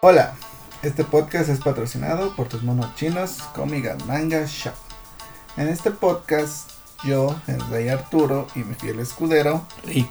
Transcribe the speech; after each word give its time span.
Hola, 0.00 0.34
este 0.84 1.02
podcast 1.02 1.48
es 1.48 1.58
patrocinado 1.58 2.32
por 2.36 2.48
tus 2.48 2.62
monos 2.62 2.94
chinos 2.94 3.42
Comiga 3.52 3.96
Manga 4.06 4.44
Shop. 4.46 4.72
En 5.56 5.66
este 5.66 5.90
podcast, 5.90 6.70
yo, 7.02 7.34
el 7.48 7.60
rey 7.68 7.88
Arturo 7.88 8.46
y 8.54 8.60
mi 8.60 8.76
fiel 8.76 9.00
escudero, 9.00 9.66
Rick, 9.84 10.08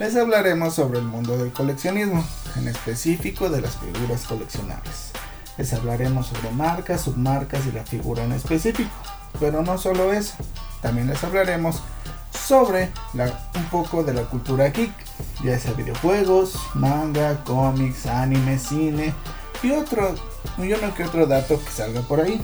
les 0.00 0.16
hablaremos 0.16 0.74
sobre 0.74 0.98
el 0.98 1.04
mundo 1.04 1.38
del 1.38 1.52
coleccionismo, 1.52 2.24
en 2.56 2.66
específico 2.66 3.48
de 3.50 3.60
las 3.60 3.76
figuras 3.76 4.26
coleccionables. 4.26 5.12
Les 5.58 5.72
hablaremos 5.72 6.26
sobre 6.26 6.50
marcas, 6.50 7.02
submarcas 7.02 7.64
y 7.66 7.70
la 7.70 7.84
figura 7.84 8.24
en 8.24 8.32
específico. 8.32 8.90
Pero 9.38 9.62
no 9.62 9.78
solo 9.78 10.12
eso, 10.12 10.34
también 10.82 11.06
les 11.06 11.22
hablaremos 11.22 11.82
sobre 12.36 12.90
un 13.14 13.64
poco 13.70 14.02
de 14.02 14.12
la 14.12 14.22
cultura 14.22 14.70
geek, 14.70 14.92
ya 15.42 15.58
sea 15.58 15.72
videojuegos, 15.72 16.56
manga, 16.74 17.42
cómics, 17.44 18.06
anime, 18.06 18.58
cine 18.58 19.14
y 19.62 19.70
otro, 19.70 20.14
y 20.58 20.72
uno 20.72 20.94
que 20.94 21.04
otro 21.04 21.26
dato 21.26 21.58
que 21.62 21.70
salga 21.70 22.02
por 22.02 22.20
ahí. 22.20 22.40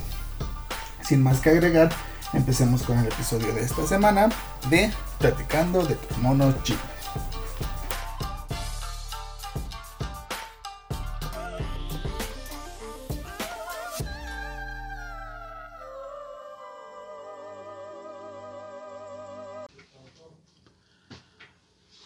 Sin 1.03 1.23
más 1.23 1.41
que 1.41 1.51
agregar, 1.51 1.91
empecemos 2.33 2.83
con 2.83 2.99
el 2.99 3.07
episodio 3.07 3.53
de 3.53 3.63
esta 3.63 3.87
semana 3.87 4.29
de 4.69 4.91
Platicando 5.19 5.85
de 5.85 5.97
tus 5.97 6.19
monos. 6.19 6.55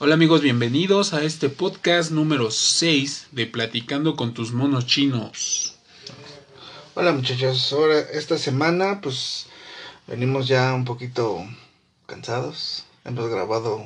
Hola 0.05 0.17
amigos, 0.17 0.43
bienvenidos 0.43 1.15
a 1.15 1.25
este 1.25 1.49
podcast 1.49 2.11
número 2.11 2.51
6 2.51 3.29
de 3.33 3.47
Platicando 3.47 4.17
con 4.17 4.35
tus 4.35 4.53
monos 4.53 4.85
chinos. 4.85 5.77
Hola 6.93 7.13
muchachos, 7.13 7.73
ahora 7.73 8.01
esta 8.13 8.37
semana 8.37 9.01
pues 9.01 9.47
venimos 10.07 10.47
ya 10.47 10.75
un 10.75 10.85
poquito 10.85 11.47
cansados. 12.05 12.85
Hemos 13.07 13.31
grabado 13.31 13.83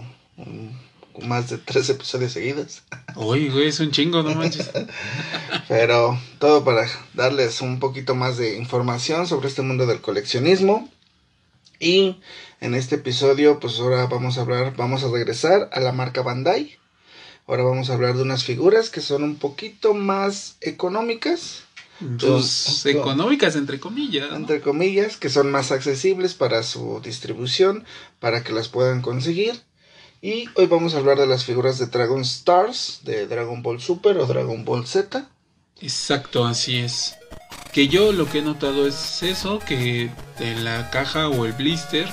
más 1.22 1.50
de 1.50 1.58
tres 1.58 1.88
episodios 1.88 2.32
seguidos. 2.32 2.82
Uy, 3.14 3.48
güey, 3.50 3.68
es 3.68 3.78
un 3.78 3.92
chingo, 3.92 4.24
no 4.24 4.34
manches. 4.34 4.72
Pero 5.68 6.18
todo 6.40 6.64
para 6.64 6.88
darles 7.14 7.60
un 7.60 7.78
poquito 7.78 8.16
más 8.16 8.38
de 8.38 8.56
información 8.56 9.28
sobre 9.28 9.46
este 9.46 9.62
mundo 9.62 9.86
del 9.86 10.00
coleccionismo. 10.00 10.90
Y 11.80 12.20
en 12.60 12.74
este 12.74 12.96
episodio, 12.96 13.60
pues 13.60 13.78
ahora 13.78 14.06
vamos 14.06 14.38
a 14.38 14.42
hablar, 14.42 14.74
vamos 14.76 15.04
a 15.04 15.10
regresar 15.10 15.70
a 15.72 15.80
la 15.80 15.92
marca 15.92 16.22
Bandai. 16.22 16.78
Ahora 17.46 17.62
vamos 17.62 17.88
a 17.88 17.94
hablar 17.94 18.14
de 18.14 18.22
unas 18.22 18.44
figuras 18.44 18.90
que 18.90 19.00
son 19.00 19.22
un 19.22 19.36
poquito 19.36 19.94
más 19.94 20.56
económicas. 20.60 21.62
Pues, 22.20 22.86
económicas, 22.86 23.56
entre 23.56 23.80
comillas. 23.80 24.32
Entre 24.32 24.60
comillas, 24.60 25.16
que 25.16 25.30
son 25.30 25.50
más 25.50 25.72
accesibles 25.72 26.34
para 26.34 26.62
su 26.62 27.00
distribución, 27.02 27.84
para 28.20 28.44
que 28.44 28.52
las 28.52 28.68
puedan 28.68 29.02
conseguir. 29.02 29.60
Y 30.20 30.48
hoy 30.54 30.66
vamos 30.66 30.94
a 30.94 30.98
hablar 30.98 31.18
de 31.18 31.26
las 31.26 31.44
figuras 31.44 31.78
de 31.78 31.86
Dragon 31.86 32.20
Stars, 32.22 33.00
de 33.04 33.26
Dragon 33.26 33.62
Ball 33.62 33.80
Super 33.80 34.18
o 34.18 34.26
Dragon 34.26 34.64
Ball 34.64 34.86
Z. 34.86 35.28
Exacto, 35.80 36.44
así 36.44 36.78
es. 36.78 37.17
Que 37.78 37.86
yo 37.86 38.10
lo 38.10 38.28
que 38.28 38.40
he 38.40 38.42
notado 38.42 38.88
es 38.88 39.22
eso, 39.22 39.60
que 39.60 40.10
en 40.40 40.64
la 40.64 40.90
caja 40.90 41.28
o 41.28 41.46
el 41.46 41.52
blister, 41.52 42.08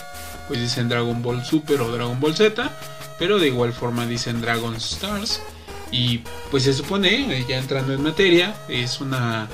pues 0.47 0.59
dicen 0.59 0.89
Dragon 0.89 1.23
Ball 1.23 1.43
Super 1.43 1.81
o 1.81 1.91
Dragon 1.91 2.19
Ball 2.19 2.35
Z, 2.35 2.69
pero 3.17 3.39
de 3.39 3.47
igual 3.47 3.73
forma 3.73 4.05
dicen 4.05 4.41
Dragon 4.41 4.75
Stars. 4.75 5.41
Y 5.89 6.19
pues 6.51 6.65
se 6.65 6.73
supone, 6.75 7.35
eh, 7.35 7.45
ya 7.49 7.57
entrando 7.57 7.95
en 7.95 8.03
materia, 8.03 8.55
es 8.69 9.01
una, 9.01 9.49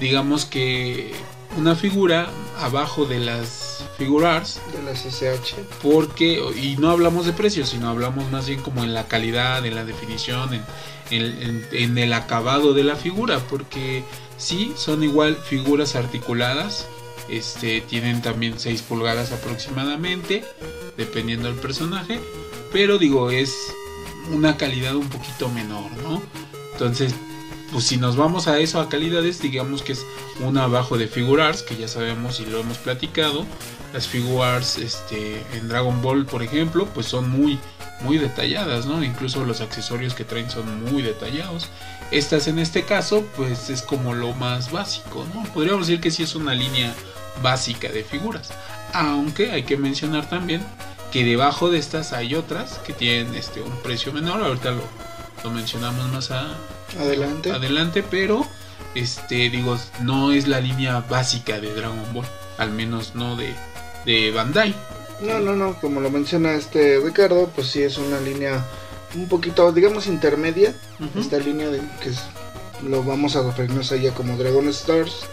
digamos 0.00 0.46
que 0.46 1.12
una 1.58 1.76
figura 1.76 2.30
abajo 2.58 3.04
de 3.04 3.20
las 3.20 3.84
figurars. 3.98 4.58
De 4.74 4.82
las 4.84 5.04
SH. 5.04 5.56
Porque, 5.82 6.42
y 6.56 6.78
no 6.78 6.88
hablamos 6.88 7.26
de 7.26 7.34
precios, 7.34 7.68
sino 7.68 7.90
hablamos 7.90 8.30
más 8.30 8.46
bien 8.46 8.62
como 8.62 8.84
en 8.84 8.94
la 8.94 9.06
calidad, 9.06 9.66
en 9.66 9.74
la 9.74 9.84
definición, 9.84 10.64
en, 11.10 11.66
en 11.72 11.98
el 11.98 12.14
acabado 12.14 12.72
de 12.72 12.84
la 12.84 12.96
figura, 12.96 13.38
porque 13.50 14.02
Sí, 14.36 14.72
son 14.76 15.02
igual 15.02 15.36
figuras 15.36 15.96
articuladas. 15.96 16.86
Este, 17.28 17.80
tienen 17.80 18.22
también 18.22 18.54
6 18.58 18.82
pulgadas 18.82 19.32
aproximadamente, 19.32 20.44
dependiendo 20.96 21.48
del 21.48 21.56
personaje. 21.56 22.20
Pero 22.72 22.98
digo, 22.98 23.30
es 23.30 23.54
una 24.32 24.56
calidad 24.56 24.94
un 24.96 25.08
poquito 25.08 25.48
menor, 25.48 25.90
¿no? 26.02 26.22
Entonces, 26.72 27.14
pues 27.72 27.84
si 27.84 27.96
nos 27.96 28.16
vamos 28.16 28.48
a 28.48 28.58
eso, 28.58 28.80
a 28.80 28.88
calidades, 28.88 29.40
digamos 29.40 29.82
que 29.82 29.92
es 29.92 30.04
una 30.40 30.64
abajo 30.64 30.98
de 30.98 31.08
Figurars, 31.08 31.62
que 31.62 31.76
ya 31.76 31.88
sabemos 31.88 32.40
y 32.40 32.46
lo 32.46 32.60
hemos 32.60 32.78
platicado. 32.78 33.44
Las 33.92 34.06
Figurars 34.06 34.78
este, 34.78 35.42
en 35.54 35.68
Dragon 35.68 36.02
Ball, 36.02 36.26
por 36.26 36.42
ejemplo, 36.42 36.86
pues 36.94 37.06
son 37.06 37.30
muy, 37.30 37.58
muy 38.02 38.18
detalladas, 38.18 38.86
¿no? 38.86 39.02
Incluso 39.02 39.44
los 39.44 39.60
accesorios 39.60 40.14
que 40.14 40.24
traen 40.24 40.50
son 40.50 40.84
muy 40.84 41.02
detallados. 41.02 41.68
Estas 42.10 42.46
en 42.46 42.58
este 42.58 42.84
caso, 42.84 43.24
pues 43.36 43.70
es 43.70 43.82
como 43.82 44.14
lo 44.14 44.32
más 44.34 44.70
básico, 44.70 45.26
¿no? 45.34 45.42
Podríamos 45.52 45.86
decir 45.86 46.00
que 46.00 46.10
sí 46.10 46.22
es 46.22 46.34
una 46.34 46.54
línea 46.54 46.94
básica 47.42 47.88
de 47.88 48.04
figuras. 48.04 48.50
Aunque 48.92 49.50
hay 49.52 49.64
que 49.64 49.76
mencionar 49.76 50.28
también 50.28 50.62
que 51.12 51.24
debajo 51.24 51.70
de 51.70 51.78
estas 51.78 52.12
hay 52.12 52.34
otras 52.34 52.78
que 52.78 52.92
tienen 52.92 53.34
este 53.34 53.60
un 53.60 53.76
precio 53.82 54.12
menor. 54.12 54.42
Ahorita 54.42 54.70
lo, 54.70 54.82
lo 55.42 55.50
mencionamos 55.50 56.08
más 56.10 56.30
adelante. 56.98 57.50
adelante, 57.50 58.04
pero 58.08 58.46
este 58.94 59.50
digo, 59.50 59.76
no 60.00 60.32
es 60.32 60.46
la 60.48 60.60
línea 60.60 61.00
básica 61.00 61.60
de 61.60 61.74
Dragon 61.74 62.12
Ball, 62.12 62.26
al 62.58 62.70
menos 62.70 63.14
no 63.14 63.36
de, 63.36 63.54
de 64.04 64.30
Bandai. 64.30 64.74
No, 65.20 65.38
no, 65.40 65.54
no, 65.54 65.74
como 65.80 66.00
lo 66.00 66.10
menciona 66.10 66.54
este 66.54 67.00
Ricardo, 67.00 67.50
pues 67.54 67.68
sí 67.68 67.82
es 67.82 67.98
una 67.98 68.20
línea 68.20 68.64
un 69.16 69.28
poquito, 69.28 69.72
digamos, 69.72 70.06
intermedia. 70.06 70.74
Esta 71.18 71.38
línea 71.38 71.68
de 71.68 71.78
que 71.78 72.10
lo 72.86 73.02
vamos 73.02 73.36
a 73.36 73.42
referirnos 73.42 73.90
a 73.92 73.96
ella 73.96 74.12
como 74.12 74.36
Dragon 74.36 74.68
Stars. 74.68 75.26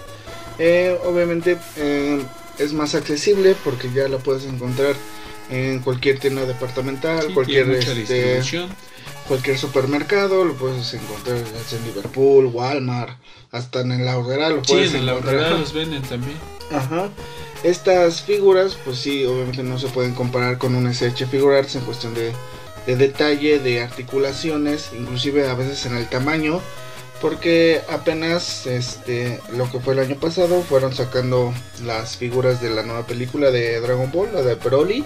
Eh, 0.60 0.98
obviamente 1.06 1.58
eh, 1.78 2.24
es 2.60 2.74
más 2.74 2.96
accesible 2.96 3.56
porque 3.64 3.92
ya 3.92 4.08
la 4.08 4.20
puedes 4.20 4.46
encontrar 4.46 4.96
en 5.50 5.80
cualquier 5.80 6.20
tienda 6.20 6.46
departamental, 6.46 7.34
cualquier 7.34 7.70
este, 7.72 8.42
cualquier 9.28 9.58
supermercado, 9.58 10.46
lo 10.46 10.54
puedes 10.54 10.94
encontrar 10.94 11.38
en 11.38 11.86
Liverpool, 11.86 12.46
Walmart, 12.46 13.18
hasta 13.52 13.82
en 13.82 13.92
el 13.92 14.08
Aurrera 14.08 14.50
lo 14.50 14.62
puedes 14.62 14.92
sí, 14.92 14.98
en 14.98 15.08
el 15.08 15.60
los 15.60 15.74
venden 15.74 16.02
también. 16.04 16.38
Ajá. 16.72 17.10
Estas 17.64 18.22
figuras, 18.22 18.78
pues 18.84 19.00
sí, 19.00 19.26
obviamente 19.26 19.64
no 19.64 19.80
se 19.80 19.88
pueden 19.88 20.14
comparar 20.14 20.58
con 20.58 20.76
un 20.76 20.88
SH 20.88 21.28
Figurarts 21.28 21.76
en 21.76 21.82
cuestión 21.82 22.14
de 22.14 22.32
de 22.86 22.96
detalle, 22.96 23.60
de 23.60 23.82
articulaciones, 23.82 24.92
inclusive 24.98 25.48
a 25.50 25.54
veces 25.54 25.86
en 25.86 25.96
el 25.96 26.08
tamaño, 26.10 26.62
porque 27.22 27.82
apenas 27.90 28.68
este 28.68 29.40
lo 29.56 29.72
que 29.72 29.80
fue 29.80 29.94
el 29.94 30.00
año 30.00 30.16
pasado 30.18 30.62
fueron 30.62 30.94
sacando 30.94 31.54
las 31.86 32.18
figuras 32.18 32.62
de 32.62 32.70
la 32.70 32.84
nueva 32.84 33.08
película 33.08 33.50
de 33.50 33.80
Dragon 33.80 34.12
Ball, 34.12 34.34
la 34.34 34.42
de 34.42 34.56
Broly. 34.56 35.06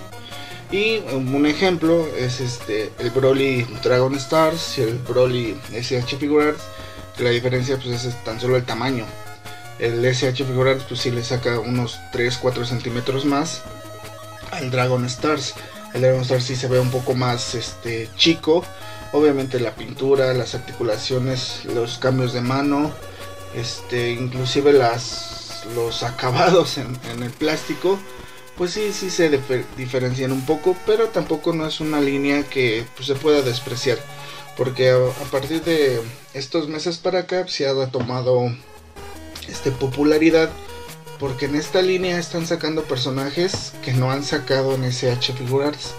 Y 0.72 0.98
un 1.14 1.46
ejemplo 1.46 2.08
es 2.18 2.42
este 2.42 2.92
el 3.00 3.12
Broly 3.12 3.66
Dragon 3.84 4.16
Stars 4.16 4.80
y 4.80 4.82
el 4.82 4.96
Broly 4.96 5.58
SH 5.72 6.18
Figurarts, 6.18 6.64
que 7.16 7.24
la 7.24 7.30
diferencia 7.30 7.78
pues 7.78 8.04
es 8.04 8.24
tan 8.24 8.40
solo 8.40 8.58
el 8.58 8.66
tamaño. 8.66 9.06
El 9.80 10.04
SH 10.04 10.44
Figurarts 10.44 10.84
pues 10.86 11.02
sí 11.02 11.12
le 11.12 11.24
saca 11.24 11.60
unos 11.60 12.00
3-4 12.14 12.66
centímetros 12.66 13.26
más 13.26 13.62
al 14.52 14.72
Dragon 14.72 15.06
Stars. 15.06 15.54
El 15.94 16.04
Star 16.06 16.42
sí 16.42 16.56
se 16.56 16.68
ve 16.68 16.80
un 16.80 16.92
poco 16.92 17.14
más 17.14 17.56
este, 17.56 18.10
chico. 18.16 18.64
Obviamente 19.14 19.60
la 19.60 19.74
pintura, 19.76 20.34
las 20.34 20.54
articulaciones, 20.54 21.66
los 21.66 21.98
cambios 21.98 22.34
de 22.34 22.42
mano, 22.42 22.92
este, 23.56 24.12
inclusive 24.12 24.74
las, 24.74 25.66
los 25.74 26.04
acabados 26.04 26.78
en, 26.78 27.24
el 27.24 27.32
plástico, 27.32 27.98
pues 28.58 28.72
sí, 28.72 28.92
sí 28.92 29.10
se 29.10 29.40
diferencian 29.78 30.32
un 30.32 30.46
poco, 30.46 30.76
pero 30.86 31.08
tampoco 31.08 31.54
no 31.54 31.66
es 31.66 31.80
una 31.80 32.02
línea 32.02 32.44
que 32.44 32.86
pues, 32.96 33.08
se 33.08 33.16
pueda 33.16 33.42
despreciar. 33.42 33.98
Porque 34.58 34.90
a, 34.90 35.32
partir 35.32 35.64
de 35.64 36.02
estos 36.34 36.68
meses 36.68 36.98
para 36.98 37.20
acá 37.20 37.48
se 37.48 37.68
ha 37.68 37.74
retomado 37.74 38.52
este, 39.48 39.72
popularidad 39.72 40.50
porque 41.20 41.46
en 41.46 41.56
esta 41.56 41.82
línea 41.82 42.20
están 42.20 42.46
sacando 42.46 42.84
personajes 42.84 43.74
que 43.84 43.94
no 43.94 44.12
han 44.12 44.24
sacado 44.24 44.76
en 44.76 44.84
SH 44.84 45.34
Figurarts. 45.34 45.94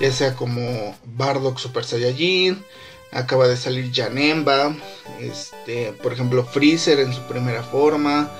Ya 0.00 0.12
sea 0.12 0.34
como 0.34 0.96
Bardock 1.04 1.58
Super 1.58 1.84
Saiyajin. 1.84 2.62
Acaba 3.10 3.48
de 3.48 3.56
salir 3.56 3.90
Janemba. 3.92 4.76
Este, 5.20 5.92
por 6.02 6.12
ejemplo, 6.12 6.44
Freezer 6.44 7.00
en 7.00 7.12
su 7.12 7.22
primera 7.22 7.62
forma. 7.62 8.30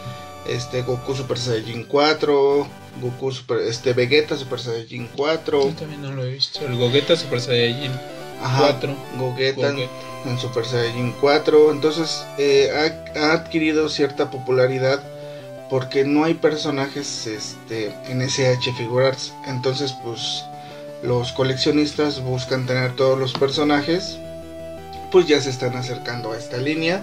Este, 0.46 0.82
Goku 0.82 1.14
Super 1.14 1.38
Saiyajin 1.38 1.84
4. 1.84 2.68
Goku 3.00 3.32
Super, 3.32 3.58
este, 3.60 3.92
Vegeta 3.92 4.36
Super 4.36 4.60
Saiyajin 4.60 5.08
4. 5.16 5.62
Yo 5.62 5.74
también 5.74 6.02
no 6.02 6.12
lo 6.12 6.24
he 6.24 6.32
visto. 6.32 6.60
El 6.64 6.76
Gogeta 6.76 7.16
Super 7.16 7.40
Saiyajin. 7.40 7.92
Ajá, 8.42 8.78
4. 8.78 8.96
Gogeta 9.18 9.74
en 10.26 10.38
Super 10.38 10.64
Saiyajin 10.64 11.12
4. 11.20 11.72
Entonces 11.72 12.24
eh, 12.38 12.70
ha, 13.16 13.20
ha 13.20 13.32
adquirido 13.32 13.88
cierta 13.88 14.30
popularidad 14.30 15.02
porque 15.68 16.04
no 16.04 16.24
hay 16.24 16.34
personajes 16.34 17.26
este, 17.26 17.94
en 18.06 18.22
SH 18.22 18.72
Figurarts. 18.72 19.32
Entonces, 19.46 19.94
pues 20.04 20.44
los 21.02 21.32
coleccionistas 21.32 22.22
buscan 22.22 22.66
tener 22.66 22.96
todos 22.96 23.18
los 23.18 23.32
personajes. 23.32 24.18
Pues 25.10 25.26
ya 25.26 25.40
se 25.40 25.50
están 25.50 25.76
acercando 25.76 26.32
a 26.32 26.36
esta 26.36 26.58
línea 26.58 27.02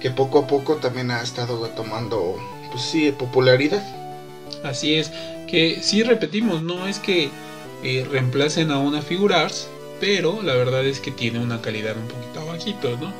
que 0.00 0.10
poco 0.10 0.40
a 0.40 0.46
poco 0.48 0.76
también 0.76 1.12
ha 1.12 1.22
estado 1.22 1.68
tomando, 1.68 2.36
pues 2.72 2.82
sí, 2.82 3.12
popularidad. 3.12 3.82
Así 4.64 4.94
es, 4.94 5.12
que 5.46 5.78
sí 5.80 6.02
repetimos, 6.02 6.62
no 6.62 6.88
es 6.88 6.98
que 6.98 7.30
eh, 7.84 8.06
reemplacen 8.10 8.72
a 8.72 8.78
una 8.78 9.00
Figurarts, 9.00 9.68
pero 10.00 10.42
la 10.42 10.54
verdad 10.54 10.84
es 10.84 10.98
que 10.98 11.12
tiene 11.12 11.38
una 11.38 11.60
calidad 11.62 11.96
un 11.96 12.08
poquito 12.08 12.46
bajito, 12.46 12.96
¿no? 12.96 13.12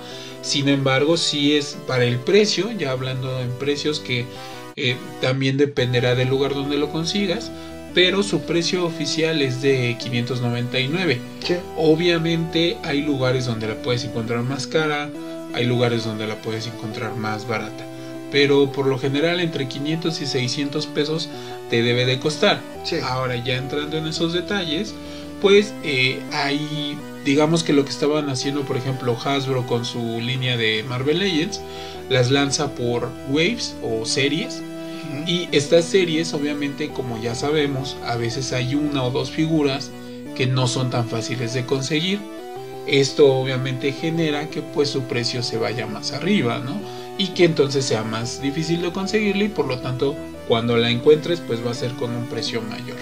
Sin 0.43 0.69
embargo, 0.69 1.17
sí 1.17 1.57
es 1.57 1.77
para 1.87 2.05
el 2.05 2.19
precio, 2.19 2.73
ya 2.73 2.91
hablando 2.91 3.41
en 3.41 3.51
precios 3.53 4.01
que 4.01 4.27
eh, 4.77 4.97
también 5.21 5.57
dependerá 5.57 6.15
del 6.15 6.29
lugar 6.29 6.55
donde 6.55 6.77
lo 6.77 6.91
consigas, 6.91 7.51
pero 7.95 8.23
su 8.23 8.41
precio 8.41 8.85
oficial 8.85 9.43
es 9.43 9.61
de 9.63 9.97
599. 9.99 11.21
Sí. 11.45 11.55
Obviamente 11.77 12.77
hay 12.83 13.03
lugares 13.03 13.47
donde 13.47 13.69
la 13.69 13.75
puedes 13.75 14.05
encontrar 14.05 14.43
más 14.43 14.67
cara, 14.67 15.11
hay 15.55 15.67
lugares 15.67 16.05
donde 16.05 16.27
la 16.27 16.37
puedes 16.37 16.67
encontrar 16.67 17.15
más 17.17 17.47
barata. 17.47 17.85
Pero 18.31 18.73
por 18.73 18.87
lo 18.87 18.99
general 18.99 19.41
entre 19.41 19.69
500 19.69 20.23
y 20.23 20.27
600 20.27 20.87
pesos 20.87 21.29
te 21.69 21.83
debe 21.83 22.07
de 22.07 22.19
costar. 22.19 22.61
Sí. 22.85 22.97
Ahora 23.03 23.37
ya 23.37 23.57
entrando 23.57 23.99
en 23.99 24.07
esos 24.07 24.33
detalles, 24.33 24.95
pues 25.43 25.75
eh, 25.85 26.19
hay, 26.33 26.97
digamos 27.25 27.63
que 27.63 27.73
lo 27.73 27.85
que 27.85 27.91
estaban 27.91 28.29
haciendo 28.31 28.63
por 28.63 28.77
ejemplo 28.77 29.17
Hasbro 29.23 29.67
con 29.67 29.85
su 29.85 30.21
línea 30.21 30.57
de 30.57 30.85
Marvel 30.89 31.19
Legends, 31.21 31.61
las 32.09 32.31
lanza 32.31 32.75
por 32.75 33.11
waves 33.29 33.75
o 33.83 34.05
series. 34.05 34.63
Y 35.27 35.49
estas 35.53 35.85
series, 35.85 36.33
obviamente, 36.33 36.89
como 36.89 37.21
ya 37.21 37.35
sabemos, 37.35 37.97
a 38.05 38.17
veces 38.17 38.53
hay 38.53 38.75
una 38.75 39.05
o 39.05 39.11
dos 39.11 39.31
figuras 39.31 39.91
que 40.35 40.47
no 40.47 40.67
son 40.67 40.91
tan 40.91 41.09
fáciles 41.09 41.53
de 41.55 41.67
conseguir. 41.67 42.19
Esto 42.87 43.33
obviamente 43.35 43.93
genera 43.93 44.49
que 44.49 44.63
pues 44.63 44.89
su 44.89 45.03
precio 45.03 45.43
se 45.43 45.59
vaya 45.59 45.87
más 45.87 46.13
arriba, 46.13 46.59
¿no? 46.59 46.81
Y 47.19 47.29
que 47.29 47.45
entonces 47.45 47.85
sea 47.85 48.03
más 48.03 48.41
difícil 48.41 48.83
de 48.83 48.91
conseguirla 48.91 49.45
y 49.45 49.49
por 49.49 49.67
lo 49.67 49.79
tanto 49.79 50.17
cuando 50.49 50.77
la 50.77 50.91
encuentres 50.91 51.41
pues 51.41 51.65
va 51.65 51.71
a 51.71 51.75
ser 51.75 51.93
con 51.93 52.11
un 52.11 52.27
precio 52.27 52.63
mayor. 52.63 52.97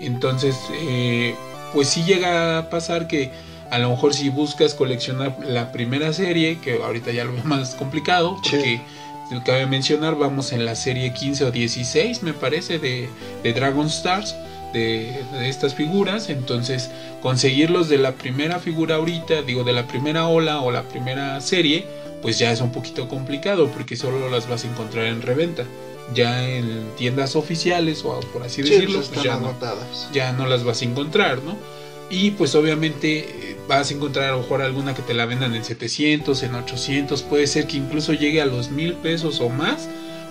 Entonces, 0.00 0.56
eh, 0.72 1.34
pues 1.72 1.88
sí 1.88 2.04
llega 2.04 2.58
a 2.58 2.70
pasar 2.70 3.08
que 3.08 3.30
a 3.70 3.78
lo 3.78 3.90
mejor 3.90 4.14
si 4.14 4.28
buscas 4.28 4.74
coleccionar 4.74 5.36
la 5.46 5.72
primera 5.72 6.12
serie, 6.12 6.58
que 6.60 6.82
ahorita 6.82 7.12
ya 7.12 7.24
lo 7.24 7.32
veo 7.32 7.44
más 7.44 7.74
complicado, 7.74 8.36
Sí. 8.42 8.50
porque 9.30 9.44
cabe 9.44 9.66
mencionar, 9.66 10.16
vamos 10.16 10.52
en 10.52 10.64
la 10.64 10.74
serie 10.76 11.12
15 11.12 11.44
o 11.46 11.50
16, 11.50 12.22
me 12.22 12.32
parece, 12.32 12.78
de, 12.78 13.08
de 13.42 13.52
Dragon 13.52 13.86
Stars, 13.86 14.34
de, 14.72 15.20
de 15.32 15.48
estas 15.48 15.74
figuras. 15.74 16.28
Entonces, 16.28 16.90
conseguirlos 17.22 17.88
de 17.88 17.98
la 17.98 18.12
primera 18.12 18.58
figura 18.60 18.96
ahorita, 18.96 19.42
digo, 19.42 19.64
de 19.64 19.72
la 19.72 19.86
primera 19.88 20.26
ola 20.28 20.60
o 20.60 20.70
la 20.70 20.82
primera 20.82 21.40
serie, 21.40 21.86
pues 22.22 22.38
ya 22.38 22.50
es 22.52 22.60
un 22.60 22.70
poquito 22.72 23.08
complicado, 23.08 23.68
porque 23.68 23.96
solo 23.96 24.30
las 24.30 24.48
vas 24.48 24.64
a 24.64 24.68
encontrar 24.68 25.06
en 25.06 25.22
reventa. 25.22 25.64
Ya 26.14 26.48
en 26.48 26.92
tiendas 26.96 27.34
oficiales, 27.34 28.04
o 28.04 28.20
por 28.32 28.44
así 28.44 28.62
Sí, 28.62 28.70
decirlo, 28.70 28.98
pues 28.98 29.08
pues 29.08 29.26
no, 29.26 29.54
ya 30.12 30.32
no 30.32 30.46
las 30.46 30.62
vas 30.62 30.82
a 30.82 30.84
encontrar, 30.84 31.42
¿no? 31.42 31.56
Y 32.08 32.32
pues 32.32 32.54
obviamente 32.54 33.18
eh, 33.52 33.56
vas 33.68 33.90
a 33.90 33.94
encontrar 33.94 34.28
a 34.28 34.32
lo 34.32 34.38
mejor 34.42 34.62
alguna 34.62 34.94
que 34.94 35.02
te 35.02 35.14
la 35.14 35.26
vendan 35.26 35.54
en 35.54 35.64
700, 35.64 36.42
en 36.44 36.54
800, 36.54 37.22
puede 37.24 37.46
ser 37.46 37.66
que 37.66 37.76
incluso 37.78 38.12
llegue 38.12 38.40
a 38.40 38.46
los 38.46 38.70
mil 38.70 38.94
pesos 38.94 39.40
o 39.40 39.48
más 39.48 39.90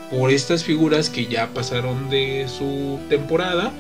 por 0.10 0.32
estas 0.32 0.64
figuras 0.64 1.10
que 1.10 1.28
ya 1.28 1.54
pasaron 1.54 2.10
de 2.10 2.48
su 2.48 3.00
temporada 3.10 3.74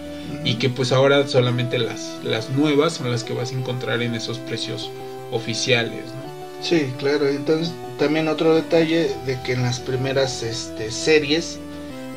y 0.44 0.56
que 0.56 0.69
pues 0.69 0.92
ahora 0.92 1.27
solamente 1.27 1.77
las, 1.80 2.19
las 2.24 2.50
nuevas 2.50 2.94
son 2.94 3.12
las 3.12 3.24
que 3.24 3.33
vas 3.33 3.51
a 3.51 3.56
encontrar 3.56 4.01
en 4.01 4.15
esos 4.15 4.39
precios 4.39 4.91
oficiales, 5.31 6.13
¿no? 6.15 6.36
Sí, 6.59 6.94
claro. 6.98 7.27
Entonces, 7.27 7.74
también 7.98 8.27
otro 8.27 8.56
detalle 8.56 9.15
de 9.25 9.41
que 9.41 9.53
en 9.53 9.63
las 9.63 9.80
primeras 9.80 10.44
este, 10.44 10.91
series 10.91 11.62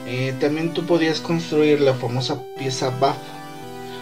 eh, 0.06 0.34
también 0.40 0.72
tú 0.74 0.86
podías 0.86 1.20
construir 1.20 1.80
la 1.80 1.94
famosa 1.94 2.44
pieza 2.56 2.90
buff. 2.90 3.18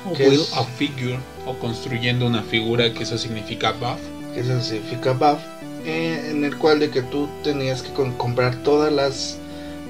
O 0.04 0.12
¿Qué 0.12 0.28
build 0.28 0.48
es? 0.52 0.52
a 0.52 0.64
figure 0.64 1.20
o 1.46 1.54
construyendo 1.58 2.26
una 2.26 2.42
figura 2.42 2.92
que 2.92 3.04
eso 3.04 3.16
significa 3.18 3.72
buff. 3.72 3.98
que 4.34 4.40
eso 4.40 4.60
significa 4.60 5.12
buff, 5.12 5.40
eh, 5.86 6.28
en 6.30 6.44
el 6.44 6.56
cual 6.58 6.78
de 6.80 6.90
que 6.90 7.00
tú 7.02 7.28
tenías 7.42 7.82
que 7.82 7.90
comprar 8.18 8.56
todas 8.62 8.92
las, 8.92 9.38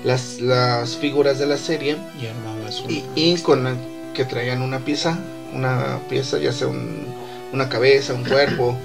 las 0.05 0.41
las 0.41 0.97
figuras 0.97 1.39
de 1.39 1.47
la 1.47 1.57
serie 1.57 1.97
Y 2.21 2.27
armabas 2.27 2.81
una. 2.83 2.93
y, 2.93 3.05
y 3.17 3.37
con 3.39 3.67
el- 3.67 3.77
que 4.15 4.25
traían 4.25 4.63
una 4.63 4.79
pieza, 4.81 5.19
una 5.53 5.99
pieza 6.09 6.39
ya 6.39 6.53
sea 6.53 6.69
un- 6.69 7.07
una 7.53 7.69
cabeza, 7.69 8.15
un 8.15 8.25
cuerpo 8.25 8.77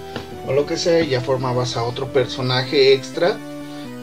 o 0.47 0.53
lo 0.53 0.65
que 0.65 0.77
sea, 0.77 1.01
y 1.01 1.09
ya 1.09 1.21
formabas 1.21 1.77
a 1.77 1.83
otro 1.83 2.07
personaje 2.07 2.93
extra 2.93 3.37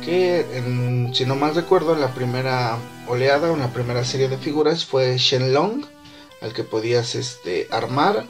que 0.05 0.41
en- 0.55 1.11
si 1.15 1.25
no 1.27 1.35
mal 1.35 1.55
recuerdo 1.55 1.95
en 1.95 2.01
la 2.01 2.15
primera 2.15 2.77
oleada 3.09 3.51
o 3.51 3.55
en 3.55 3.61
la 3.61 3.73
primera 3.73 4.05
serie 4.05 4.29
de 4.29 4.39
figuras 4.39 4.85
fue 4.85 5.17
Shenlong 5.19 5.85
al 6.41 6.53
que 6.53 6.63
podías 6.63 7.15
este 7.15 7.67
armar 7.71 8.25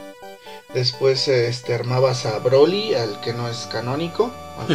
después 0.75 1.27
este 1.29 1.75
armabas 1.75 2.27
a 2.27 2.39
Broly 2.39 2.95
al 2.95 3.21
que 3.21 3.33
no 3.33 3.49
es 3.49 3.69
canónico 3.73 4.33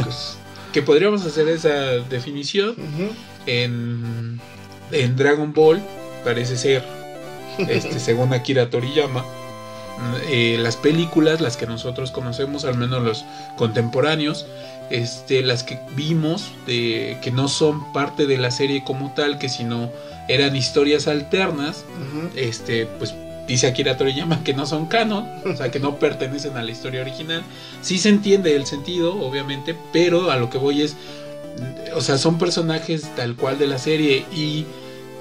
es- 0.08 0.38
Que 0.74 0.82
podríamos 0.82 1.24
hacer 1.26 1.48
esa 1.50 1.70
definición 2.10 2.76
en, 3.46 4.40
en 4.92 5.16
Dragon 5.16 5.54
Ball 5.54 5.82
parece 6.24 6.58
ser 6.58 6.84
este 7.58 8.00
según 8.00 8.34
Akira 8.34 8.70
Toriyama. 8.70 9.24
Eh, 10.30 10.58
las 10.60 10.76
películas 10.76 11.40
las 11.40 11.56
que 11.56 11.68
nosotros 11.68 12.12
conocemos 12.12 12.66
al 12.66 12.76
menos 12.78 13.04
los 13.04 13.24
contemporáneos 13.58 14.48
este 14.90 15.44
las 15.44 15.64
que 15.64 15.80
vimos 15.96 16.52
de 16.66 17.18
que 17.22 17.32
no 17.32 17.48
son 17.48 17.94
parte 17.94 18.26
de 18.26 18.38
la 18.38 18.50
serie 18.52 18.84
como 18.84 19.14
tal 19.14 19.38
que 19.38 19.48
sino 19.50 19.92
eran 20.28 20.56
historias 20.56 21.08
alternas 21.08 21.86
este 22.36 22.86
pues 22.98 23.14
dice 23.48 23.68
Akira 23.68 23.98
Toriyama 23.98 24.44
que 24.44 24.54
no 24.54 24.66
son 24.66 24.86
canon, 24.86 25.28
o 25.46 25.56
sea 25.56 25.72
que 25.72 25.80
no 25.80 25.98
pertenecen 25.98 26.58
a 26.58 26.64
la 26.64 26.72
historia 26.72 27.02
original. 27.02 27.44
Sí 27.82 27.98
se 27.98 28.10
entiende 28.10 28.56
el 28.56 28.66
sentido, 28.66 29.16
obviamente, 29.16 29.76
pero 29.92 30.32
a 30.32 30.38
lo 30.38 30.50
que 30.50 30.58
voy 30.58 30.82
es, 30.82 30.96
o 31.96 32.02
sea, 32.02 32.18
son 32.18 32.38
personajes 32.38 33.10
tal 33.16 33.36
cual 33.36 33.60
de 33.60 33.68
la 33.68 33.78
serie 33.78 34.26
y 34.34 34.66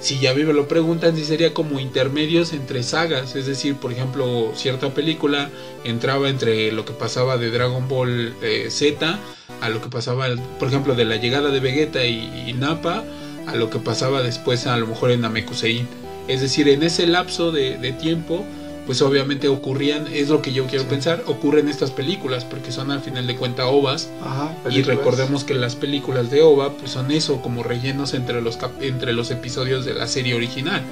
si 0.00 0.18
ya 0.18 0.34
me 0.34 0.42
lo 0.42 0.66
preguntan, 0.66 1.16
si 1.16 1.24
sería 1.24 1.54
como 1.54 1.78
intermedios 1.78 2.52
entre 2.52 2.82
sagas, 2.82 3.36
es 3.36 3.46
decir, 3.46 3.76
por 3.76 3.92
ejemplo, 3.92 4.50
cierta 4.56 4.92
película 4.92 5.48
entraba 5.84 6.28
entre 6.28 6.72
lo 6.72 6.84
que 6.84 6.92
pasaba 6.92 7.36
de 7.36 7.52
Dragon 7.52 7.86
Ball 7.86 8.34
eh, 8.42 8.66
Z 8.68 9.20
a 9.60 9.68
lo 9.68 9.80
que 9.80 9.88
pasaba, 9.88 10.26
por 10.58 10.66
ejemplo, 10.66 10.96
de 10.96 11.04
la 11.04 11.16
llegada 11.16 11.50
de 11.50 11.60
Vegeta 11.60 12.04
y, 12.04 12.48
y 12.48 12.52
Nappa 12.52 13.04
a 13.46 13.54
lo 13.54 13.70
que 13.70 13.78
pasaba 13.78 14.22
después 14.22 14.66
a 14.66 14.76
lo 14.76 14.88
mejor 14.88 15.12
en 15.12 15.20
Namekusein. 15.20 16.01
Es 16.28 16.40
decir, 16.40 16.68
en 16.68 16.82
ese 16.82 17.06
lapso 17.06 17.52
de, 17.52 17.78
de 17.78 17.92
tiempo, 17.92 18.44
pues 18.86 19.00
obviamente 19.00 19.46
ocurrían, 19.46 20.06
es 20.12 20.28
lo 20.28 20.42
que 20.42 20.52
yo 20.52 20.66
quiero 20.66 20.82
Sí. 20.84 20.90
pensar, 20.90 21.22
ocurren 21.26 21.68
estas 21.68 21.92
películas, 21.92 22.44
porque 22.44 22.72
son 22.72 22.90
al 22.90 23.00
final 23.00 23.28
de 23.28 23.36
cuentas 23.36 23.66
ovas, 23.68 24.10
Ajá, 24.24 24.56
y 24.70 24.82
recordemos 24.82 25.44
que 25.44 25.54
las 25.54 25.76
películas 25.76 26.30
de 26.32 26.42
OVA 26.42 26.72
pues 26.72 26.90
son 26.90 27.12
eso, 27.12 27.40
como 27.42 27.62
rellenos 27.62 28.12
entre 28.12 28.40
los, 28.42 28.58
entre 28.80 29.12
los 29.12 29.30
episodios 29.30 29.84
de 29.84 29.94
la 29.94 30.08
serie 30.08 30.34
original. 30.34 30.82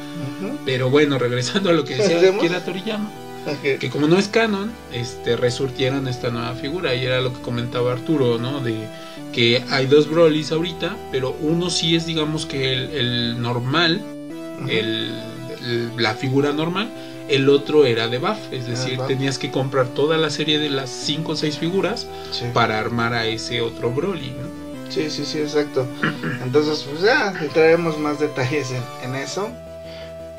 Pero 0.64 0.88
bueno, 0.88 1.18
regresando 1.18 1.70
a 1.70 1.72
lo 1.72 1.84
que 1.84 1.96
decía. 1.96 2.30
Akira 2.30 2.64
Toriyama, 2.64 3.10
que 3.62 3.90
como 3.90 4.06
no 4.06 4.18
es 4.18 4.28
canon, 4.28 4.70
este, 4.92 5.36
resurtieron 5.36 6.06
esta 6.06 6.30
nueva 6.30 6.54
figura, 6.54 6.94
y 6.94 7.04
era 7.04 7.20
lo 7.20 7.32
que 7.32 7.40
comentaba 7.40 7.92
Arturo, 7.92 8.38
¿no? 8.38 8.60
De 8.60 8.74
que 9.32 9.64
hay 9.70 9.86
dos 9.86 10.08
Brolys 10.08 10.52
ahorita, 10.52 10.96
pero 11.10 11.36
uno 11.40 11.70
sí 11.70 11.96
es 11.96 12.06
digamos 12.06 12.46
que 12.46 12.72
el, 12.72 12.90
el 12.90 13.42
normal. 13.42 14.00
El, 14.68 15.12
el- 15.60 15.92
la 15.96 16.14
figura 16.14 16.52
normal, 16.52 16.88
el 17.28 17.48
otro 17.48 17.84
era 17.84 18.08
de 18.08 18.18
buff, 18.18 18.38
es 18.50 18.64
Era 18.64 18.70
decir, 18.78 18.96
buff. 18.98 19.06
tenías 19.06 19.38
que 19.38 19.50
comprar 19.50 19.86
toda 19.88 20.16
la 20.16 20.30
serie 20.30 20.58
de 20.58 20.68
las 20.68 20.90
5 20.90 21.32
o 21.32 21.36
6 21.36 21.58
figuras 21.58 22.06
Sí. 22.32 22.46
para 22.52 22.78
armar 22.78 23.12
a 23.14 23.26
ese 23.26 23.60
otro 23.60 23.90
Broly, 23.90 24.30
¿no? 24.30 24.60
Sí, 24.90 25.08
sí, 25.10 25.24
sí, 25.24 25.38
exacto. 25.38 25.86
Entonces, 26.42 26.84
pues 26.90 27.02
ya 27.02 27.32
traeremos 27.52 27.96
más 27.98 28.18
detalles 28.18 28.72
en, 28.72 28.82
en 29.08 29.14
eso. 29.14 29.48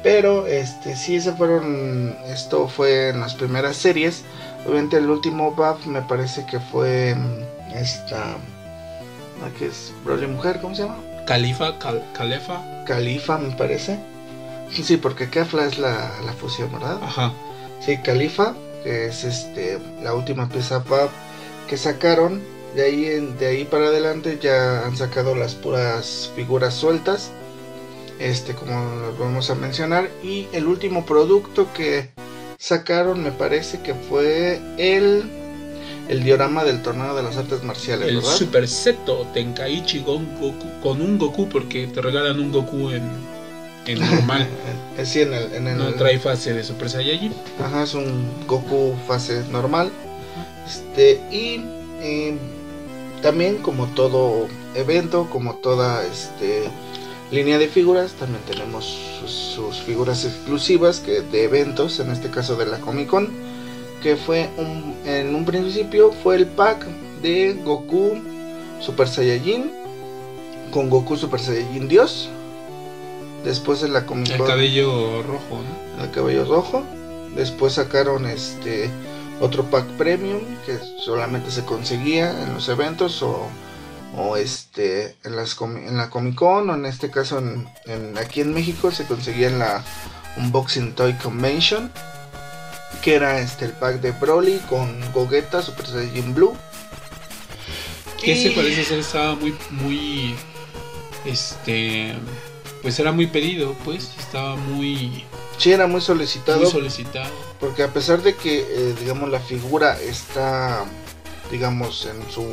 Pero, 0.03 0.47
este, 0.47 0.95
sí, 0.95 1.21
se 1.21 1.31
fueron. 1.33 2.15
Esto 2.27 2.67
fue 2.67 3.09
en 3.09 3.19
las 3.19 3.35
primeras 3.35 3.77
series. 3.77 4.23
Obviamente, 4.65 4.97
el 4.97 5.09
último 5.09 5.51
buff 5.51 5.85
me 5.85 6.01
parece 6.01 6.45
que 6.45 6.59
fue. 6.59 7.15
mm, 7.15 7.75
Esta. 7.77 8.35
¿la 9.41 9.49
que 9.57 9.67
es 9.67 9.93
Broly 10.03 10.27
Mujer? 10.27 10.59
¿Cómo 10.61 10.75
se 10.75 10.81
llama? 10.83 10.97
Califa, 11.25 11.77
Cal- 11.79 12.03
Calefa, 12.13 12.61
Califa, 12.85 13.37
me 13.37 13.55
parece. 13.55 13.99
Sí, 14.71 14.97
porque 14.97 15.29
Kefla 15.29 15.65
es 15.65 15.77
la, 15.77 16.11
la 16.25 16.33
fusión, 16.33 16.71
¿verdad? 16.71 16.99
ajá, 17.01 17.33
Sí, 17.85 17.97
Califa, 17.97 18.53
que 18.83 19.07
es 19.07 19.23
este 19.23 19.79
la 20.03 20.13
última 20.13 20.47
pieza 20.49 20.79
buff 20.79 21.09
que 21.67 21.77
sacaron. 21.77 22.41
De 22.75 22.83
ahí, 22.83 23.05
en- 23.05 23.37
de 23.37 23.47
ahí 23.47 23.65
para 23.65 23.87
adelante 23.87 24.39
ya 24.41 24.85
han 24.85 24.95
sacado 24.95 25.35
las 25.35 25.55
puras 25.55 26.31
figuras 26.35 26.73
sueltas. 26.73 27.31
Este, 28.19 28.53
como 28.53 28.71
lo 28.95 29.15
vamos 29.17 29.49
a 29.49 29.55
mencionar. 29.55 30.09
Y 30.23 30.47
el 30.53 30.67
último 30.67 31.05
producto 31.05 31.67
que 31.73 32.11
sacaron 32.57 33.23
me 33.23 33.31
parece 33.31 33.81
que 33.81 33.93
fue 33.95 34.59
el, 34.77 35.23
el 36.07 36.23
diorama 36.23 36.63
del 36.63 36.81
torneo 36.83 37.15
de 37.15 37.23
las 37.23 37.35
artes 37.37 37.63
marciales, 37.63 38.07
El 38.09 38.17
¿verdad? 38.17 38.35
Super 38.35 38.67
Seto 38.67 39.25
Tenkaichi 39.33 40.03
Goku- 40.03 40.79
con 40.83 41.01
un 41.01 41.17
Goku, 41.17 41.49
porque 41.49 41.87
te 41.87 41.99
regalan 42.01 42.39
un 42.39 42.51
Goku 42.51 42.91
en, 42.91 43.01
en 43.85 43.99
normal. 43.99 44.47
Eh, 44.97 45.05
sí, 45.05 45.21
en 45.21 45.33
el, 45.33 45.53
en 45.53 45.67
el- 45.67 45.77
no 45.77 45.93
trae 45.93 46.19
fase 46.19 46.53
de 46.53 46.63
Super 46.63 46.89
Saiyajin. 46.89 47.33
Ajá, 47.63 47.83
es 47.83 47.93
un 47.93 48.29
Goku 48.45 48.93
fase 49.07 49.43
normal. 49.49 49.89
Este, 50.67 51.21
y 51.31 51.63
eh, 52.01 52.37
también 53.21 53.57
como 53.57 53.87
todo 53.87 54.47
evento, 54.75 55.29
como 55.31 55.55
toda 55.55 56.05
este 56.05 56.63
línea 57.31 57.57
de 57.57 57.69
figuras, 57.69 58.11
también 58.13 58.43
tenemos 58.45 58.85
sus, 59.21 59.31
sus 59.31 59.77
figuras 59.81 60.25
exclusivas 60.25 60.99
que 60.99 61.21
de 61.21 61.45
eventos, 61.45 61.99
en 62.01 62.11
este 62.11 62.29
caso 62.29 62.57
de 62.57 62.65
la 62.65 62.79
Comic 62.79 63.07
Con, 63.07 63.29
que 64.03 64.17
fue 64.17 64.49
un, 64.57 64.93
en 65.05 65.33
un 65.33 65.45
principio 65.45 66.11
fue 66.11 66.35
el 66.35 66.47
pack 66.47 66.85
de 67.21 67.53
Goku 67.63 68.17
Super 68.81 69.07
Saiyajin 69.07 69.71
con 70.71 70.89
Goku 70.89 71.15
Super 71.15 71.39
Saiyajin 71.39 71.87
Dios. 71.87 72.29
Después 73.43 73.81
en 73.83 73.93
la 73.93 74.05
Comic 74.05 74.29
El 74.31 74.37
Con 74.37 74.47
cabello 74.47 75.23
rojo, 75.23 75.61
¿no? 75.97 76.03
el 76.03 76.11
cabello 76.11 76.45
rojo. 76.45 76.83
Después 77.35 77.73
sacaron 77.73 78.25
este 78.25 78.89
otro 79.39 79.63
pack 79.65 79.85
premium 79.97 80.41
que 80.65 80.77
solamente 81.03 81.49
se 81.49 81.63
conseguía 81.65 82.43
en 82.43 82.53
los 82.53 82.69
eventos 82.69 83.23
o, 83.23 83.47
o 84.17 84.37
este 84.37 85.15
en 85.23 85.35
las 85.35 85.57
en 85.61 85.97
la 85.97 86.09
Comic 86.09 86.35
Con 86.35 86.69
o 86.69 86.75
en 86.75 86.85
este 86.85 87.09
caso 87.09 87.39
en, 87.39 87.67
en- 87.85 88.17
aquí 88.17 88.41
en 88.41 88.53
México 88.53 88.91
se 88.91 89.05
conseguía 89.05 89.47
en 89.47 89.57
la 89.59 89.83
Unboxing 90.37 90.93
Toy 90.93 91.13
Convention 91.13 91.91
que 93.01 93.15
era 93.15 93.39
este 93.39 93.65
el 93.65 93.71
pack 93.71 94.01
de 94.01 94.11
Broly 94.11 94.59
con 94.69 94.99
Gogeta 95.13 95.63
Super 95.63 95.87
Saiyan 95.87 96.35
Blue. 96.35 96.55
Que 98.23 98.35
Y- 98.35 98.45
ese 98.45 98.51
parece 98.55 98.83
ser 98.83 98.99
estaba 98.99 99.33
muy, 99.35 99.55
muy, 99.71 100.35
este, 101.25 102.13
pues 102.81 102.99
era 102.99 103.11
muy 103.11 103.27
pedido, 103.27 103.73
pues, 103.85 104.09
estaba 104.19 104.55
muy, 104.55 105.23
Sí, 105.57 105.71
era 105.71 105.85
muy 105.87 106.01
solicitado 106.01 106.59
muy 106.61 106.71
solicitado. 106.71 107.29
Porque 107.59 107.83
a 107.83 107.93
pesar 107.93 108.23
de 108.23 108.35
que, 108.35 108.59
eh, 108.67 108.95
digamos, 108.99 109.29
la 109.29 109.39
figura 109.39 109.99
está, 110.01 110.83
digamos, 111.51 112.07
en 112.07 112.31
su 112.31 112.43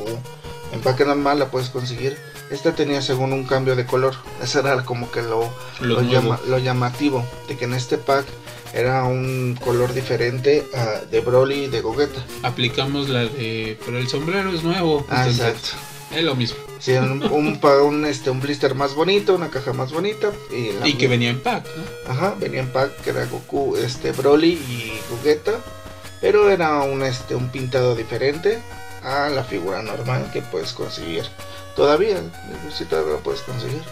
empaque 0.72 1.04
normal, 1.06 1.38
la 1.38 1.50
puedes 1.50 1.70
conseguir. 1.70 2.18
Esta 2.50 2.74
tenía 2.74 3.00
según 3.02 3.32
un 3.32 3.44
cambio 3.44 3.76
de 3.76 3.86
color. 3.86 4.14
Ese 4.42 4.58
era 4.60 4.84
como 4.84 5.10
que 5.10 5.22
lo, 5.22 5.50
Lo, 5.80 5.94
lo, 5.94 6.02
nuevo. 6.02 6.10
llama- 6.12 6.40
lo 6.46 6.58
llamativo. 6.58 7.24
De 7.46 7.56
que 7.56 7.64
en 7.64 7.74
este 7.74 7.96
pack 7.98 8.26
era 8.74 9.04
un 9.04 9.58
color 9.64 9.94
diferente 9.94 10.66
a 10.74 11.04
de 11.10 11.20
Broly 11.20 11.64
y 11.64 11.66
de 11.68 11.80
Gogeta. 11.80 12.22
Aplicamos 12.42 13.08
la 13.08 13.20
de, 13.20 13.78
pero 13.84 13.96
el 13.98 14.08
sombrero 14.08 14.52
es 14.52 14.62
nuevo, 14.62 15.06
Ah, 15.08 15.26
entonces, 15.26 15.46
exacto. 15.46 15.68
Es 16.14 16.22
lo 16.24 16.34
mismo. 16.34 16.56
Sí, 16.78 16.92
un, 16.92 17.22
un, 17.24 17.58
un, 17.84 18.04
este, 18.06 18.30
un 18.30 18.40
blister 18.40 18.74
más 18.74 18.94
bonito, 18.94 19.34
una 19.34 19.50
caja 19.50 19.72
más 19.72 19.92
bonita. 19.92 20.30
Y, 20.50 20.72
la 20.78 20.86
Y 20.88 20.94
que 20.94 21.08
venía 21.08 21.30
en 21.30 21.40
pack, 21.40 21.66
¿no? 21.76 22.10
Ajá, 22.12 22.34
venía 22.38 22.60
en 22.60 22.68
pack 22.70 22.96
que 23.02 23.10
era 23.10 23.24
Goku, 23.26 23.76
este, 23.76 24.12
Broly 24.12 24.52
y 24.52 24.92
Gogeta. 25.10 25.58
Pero 26.20 26.50
era 26.50 26.82
un, 26.82 27.02
este, 27.02 27.34
un 27.34 27.48
pintado 27.50 27.94
diferente 27.94 28.58
a 29.04 29.28
la 29.28 29.44
figura 29.44 29.82
normal 29.82 30.30
que 30.32 30.42
puedes 30.42 30.72
conseguir. 30.72 31.22
Todavía, 31.76 32.16
sí 32.76 32.84
todavía 32.86 33.12
lo 33.14 33.20
puedes 33.20 33.42
conseguir. 33.42 33.82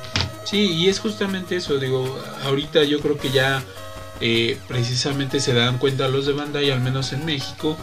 Sí, 0.45 0.73
y 0.73 0.89
es 0.89 0.99
justamente 1.01 1.57
eso, 1.57 1.79
digo, 1.79 2.19
ahorita 2.45 2.83
yo 2.85 3.01
creo 3.01 3.17
que 3.19 3.31
ya 3.31 3.63
eh, 4.21 4.59
precisamente 4.69 5.39
se 5.41 5.53
dan 5.55 5.79
cuenta 5.79 6.09
los 6.09 6.27
de 6.27 6.33
Bandai, 6.33 6.71
al 6.71 6.81
menos 6.81 7.13
en 7.13 7.25
México, 7.25 7.77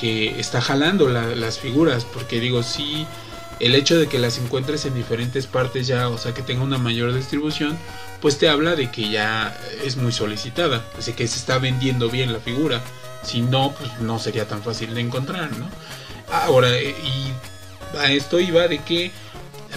que 0.00 0.38
está 0.38 0.60
jalando 0.60 1.08
la- 1.08 1.34
las 1.34 1.58
figuras, 1.58 2.04
porque 2.04 2.38
digo, 2.40 2.62
sí, 2.62 3.06
el 3.60 3.74
hecho 3.74 3.98
de 3.98 4.06
que 4.06 4.18
las 4.18 4.38
encuentres 4.38 4.84
en 4.84 4.94
diferentes 4.94 5.46
partes 5.46 5.86
ya, 5.86 6.08
o 6.08 6.18
sea, 6.18 6.34
que 6.34 6.42
tenga 6.42 6.62
una 6.62 6.78
mayor 6.78 7.12
distribución, 7.12 7.76
pues 8.20 8.38
te 8.38 8.48
habla 8.48 8.76
de 8.76 8.90
que 8.90 9.10
ya 9.10 9.56
es 9.84 9.96
muy 9.96 10.12
solicitada, 10.12 10.84
así 10.98 11.12
que 11.12 11.26
se 11.28 11.38
está 11.38 11.58
vendiendo 11.58 12.10
bien 12.10 12.32
la 12.32 12.40
figura, 12.40 12.80
si 13.22 13.40
no, 13.40 13.74
pues 13.78 13.90
no 14.00 14.18
sería 14.18 14.46
tan 14.46 14.62
fácil 14.62 14.94
de 14.94 15.00
encontrar, 15.00 15.50
¿no? 15.56 15.68
Ahora, 16.30 16.76
eh, 16.76 16.94
y 17.04 17.96
a 17.96 18.12
esto 18.12 18.38
iba 18.38 18.68
de 18.68 18.78
que 18.78 19.10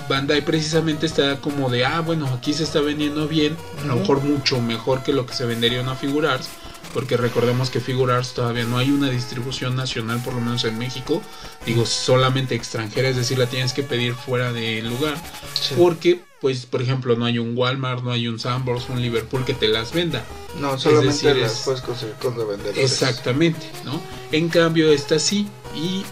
Bandai 0.10 0.42
precisamente 0.42 1.06
está 1.06 1.38
como 1.38 1.70
de, 1.70 1.86
ah, 1.86 2.02
bueno, 2.02 2.28
aquí 2.28 2.54
se 2.54 2.64
está 2.64 2.82
vendiendo 2.82 3.28
bien, 3.28 3.56
a 3.82 3.86
lo 3.86 3.98
mejor 3.98 4.22
mucho 4.22 4.60
mejor 4.62 5.04
que 5.04 5.14
lo 5.14 5.26
que 5.26 5.34
se 5.34 5.46
vendería 5.46 5.80
en 5.80 5.88
una 5.88 5.96
Figurarts, 5.96 6.50
porque 6.94 7.18
recordemos 7.18 7.70
que 7.70 7.80
Figurarts 7.80 8.34
todavía 8.34 8.64
no 8.66 8.78
hay 8.78 8.92
una 8.92 9.10
distribución 9.10 9.76
nacional, 9.76 10.22
por 10.24 10.34
lo 10.34 10.42
menos 10.42 10.64
en 10.66 10.78
México, 10.78 11.22
digo, 11.66 11.86
solamente 11.86 12.56
extranjera, 12.56 13.10
es 13.10 13.16
decir, 13.16 13.38
la 13.38 13.48
tienes 13.48 13.74
que 13.74 13.84
pedir 13.84 14.14
fuera 14.14 14.52
del 14.54 14.88
lugar, 14.88 15.16
Sí. 15.60 15.76
porque, 15.78 16.22
pues, 16.42 16.66
por 16.66 16.82
ejemplo, 16.82 17.16
no 17.16 17.26
hay 17.26 17.40
un 17.40 17.58
Walmart, 17.58 18.04
no 18.04 18.12
hay 18.12 18.28
un 18.28 18.40
Sambors, 18.40 18.90
un 18.90 19.02
Liverpool 19.02 19.46
que 19.46 19.54
te 19.54 19.68
las 19.68 19.92
venda. 19.94 20.24
No, 20.60 20.78
solamente 20.78 21.14
decir, 21.28 21.36
las 21.42 21.52
es- 21.54 21.60
puedes 21.66 21.82
conseguir 21.82 22.16
con 22.16 22.36
revendedores. 22.36 22.92
Exactamente, 22.92 23.66
¿no? 23.86 24.02
En 24.32 24.50
cambio, 24.50 24.92
esta 24.92 25.20
sí, 25.20 25.48
y 25.76 26.04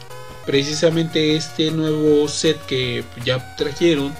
precisamente 0.46 1.36
este 1.36 1.72
nuevo 1.72 2.28
set 2.28 2.60
que 2.66 3.04
ya 3.24 3.56
trajeron, 3.56 4.14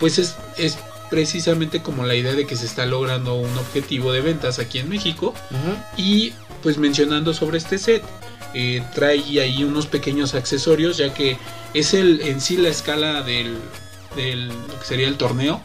pues 0.00 0.18
es, 0.18 0.34
es 0.56 0.78
precisamente 1.10 1.82
como 1.82 2.04
la 2.04 2.14
idea 2.14 2.34
de 2.34 2.46
que 2.46 2.56
se 2.56 2.66
está 2.66 2.86
logrando 2.86 3.34
un 3.34 3.56
objetivo 3.58 4.12
de 4.12 4.20
ventas 4.20 4.58
aquí 4.58 4.78
en 4.78 4.88
México. 4.88 5.34
Y 5.96 6.32
pues 6.62 6.78
mencionando 6.78 7.32
sobre 7.34 7.58
este 7.58 7.78
set, 7.78 8.02
eh, 8.54 8.82
trae 8.94 9.20
ahí 9.40 9.64
unos 9.64 9.86
pequeños 9.86 10.34
accesorios, 10.34 10.96
ya 10.96 11.12
que 11.14 11.36
es 11.74 11.94
el 11.94 12.20
en 12.22 12.40
sí 12.40 12.56
la 12.56 12.68
escala 12.70 13.22
del, 13.22 13.56
del 14.16 14.48
lo 14.48 14.78
que 14.80 14.84
sería 14.84 15.08
el 15.08 15.16
torneo. 15.16 15.60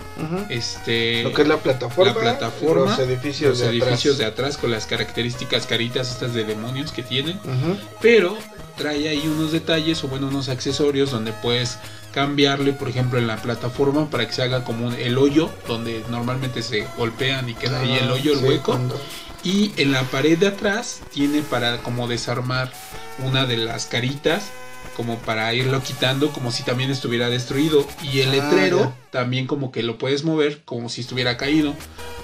Este, 0.49 1.23
Lo 1.23 1.33
que 1.33 1.41
es 1.43 1.47
la 1.47 1.57
plataforma. 1.57 2.13
la 2.13 2.19
plataforma, 2.19 2.85
Los 2.91 2.99
edificios, 2.99 3.49
los 3.51 3.59
de, 3.59 3.67
edificios 3.69 4.15
atrás. 4.15 4.17
de 4.17 4.25
atrás 4.25 4.57
con 4.57 4.71
las 4.71 4.85
características 4.85 5.65
caritas 5.65 6.11
estas 6.11 6.33
de 6.33 6.43
demonios 6.43 6.91
que 6.91 7.01
tienen 7.03 7.39
pero 8.01 8.37
trae 8.77 9.09
ahí 9.09 9.21
unos 9.27 9.51
detalles 9.51 10.03
o 10.03 10.07
bueno 10.07 10.27
unos 10.27 10.49
accesorios 10.49 11.11
donde 11.11 11.33
puedes 11.33 11.77
cambiarle 12.11 12.73
por 12.73 12.89
ejemplo 12.89 13.17
en 13.19 13.27
la 13.27 13.37
plataforma 13.37 14.09
para 14.09 14.27
que 14.27 14.33
se 14.33 14.41
haga 14.43 14.63
como 14.63 14.87
un- 14.87 14.93
el 14.95 15.17
hoyo 15.17 15.49
donde 15.67 16.03
normalmente 16.09 16.61
se 16.63 16.85
golpean 16.97 17.49
y 17.49 17.53
queda 17.53 17.79
ahí 17.81 17.93
el 17.97 18.09
Ah, 18.09 18.13
hoyo 18.13 18.33
el 18.33 18.39
sí, 18.39 18.45
hueco. 18.45 18.63
cuando- 18.73 19.01
y 19.43 19.71
en 19.77 19.91
la 19.91 20.03
pared 20.03 20.37
de 20.37 20.47
atrás 20.47 21.01
tiene 21.13 21.41
para 21.41 21.77
como 21.79 22.07
desarmar 22.07 22.71
una 23.19 23.45
de 23.45 23.57
las 23.57 23.85
caritas 23.85 24.43
como 24.95 25.17
para 25.19 25.51
irlo 25.53 25.81
quitando 25.81 26.31
como 26.31 26.51
si 26.51 26.63
también 26.63 26.91
estuviera 26.91 27.29
destruido. 27.29 27.87
Y 28.03 28.19
el 28.19 28.29
Ah, 28.29 28.33
letrero 28.33 28.93
también 29.09 29.47
como 29.47 29.71
que 29.71 29.83
lo 29.83 29.97
puedes 29.97 30.23
mover 30.25 30.61
como 30.65 30.89
si 30.89 31.01
estuviera 31.01 31.37
caído 31.37 31.73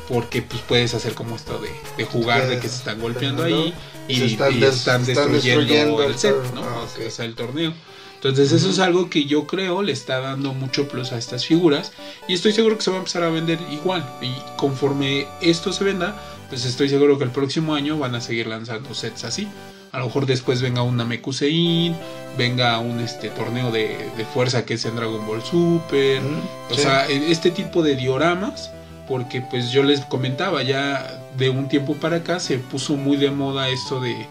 porque 0.09 0.41
pues 0.41 0.61
puedes 0.67 0.93
hacer 0.93 1.13
como 1.13 1.35
esto 1.37 1.59
de, 1.59 1.69
de 1.97 2.03
jugar 2.05 2.47
de 2.47 2.59
que 2.59 2.67
se 2.69 2.75
están 2.77 2.99
golpeando 2.99 3.43
ahí 3.43 3.73
y, 4.07 4.17
Se 4.17 4.25
están 4.25 4.53
y 4.53 4.59
des- 4.59 4.75
están 4.75 5.01
están 5.01 5.31
destruyendo, 5.31 6.03
el 6.03 6.17
set, 6.17 6.35
¿no? 6.53 6.61
ah, 6.63 6.81
O 6.83 6.87
sea, 6.87 7.01
ok. 7.03 7.07
o 7.07 7.11
sea, 7.11 7.25
el 7.25 7.35
torneo. 7.35 7.73
Entonces 8.17 8.51
eso 8.51 8.69
es 8.69 8.79
algo 8.79 9.09
que 9.09 9.25
yo 9.25 9.45
creo 9.47 9.83
le 9.83 9.91
está 9.91 10.19
dando 10.19 10.53
mucho 10.53 10.87
plus 10.87 11.11
a 11.11 11.17
estas 11.17 11.45
figuras 11.45 11.91
y 12.27 12.33
estoy 12.33 12.51
seguro 12.51 12.75
que 12.77 12.83
se 12.83 12.89
va 12.89 12.97
a 12.97 12.99
empezar 12.99 13.23
a 13.23 13.29
vender 13.29 13.59
igual 13.71 14.03
y 14.21 14.31
conforme 14.57 15.27
esto 15.41 15.71
se 15.71 15.83
venda, 15.83 16.19
pues 16.49 16.65
estoy 16.65 16.89
seguro 16.89 17.17
que 17.17 17.25
el 17.25 17.29
próximo 17.31 17.75
año 17.75 17.97
van 17.99 18.15
a 18.15 18.21
seguir 18.21 18.47
lanzando 18.47 18.93
sets 18.95 19.23
así. 19.23 19.47
A 19.91 19.99
lo 19.99 20.05
mejor 20.07 20.25
después 20.25 20.61
venga 20.61 20.81
una 20.81 21.05
Mekusein, 21.05 21.95
venga 22.37 22.77
un 22.79 22.99
este 22.99 23.29
torneo 23.29 23.71
de, 23.71 24.09
de 24.17 24.25
fuerza 24.25 24.65
que 24.65 24.73
es 24.73 24.85
en 24.85 24.95
Dragon 24.95 25.25
Ball 25.25 25.41
Super, 25.43 26.21
o 26.69 26.75
Sí. 26.75 26.81
sea, 26.81 27.07
e- 27.07 27.31
este 27.31 27.51
tipo 27.51 27.83
de 27.83 27.95
dioramas, 27.95 28.71
porque 29.07 29.41
pues 29.41 29.71
yo 29.71 29.83
les 29.83 30.01
comentaba 30.01 30.63
ya 30.63 31.23
de 31.37 31.49
un 31.49 31.69
tiempo 31.69 31.95
para 31.95 32.17
acá 32.17 32.39
se 32.39 32.57
puso 32.57 32.95
muy 32.97 33.15
de 33.15 33.29
moda 33.31 33.69
esto 33.69 34.01
de 34.01 34.25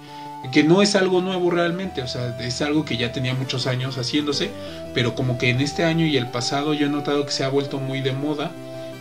que 0.53 0.65
no 0.65 0.83
es 0.83 0.95
algo 0.97 1.21
nuevo 1.21 1.51
realmente, 1.51 2.03
o 2.03 2.09
sea, 2.09 2.37
es 2.41 2.61
algo 2.63 2.85
que 2.85 2.97
ya 2.97 3.13
tenía 3.13 3.35
muchos 3.35 3.67
años 3.67 3.97
haciéndose, 3.97 4.51
pero 4.95 5.15
como 5.15 5.39
que 5.39 5.51
en 5.51 5.61
este 5.61 5.85
año 5.85 6.07
y 6.07 6.17
el 6.17 6.29
pasado 6.29 6.75
yo 6.75 6.87
he 6.87 6.91
notado 6.91 7.25
que 7.25 7.33
se 7.33 7.45
ha 7.45 7.49
vuelto 7.49 7.79
muy 7.79 8.01
de 8.01 8.13
moda 8.13 8.51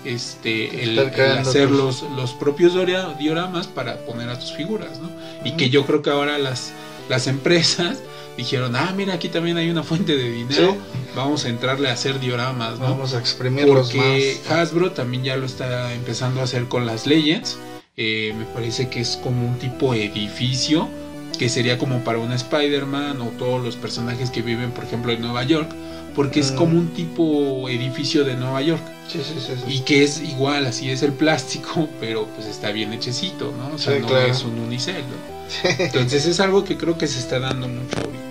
este 0.05 0.83
el, 0.83 0.99
hacer 0.99 1.71
los, 1.71 2.03
los 2.15 2.33
propios 2.33 2.73
dioramas 3.17 3.67
para 3.67 3.97
poner 4.05 4.29
a 4.29 4.39
tus 4.39 4.53
figuras, 4.53 4.99
¿no? 4.99 5.09
Y 5.43 5.53
que 5.53 5.69
yo 5.69 5.85
creo 5.85 6.01
que 6.01 6.11
ahora 6.11 6.37
las, 6.37 6.71
las 7.09 7.27
empresas 7.35 7.97
dijeron, 8.37 8.75
ah, 8.75 8.93
mira, 8.95 9.13
aquí 9.13 9.29
también 9.29 9.57
hay 9.57 9.69
una 9.69 9.83
fuente 9.83 10.15
de 10.15 10.29
dinero, 10.29 10.73
Sí. 10.73 10.77
vamos 11.15 11.45
a 11.45 11.49
entrarle 11.49 11.89
a 11.89 11.93
hacer 11.93 12.19
dioramas, 12.19 12.79
¿no? 12.79 12.85
Vamos 12.89 13.13
a 13.13 13.19
exprimirlos 13.19 13.87
Porque 13.87 14.37
más. 14.47 14.57
Hasbro 14.59 14.91
también 14.91 15.23
ya 15.23 15.37
lo 15.37 15.45
está 15.45 15.93
empezando 15.93 16.41
a 16.41 16.43
hacer 16.43 16.65
con 16.65 16.85
las 16.85 17.07
Legends. 17.07 17.57
Eh, 17.97 18.33
me 18.37 18.43
parece 18.45 18.89
que 18.89 18.99
es 18.99 19.17
como 19.23 19.47
un 19.47 19.57
tipo 19.57 19.93
edificio 19.93 20.89
que 21.37 21.49
sería 21.49 21.77
como 21.77 21.99
para 22.03 22.19
un 22.19 22.31
Spider-Man 22.31 23.21
o 23.21 23.25
todos 23.37 23.63
los 23.63 23.75
personajes 23.75 24.29
que 24.29 24.41
viven, 24.41 24.71
por 24.71 24.83
ejemplo, 24.83 25.11
en 25.11 25.21
Nueva 25.21 25.43
York, 25.43 25.69
porque 26.15 26.39
es 26.39 26.51
como 26.51 26.77
un 26.77 26.93
tipo 26.93 27.67
edificio 27.69 28.23
de 28.23 28.35
Nueva 28.35 28.61
York 28.61 28.81
Sí, 29.07 29.19
sí, 29.23 29.35
sí. 29.39 29.53
sí. 29.55 29.73
y 29.73 29.79
que 29.81 30.03
es 30.03 30.21
igual, 30.21 30.65
así 30.65 30.89
es 30.89 31.03
el 31.03 31.13
plástico, 31.13 31.87
pero 31.99 32.25
pues 32.35 32.47
está 32.47 32.71
bien 32.71 32.93
hechecito, 32.93 33.53
¿no? 33.57 33.75
O 33.75 33.77
sea, 33.77 33.95
Sí, 33.95 33.99
no 34.01 34.07
claro. 34.07 34.31
es 34.31 34.43
un 34.43 34.59
unicel, 34.59 35.03
¿no? 35.07 35.35
Entonces 35.77 36.25
es 36.25 36.39
algo 36.39 36.63
que 36.63 36.77
creo 36.77 36.97
que 36.97 37.07
se 37.07 37.19
está 37.19 37.39
dando 37.39 37.67
mucho 37.67 37.97
ahorita. 37.99 38.23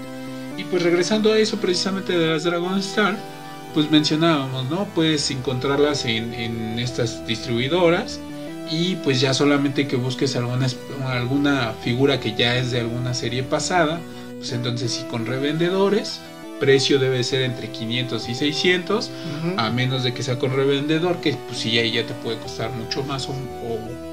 Y 0.56 0.64
pues 0.64 0.82
regresando 0.82 1.32
a 1.32 1.38
eso 1.38 1.58
precisamente 1.58 2.16
de 2.18 2.26
las 2.28 2.44
Dragon 2.44 2.78
Star, 2.78 3.16
pues 3.72 3.90
mencionábamos, 3.90 4.68
¿no? 4.70 4.86
Puedes 4.94 5.30
encontrarlas 5.30 6.04
en, 6.06 6.32
en 6.34 6.78
estas 6.78 7.26
distribuidoras 7.26 8.20
y 8.70 8.96
pues 8.96 9.20
ya 9.20 9.34
solamente 9.34 9.86
que 9.86 9.96
busques 9.96 10.36
alguna, 10.36 11.72
figura 11.82 12.20
que 12.20 12.34
ya 12.34 12.56
es 12.56 12.70
de 12.70 12.80
alguna 12.80 13.14
serie 13.14 13.42
pasada, 13.42 14.00
pues 14.38 14.52
entonces 14.52 14.92
sí 14.92 15.04
con 15.10 15.26
revendedores, 15.26 16.20
precio 16.60 16.98
debe 16.98 17.22
ser 17.24 17.42
entre 17.42 17.68
500 17.68 18.28
y 18.28 18.34
600, 18.34 19.06
Ujú. 19.06 19.54
a 19.60 19.70
menos 19.70 20.02
de 20.04 20.12
que 20.14 20.22
sea 20.22 20.38
con 20.38 20.54
revendedor, 20.54 21.20
que 21.20 21.32
pues 21.48 21.58
sí 21.58 21.78
ahí 21.78 21.92
ya 21.92 22.06
te 22.06 22.14
puede 22.14 22.38
costar 22.38 22.70
mucho 22.72 23.02
más 23.02 23.28
o, 23.28 23.32
o- 23.32 24.04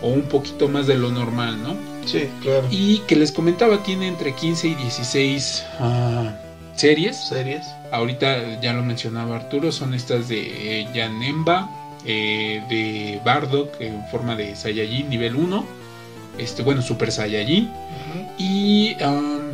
o 0.00 0.08
un 0.10 0.22
poquito 0.22 0.68
más 0.68 0.86
de 0.86 0.94
lo 0.96 1.10
normal, 1.10 1.60
¿no? 1.60 1.74
Sí, 2.06 2.28
claro. 2.40 2.68
Y 2.70 2.98
que 3.08 3.16
les 3.16 3.32
comentaba, 3.32 3.82
tiene 3.82 4.06
entre 4.06 4.32
15 4.32 4.68
y 4.68 4.74
16 4.76 5.64
ah, 5.80 6.32
series. 6.76 7.16
Series. 7.16 7.66
Ahorita 7.90 8.60
ya 8.60 8.72
lo 8.74 8.84
mencionaba 8.84 9.34
Arturo, 9.36 9.72
son 9.72 9.94
estas 9.94 10.28
de 10.28 10.82
eh, 10.82 10.88
Janemba, 10.94 11.68
eh, 12.10 12.62
de 12.70 13.20
Bardock 13.22 13.78
en 13.82 14.02
forma 14.06 14.34
de 14.34 14.56
Saiyajin 14.56 15.10
nivel 15.10 15.36
1, 15.36 15.62
este, 16.38 16.62
bueno, 16.62 16.80
Super 16.80 17.12
Saiyajin. 17.12 17.70
Y 18.38 18.96
um, 19.04 19.50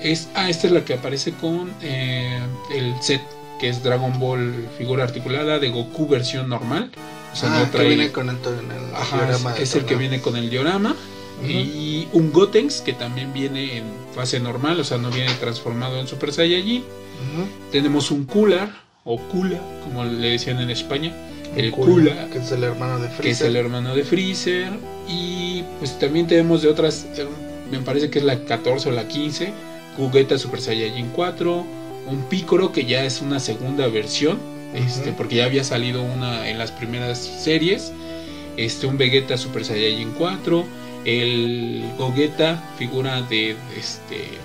es, 0.00 0.30
ah, 0.34 0.48
esta 0.48 0.68
es 0.68 0.72
la 0.72 0.86
que 0.86 0.94
aparece 0.94 1.32
con 1.32 1.70
eh, 1.82 2.40
el 2.74 2.94
set, 3.02 3.20
que 3.60 3.68
es 3.68 3.82
Dragon 3.82 4.18
Ball 4.18 4.68
figura 4.78 5.04
articulada 5.04 5.58
de 5.58 5.68
Goku 5.68 6.08
versión 6.08 6.48
normal. 6.48 6.90
O 7.30 7.36
sea, 7.36 7.54
ah, 7.54 7.60
no 7.60 7.70
trae... 7.70 7.82
que 7.82 7.94
viene 7.94 8.10
con 8.10 8.30
el, 8.30 8.36
el 8.36 8.94
Ajá, 8.94 9.26
diorama 9.26 9.56
es, 9.58 9.74
el 9.74 9.84
que 9.84 9.96
viene 9.96 10.22
con 10.22 10.36
el 10.36 10.48
diorama. 10.48 10.96
Y 11.46 12.08
un 12.12 12.32
Gotenks 12.32 12.80
que 12.80 12.94
también 12.94 13.34
viene 13.34 13.76
en 13.76 13.84
fase 14.14 14.40
normal, 14.40 14.80
o 14.80 14.84
sea, 14.84 14.96
no 14.96 15.10
viene 15.10 15.34
transformado 15.34 15.98
en 15.98 16.06
Super 16.06 16.32
Saiyajin. 16.32 16.84
Tenemos 17.70 18.10
un 18.10 18.24
Cooler, 18.24 18.70
o 19.04 19.18
Kula, 19.18 19.58
como 19.84 20.04
le 20.04 20.30
decían 20.30 20.60
en 20.60 20.70
España, 20.70 21.12
el 21.56 21.70
Kula, 21.70 22.12
Kula, 22.12 22.28
Que 22.30 22.38
es 22.38 22.52
el 22.52 22.64
hermano 22.64 22.98
de 22.98 23.08
Freezer. 23.08 23.22
que 23.22 23.30
es 23.30 23.40
el 23.42 23.56
hermano 23.56 23.94
de 23.94 24.04
Freezer. 24.04 24.72
Y 25.08 25.64
pues 25.78 25.98
también 25.98 26.26
tenemos 26.26 26.62
de 26.62 26.68
otras, 26.68 27.06
eh, 27.16 27.26
me 27.70 27.78
parece 27.80 28.10
que 28.10 28.18
es 28.18 28.24
la 28.24 28.38
14 28.44 28.88
o 28.88 28.92
la 28.92 29.08
15, 29.08 29.52
Gogeta 29.98 30.38
Super 30.38 30.60
Saiyajin 30.60 31.08
4, 31.10 31.64
un 32.06 32.22
Piccolo 32.28 32.72
que 32.72 32.84
ya 32.84 33.04
es 33.04 33.20
una 33.20 33.40
segunda 33.40 33.86
versión, 33.88 34.38
este, 34.74 35.12
porque 35.12 35.36
ya 35.36 35.44
había 35.44 35.64
salido 35.64 36.02
una 36.02 36.48
en 36.48 36.58
las 36.58 36.70
primeras 36.72 37.18
series, 37.18 37.92
este, 38.56 38.86
un 38.86 38.96
Vegeta 38.96 39.36
Super 39.36 39.64
Saiyajin 39.64 40.12
4, 40.12 40.64
el 41.04 41.84
Gogeta 41.98 42.62
figura 42.78 43.22
de 43.22 43.56
este 43.76 44.38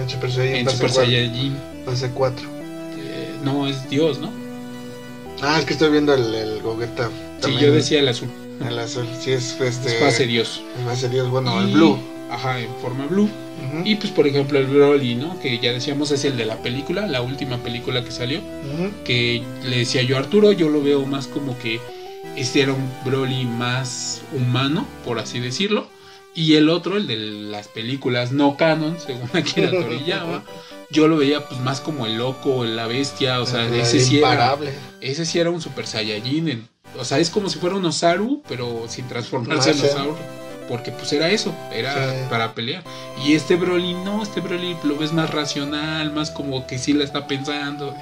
En 0.00 0.08
Super 0.08 0.30
Saiyan 0.30 0.56
en 0.56 0.70
Super 0.70 0.90
Saiyajin, 0.90 1.56
fase 1.84 2.10
4. 2.10 2.46
eh, 2.98 3.34
no 3.42 3.66
es 3.66 3.88
Dios, 3.90 4.18
¿no? 4.20 4.30
Ah, 5.42 5.58
es 5.58 5.64
que 5.64 5.72
estoy 5.74 5.90
viendo 5.90 6.14
el, 6.14 6.34
el 6.34 6.62
Gogeta. 6.62 7.10
Sí, 7.40 7.56
yo 7.60 7.72
decía 7.72 8.00
el 8.00 8.08
azul, 8.08 8.28
El 8.66 8.78
azul. 8.78 9.06
Sí, 9.20 9.32
es 9.32 9.60
este. 9.60 9.88
es 9.88 10.00
fase 10.00 10.26
Dios. 10.26 10.62
es 10.78 10.84
fase 10.84 11.08
Dios. 11.08 11.30
Bueno, 11.30 11.60
el 11.60 11.72
blue. 11.72 11.98
Ajá, 12.30 12.60
en 12.60 12.74
forma 12.82 13.06
blue. 13.06 13.28
Y 13.84 13.96
pues 13.96 14.12
por 14.12 14.26
ejemplo 14.26 14.58
el 14.58 14.66
Broly, 14.66 15.14
¿no? 15.14 15.38
Que 15.40 15.58
ya 15.58 15.72
decíamos 15.72 16.10
es 16.10 16.24
el 16.24 16.36
de 16.36 16.46
la 16.46 16.56
película, 16.62 17.06
la 17.06 17.22
última 17.22 17.58
película 17.58 18.04
que 18.04 18.10
salió. 18.10 18.40
Que 19.04 19.42
le 19.64 19.78
decía 19.78 20.02
yo 20.02 20.16
a 20.16 20.20
Arturo, 20.20 20.52
yo 20.52 20.68
lo 20.68 20.82
veo 20.82 21.04
más 21.06 21.26
como 21.26 21.58
que 21.58 21.80
este 22.36 22.62
era 22.62 22.72
un 22.72 22.90
Broly 23.04 23.44
más 23.44 24.22
humano, 24.32 24.86
por 25.04 25.18
así 25.18 25.40
decirlo. 25.40 25.88
Y 26.34 26.54
el 26.54 26.68
otro, 26.68 26.96
el 26.96 27.06
de 27.06 27.16
las 27.16 27.66
películas 27.68 28.30
no 28.32 28.56
canon, 28.56 28.96
según 29.00 29.28
Akira 29.32 29.70
Toriyama, 29.72 30.44
yo 30.90 31.08
lo 31.08 31.16
veía 31.16 31.44
pues 31.46 31.60
más 31.60 31.80
como 31.80 32.06
el 32.06 32.16
loco, 32.18 32.64
la 32.64 32.86
bestia, 32.86 33.40
o 33.40 33.46
sea, 33.46 33.66
ese 33.66 34.00
sí 34.00 34.18
era, 34.18 34.56
ese 35.00 35.24
sí 35.26 35.38
era 35.38 35.50
un 35.50 35.60
Super 35.60 35.86
Saiyajin. 35.86 36.48
en- 36.48 36.68
o 36.98 37.04
sea, 37.04 37.18
es 37.18 37.28
como 37.30 37.50
si 37.50 37.58
fuera 37.58 37.76
un 37.76 37.84
Osaru, 37.84 38.42
pero 38.48 38.86
sin 38.88 39.06
transformarse 39.08 39.70
en 39.72 39.76
sí. 39.78 39.86
Osaru. 39.86 40.16
Porque 40.68 40.90
pues 40.90 41.10
era 41.14 41.30
eso, 41.30 41.54
era 41.72 41.94
Sí. 41.94 42.16
para 42.28 42.54
pelear. 42.54 42.82
Y 43.24 43.32
este 43.34 43.56
Broly 43.56 43.94
no, 43.94 44.22
este 44.22 44.40
Broly 44.40 44.76
lo 44.84 44.96
ves 44.98 45.12
más 45.14 45.30
racional, 45.30 46.12
más 46.12 46.30
como 46.30 46.66
que 46.66 46.78
sí 46.78 46.92
la 46.92 47.04
está 47.04 47.26
pensando. 47.26 47.94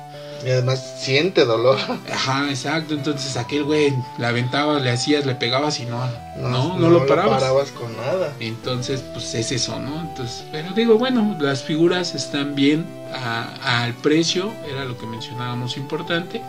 Y 0.44 0.51
además 0.51 0.94
siente 1.01 1.44
dolor. 1.44 1.79
Ajá, 2.12 2.49
exacto. 2.51 2.94
Entonces 2.94 3.37
aquel 3.37 3.64
güey 3.64 3.94
le 4.18 4.27
aventabas, 4.27 4.83
le 4.83 4.90
hacías, 4.90 5.27
le 5.27 5.35
pegabas 5.35 5.81
y 5.81 5.87
no, 5.87 5.99
no, 6.38 6.77
no, 6.79 6.90
lo 6.90 7.07
parabas. 7.07 7.42
con 7.72 7.96
nada. 7.96 8.33
Entonces, 8.40 9.03
pues 9.12 9.35
es 9.35 9.51
eso, 9.53 9.79
¿no? 9.81 10.01
Entonces, 10.01 10.44
pero 10.53 10.72
digo, 10.72 10.99
bueno, 10.99 11.37
las 11.40 11.62
figuras 11.62 12.14
están 12.14 12.55
bien 12.55 12.87
a- 13.14 13.83
al 13.85 13.94
precio, 13.94 14.53
era 14.70 14.85
lo 14.85 14.99
que 14.99 15.07
mencionábamos 15.07 15.77
importante. 15.77 16.42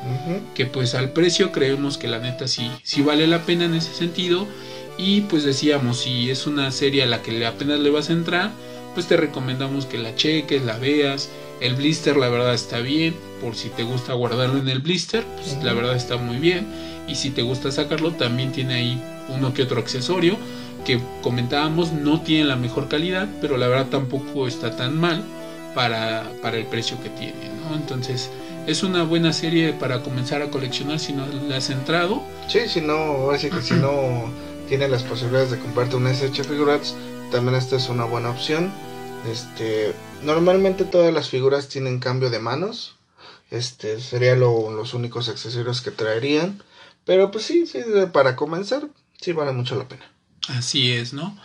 Que 0.55 0.65
pues 0.65 0.93
al 0.95 1.11
precio 1.11 1.51
creemos 1.51 1.97
que 1.97 2.07
la 2.07 2.19
neta 2.19 2.47
sí, 2.47 2.69
sí 2.83 3.01
vale 3.01 3.25
la 3.27 3.39
pena 3.43 3.65
en 3.65 3.73
ese 3.75 3.93
sentido 3.93 4.47
y 4.97 5.21
pues 5.21 5.43
decíamos 5.43 5.99
si 5.99 6.29
es 6.31 6.47
una 6.47 6.71
serie 6.71 7.03
a 7.03 7.05
la 7.05 7.21
que 7.21 7.45
apenas 7.45 7.79
le 7.79 7.89
vas 7.91 8.09
a 8.09 8.13
entrar 8.13 8.51
pues 8.97 9.05
te 9.05 9.15
recomendamos 9.15 9.85
que 9.85 9.99
la 9.99 10.15
cheques, 10.15 10.65
la 10.65 10.79
veas 10.79 11.29
el 11.61 11.75
blister 11.75 12.17
la 12.17 12.29
verdad 12.29 12.55
está 12.55 12.79
bien 12.79 13.15
por 13.43 13.55
si 13.55 13.69
te 13.69 13.83
gusta 13.83 14.13
guardarlo 14.13 14.57
en 14.57 14.67
el 14.69 14.79
blister 14.79 15.23
pues 15.35 15.63
la 15.63 15.73
verdad 15.73 15.95
está 15.95 16.17
muy 16.17 16.37
bien 16.37 16.65
y 17.07 17.13
si 17.13 17.29
te 17.29 17.43
gusta 17.43 17.71
sacarlo 17.71 18.13
también 18.13 18.51
tiene 18.51 18.73
ahí 18.73 19.03
uno 19.29 19.53
que 19.53 19.61
otro 19.61 19.79
accesorio 19.79 20.35
que 20.83 20.99
comentábamos 21.21 21.93
no 21.93 22.21
tiene 22.21 22.45
la 22.45 22.55
mejor 22.55 22.87
calidad 22.87 23.27
pero 23.39 23.57
la 23.57 23.67
verdad 23.67 23.85
tampoco 23.91 24.47
está 24.47 24.75
tan 24.75 24.99
mal 24.99 25.23
para, 25.75 26.31
para 26.41 26.57
el 26.57 26.65
precio 26.65 26.97
que 27.03 27.09
tiene 27.09 27.51
¿no? 27.69 27.75
entonces 27.75 28.31
es 28.65 28.81
una 28.81 29.03
buena 29.03 29.31
serie 29.31 29.73
para 29.73 30.01
comenzar 30.01 30.41
a 30.41 30.49
coleccionar 30.49 30.97
si 30.97 31.13
no 31.13 31.25
le 31.27 31.55
has 31.55 31.69
entrado. 31.69 32.21
Sí, 32.49 32.67
si 32.67 32.81
no, 32.81 32.95
ahora 32.95 33.39
sí 33.39 33.49
que 33.49 33.61
si 33.61 33.75
no 33.75 34.29
tiene 34.67 34.89
las 34.89 35.03
posibilidades 35.03 35.51
de 35.51 35.59
comprarte 35.59 35.95
un 35.95 36.05
SH 36.05 36.43
Figurats, 36.43 36.93
también 37.31 37.55
esta 37.55 37.77
es 37.77 37.87
una 37.87 38.03
buena 38.03 38.29
opción. 38.29 38.69
Este, 39.25 39.93
normalmente 40.23 40.85
todas 40.85 41.13
las 41.13 41.29
figuras 41.29 41.67
tienen 41.67 41.99
cambio 41.99 42.29
de 42.29 42.39
manos. 42.39 42.95
Este, 43.49 43.99
sería 44.01 44.35
lo- 44.35 44.71
los 44.71 44.93
únicos 44.93 45.29
accesorios 45.29 45.81
que 45.81 45.91
traerían. 45.91 46.61
Pero 47.05 47.31
pues 47.31 47.45
sí, 47.45 47.65
sí, 47.65 47.79
para 48.11 48.35
comenzar, 48.35 48.87
sí 49.19 49.31
vale 49.31 49.53
mucho 49.53 49.75
la 49.75 49.87
pena. 49.87 50.11
Así 50.49 50.91
es, 50.91 51.13
¿no? 51.13 51.37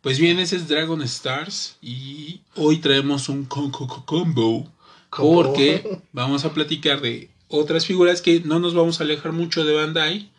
Pues 0.00 0.18
bien, 0.20 0.38
ese 0.38 0.56
es 0.56 0.68
Dragon 0.68 1.02
Stars 1.02 1.76
y 1.82 2.40
hoy 2.54 2.78
traemos 2.78 3.28
un 3.28 3.44
co- 3.44 3.70
co- 3.72 3.88
co- 3.88 4.04
combo 4.04 4.70
porque 5.10 6.00
vamos 6.12 6.44
a 6.44 6.52
platicar 6.52 7.00
de 7.00 7.30
otras 7.48 7.84
figuras 7.86 8.22
que 8.22 8.40
no 8.40 8.60
nos 8.60 8.74
vamos 8.74 9.00
a 9.00 9.04
alejar 9.04 9.32
mucho 9.32 9.64
de 9.64 9.74
Bandai 9.74 10.30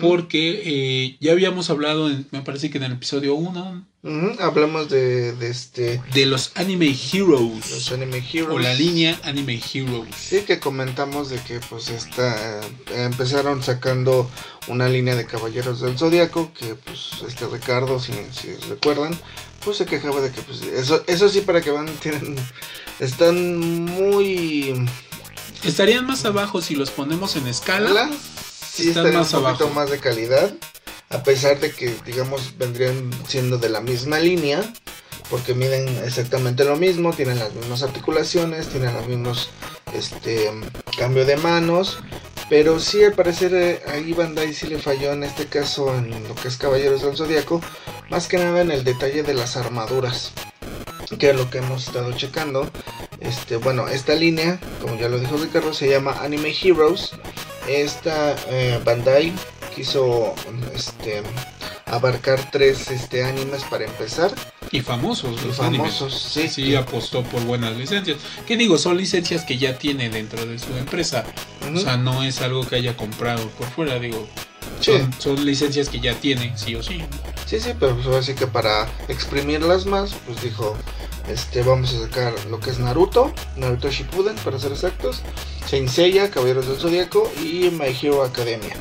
Porque 0.00 0.62
eh, 0.64 1.16
ya 1.20 1.32
habíamos 1.32 1.70
hablado, 1.70 2.10
en- 2.10 2.26
me 2.30 2.42
parece 2.42 2.70
que 2.70 2.78
en 2.78 2.84
el 2.84 2.92
episodio 2.92 3.34
1, 3.34 3.86
Ujú, 4.02 4.36
Hablamos 4.40 4.88
de, 4.88 5.32
de 5.32 5.48
este 5.50 6.00
de 6.14 6.26
los 6.26 6.52
Anime 6.54 6.86
los 6.90 7.12
Heroes 7.12 7.90
Anime 7.90 8.18
Heroes. 8.32 8.54
o 8.54 8.58
la 8.60 8.72
línea 8.72 9.18
Anime 9.24 9.60
Heroes. 9.74 10.14
Sí, 10.16 10.42
que 10.46 10.60
comentamos 10.60 11.28
de 11.28 11.40
que 11.40 11.58
pues 11.68 11.88
esta, 11.88 12.60
eh, 12.60 12.64
empezaron 12.94 13.64
sacando 13.64 14.30
una 14.68 14.88
línea 14.88 15.16
de 15.16 15.26
Caballeros 15.26 15.80
del 15.80 15.98
Zodiaco, 15.98 16.52
que 16.54 16.76
pues 16.76 17.14
este 17.26 17.46
Ricardo, 17.48 17.98
si, 17.98 18.12
si 18.30 18.54
recuerdan, 18.68 19.18
pues 19.64 19.78
se 19.78 19.86
quejaba 19.86 20.20
de 20.20 20.30
que 20.30 20.40
pues 20.42 20.62
eso, 20.62 21.02
eso 21.08 21.28
sí 21.28 21.40
para 21.40 21.60
que 21.60 21.72
van, 21.72 21.86
tienen, 22.00 22.36
están 23.00 23.80
muy... 23.80 24.86
Estarían 25.64 26.06
más 26.06 26.24
abajo 26.24 26.62
si 26.62 26.76
los 26.76 26.90
ponemos 26.90 27.34
en 27.34 27.48
escala. 27.48 27.90
¿Ala? 27.90 28.10
Sí, 28.76 28.88
Están 28.88 29.14
más 29.14 29.32
un 29.32 29.42
poquito 29.42 29.64
abajo. 29.64 29.80
más 29.80 29.90
de 29.90 29.98
calidad, 29.98 30.52
a 31.08 31.22
pesar 31.22 31.58
de 31.60 31.70
que 31.70 31.94
digamos 32.04 32.58
vendrían 32.58 33.10
siendo 33.26 33.56
de 33.56 33.70
la 33.70 33.80
misma 33.80 34.18
línea, 34.18 34.60
porque 35.30 35.54
miden 35.54 35.88
exactamente 36.04 36.62
lo 36.64 36.76
mismo, 36.76 37.14
tienen 37.14 37.38
las 37.38 37.54
mismas 37.54 37.82
articulaciones, 37.82 38.68
tienen 38.68 38.92
los 38.92 39.06
mismos 39.06 39.48
este 39.94 40.50
cambio 40.98 41.24
de 41.24 41.36
manos, 41.38 42.00
pero 42.50 42.78
sí 42.78 43.02
al 43.02 43.14
parecer 43.14 43.54
eh, 43.54 43.82
ahí 43.88 44.12
Bandai 44.12 44.52
sí 44.52 44.66
le 44.66 44.78
falló 44.78 45.12
en 45.14 45.24
este 45.24 45.46
caso 45.46 45.94
en 45.96 46.10
lo 46.28 46.34
que 46.34 46.48
es 46.48 46.58
Caballeros 46.58 47.02
del 47.02 47.16
Zodiaco, 47.16 47.62
más 48.10 48.28
que 48.28 48.36
nada 48.36 48.60
en 48.60 48.70
el 48.70 48.84
detalle 48.84 49.22
de 49.22 49.32
las 49.32 49.56
armaduras, 49.56 50.32
que 51.18 51.30
es 51.30 51.36
lo 51.36 51.48
que 51.48 51.58
hemos 51.58 51.86
estado 51.86 52.12
checando. 52.12 52.70
Este, 53.20 53.56
bueno, 53.56 53.88
esta 53.88 54.14
línea, 54.14 54.60
como 54.82 54.96
ya 54.96 55.08
lo 55.08 55.18
dijo 55.18 55.38
Ricardo, 55.38 55.72
se 55.72 55.88
llama 55.88 56.18
Anime 56.20 56.54
Heroes. 56.62 57.12
Esta 57.68 58.36
eh, 58.48 58.80
Bandai 58.84 59.32
quiso 59.74 60.34
este, 60.74 61.22
abarcar 61.86 62.50
tres 62.50 62.90
este, 62.90 63.24
animes 63.24 63.62
para 63.64 63.84
empezar. 63.84 64.32
Y 64.72 64.80
famosos, 64.80 65.40
y 65.42 65.46
los 65.46 65.60
animes. 65.60 65.94
famosos, 65.94 66.20
sí. 66.20 66.48
Sí, 66.48 66.74
apostó 66.74 67.22
por 67.22 67.44
buenas 67.44 67.76
licencias. 67.76 68.18
¿Qué 68.46 68.56
digo? 68.56 68.78
Son 68.78 68.96
licencias 68.96 69.44
que 69.44 69.58
ya 69.58 69.78
tiene 69.78 70.10
dentro 70.10 70.44
de 70.44 70.58
su 70.58 70.76
empresa. 70.76 71.24
O 71.72 71.78
sea, 71.78 71.96
no 71.96 72.22
es 72.22 72.40
algo 72.40 72.66
que 72.66 72.76
haya 72.76 72.96
comprado 72.96 73.48
por 73.50 73.68
fuera, 73.68 73.98
digo. 73.98 74.26
Sí. 74.80 74.92
Son, 74.92 75.12
son 75.18 75.46
licencias 75.46 75.88
que 75.88 76.00
ya 76.00 76.14
tiene, 76.14 76.52
sí 76.56 76.74
o 76.74 76.82
sí. 76.82 77.02
Sí, 77.46 77.60
sí, 77.60 77.70
pero 77.78 77.96
pues 77.96 78.08
así 78.08 78.34
que 78.34 78.46
para 78.46 78.88
exprimirlas 79.08 79.86
más, 79.86 80.14
pues 80.26 80.42
dijo, 80.42 80.76
este, 81.28 81.62
vamos 81.62 81.92
a 81.94 82.00
sacar 82.00 82.34
lo 82.50 82.60
que 82.60 82.70
es 82.70 82.78
Naruto, 82.78 83.32
Naruto 83.56 83.90
Shippuden 83.90 84.36
para 84.36 84.58
ser 84.58 84.72
exactos, 84.72 85.22
Saint 85.66 85.88
Seiya, 85.88 86.30
Caballeros 86.30 86.68
del 86.68 86.76
Zodiaco 86.76 87.30
y 87.42 87.70
My 87.70 87.96
Hero 88.00 88.22
Academia. 88.22 88.76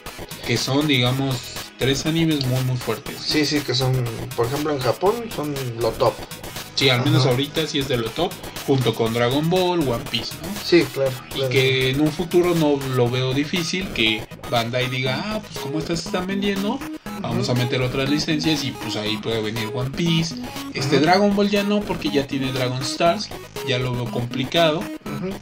Que 0.45 0.57
son, 0.57 0.87
digamos, 0.87 1.35
tres 1.77 2.05
animes 2.05 2.45
muy, 2.45 2.61
muy 2.63 2.77
fuertes. 2.77 3.17
Sí, 3.19 3.45
sí, 3.45 3.61
que 3.61 3.73
son, 3.73 3.93
por 4.35 4.45
ejemplo, 4.45 4.73
en 4.73 4.79
Japón 4.79 5.15
son 5.35 5.55
lo 5.79 5.89
top. 5.91 6.13
Sí, 6.75 6.89
al 6.89 7.03
menos 7.05 7.21
Ajá. 7.21 7.31
ahorita 7.31 7.65
sí 7.67 7.79
es 7.79 7.87
de 7.87 7.97
lo 7.97 8.09
top, 8.09 8.31
junto 8.67 8.93
con 8.93 9.13
Dragon 9.13 9.49
Ball, 9.49 9.79
One 9.79 10.03
Piece, 10.11 10.35
¿no? 10.41 10.49
Sí, 10.63 10.85
claro. 10.93 11.11
Y 11.29 11.33
claro. 11.35 11.49
que 11.49 11.89
en 11.89 12.01
un 12.01 12.11
futuro 12.11 12.53
no 12.53 12.77
lo 12.95 13.09
veo 13.09 13.33
difícil 13.33 13.87
que 13.93 14.27
Bandai 14.51 14.89
diga, 14.89 15.23
ah, 15.25 15.41
pues 15.41 15.57
como 15.59 15.79
estas 15.79 16.05
están 16.05 16.27
vendiendo, 16.27 16.77
vamos 17.21 17.49
a 17.49 17.53
meter 17.53 17.81
otras 17.81 18.09
licencias 18.09 18.63
y 18.63 18.71
pues 18.71 18.95
ahí 18.95 19.17
puede 19.17 19.41
venir 19.41 19.69
One 19.73 19.91
Piece. 19.91 20.35
Este. 20.73 20.99
Dragon 20.99 21.35
Ball 21.35 21.49
ya 21.49 21.63
no, 21.63 21.81
porque 21.81 22.09
ya 22.09 22.27
tiene 22.27 22.51
Dragon 22.51 22.81
Stars, 22.81 23.29
ya 23.67 23.79
lo 23.79 23.93
veo 23.93 24.05
complicado. 24.05 24.83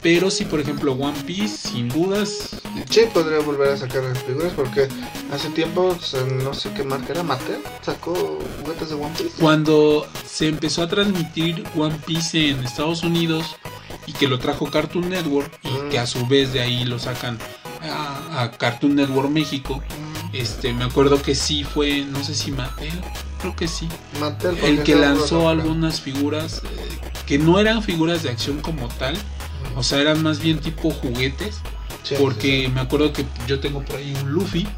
Pero 0.02 0.30
sí, 0.30 0.44
por 0.44 0.60
ejemplo, 0.60 0.92
One 0.92 1.18
Piece, 1.26 1.68
sin 1.68 1.88
dudas, 1.88 2.62
Sí, 2.90 3.02
podría 3.12 3.40
volver 3.40 3.70
a 3.70 3.76
sacar 3.76 4.02
las 4.04 4.22
figuras 4.22 4.52
porque 4.54 4.88
hace 5.32 5.48
tiempo, 5.50 5.96
no 6.42 6.54
sé 6.54 6.70
qué 6.74 6.84
marca 6.84 7.12
era, 7.12 7.22
Mattel, 7.22 7.60
sacó 7.82 8.38
juguetes 8.60 8.90
de 8.90 8.94
One 8.94 9.14
Piece. 9.16 9.40
cuando 9.40 10.06
se 10.26 10.48
empezó 10.48 10.82
a 10.82 10.88
transmitir 10.88 11.64
One 11.76 11.96
Piece 12.06 12.50
en 12.50 12.64
Estados 12.64 13.02
Unidos 13.02 13.56
y 14.06 14.12
que 14.12 14.28
lo 14.28 14.38
trajo 14.38 14.70
Cartoon 14.70 15.08
Network 15.08 15.50
y 15.62 15.90
que 15.90 15.98
a 15.98 16.06
su 16.06 16.26
vez 16.26 16.52
de 16.52 16.60
ahí 16.60 16.84
lo 16.84 16.98
sacan 16.98 17.38
a, 17.82 18.42
a 18.42 18.50
Cartoon 18.52 18.96
Network 18.96 19.30
México, 19.30 19.82
este, 20.34 20.72
me 20.72 20.84
acuerdo 20.84 21.20
que 21.22 21.34
sí 21.34 21.64
fue, 21.64 22.04
no 22.04 22.22
sé 22.24 22.34
si 22.34 22.50
Mattel, 22.50 22.92
creo 23.40 23.54
que 23.56 23.68
sí, 23.68 23.88
Mattel, 24.20 24.58
el 24.64 24.82
que 24.82 24.94
lanzó 24.96 25.48
algunas 25.48 26.00
figuras 26.00 26.62
eh, 26.64 26.98
que 27.26 27.38
no 27.38 27.58
eran 27.58 27.82
figuras 27.82 28.22
de 28.22 28.30
acción 28.30 28.60
como 28.60 28.88
tal, 28.88 29.16
o 29.76 29.82
sea, 29.82 30.00
eran 30.00 30.22
más 30.22 30.38
bien 30.40 30.58
tipo 30.60 30.90
juguetes, 30.90 31.56
Sí, 32.02 32.16
porque 32.18 32.68
me 32.68 32.80
acuerdo 32.82 33.14
que 33.14 33.24
yo 33.46 33.60
tengo 33.60 33.82
por 33.82 33.96
ahí 33.96 34.14
un 34.22 34.30
Luffy 34.30 34.68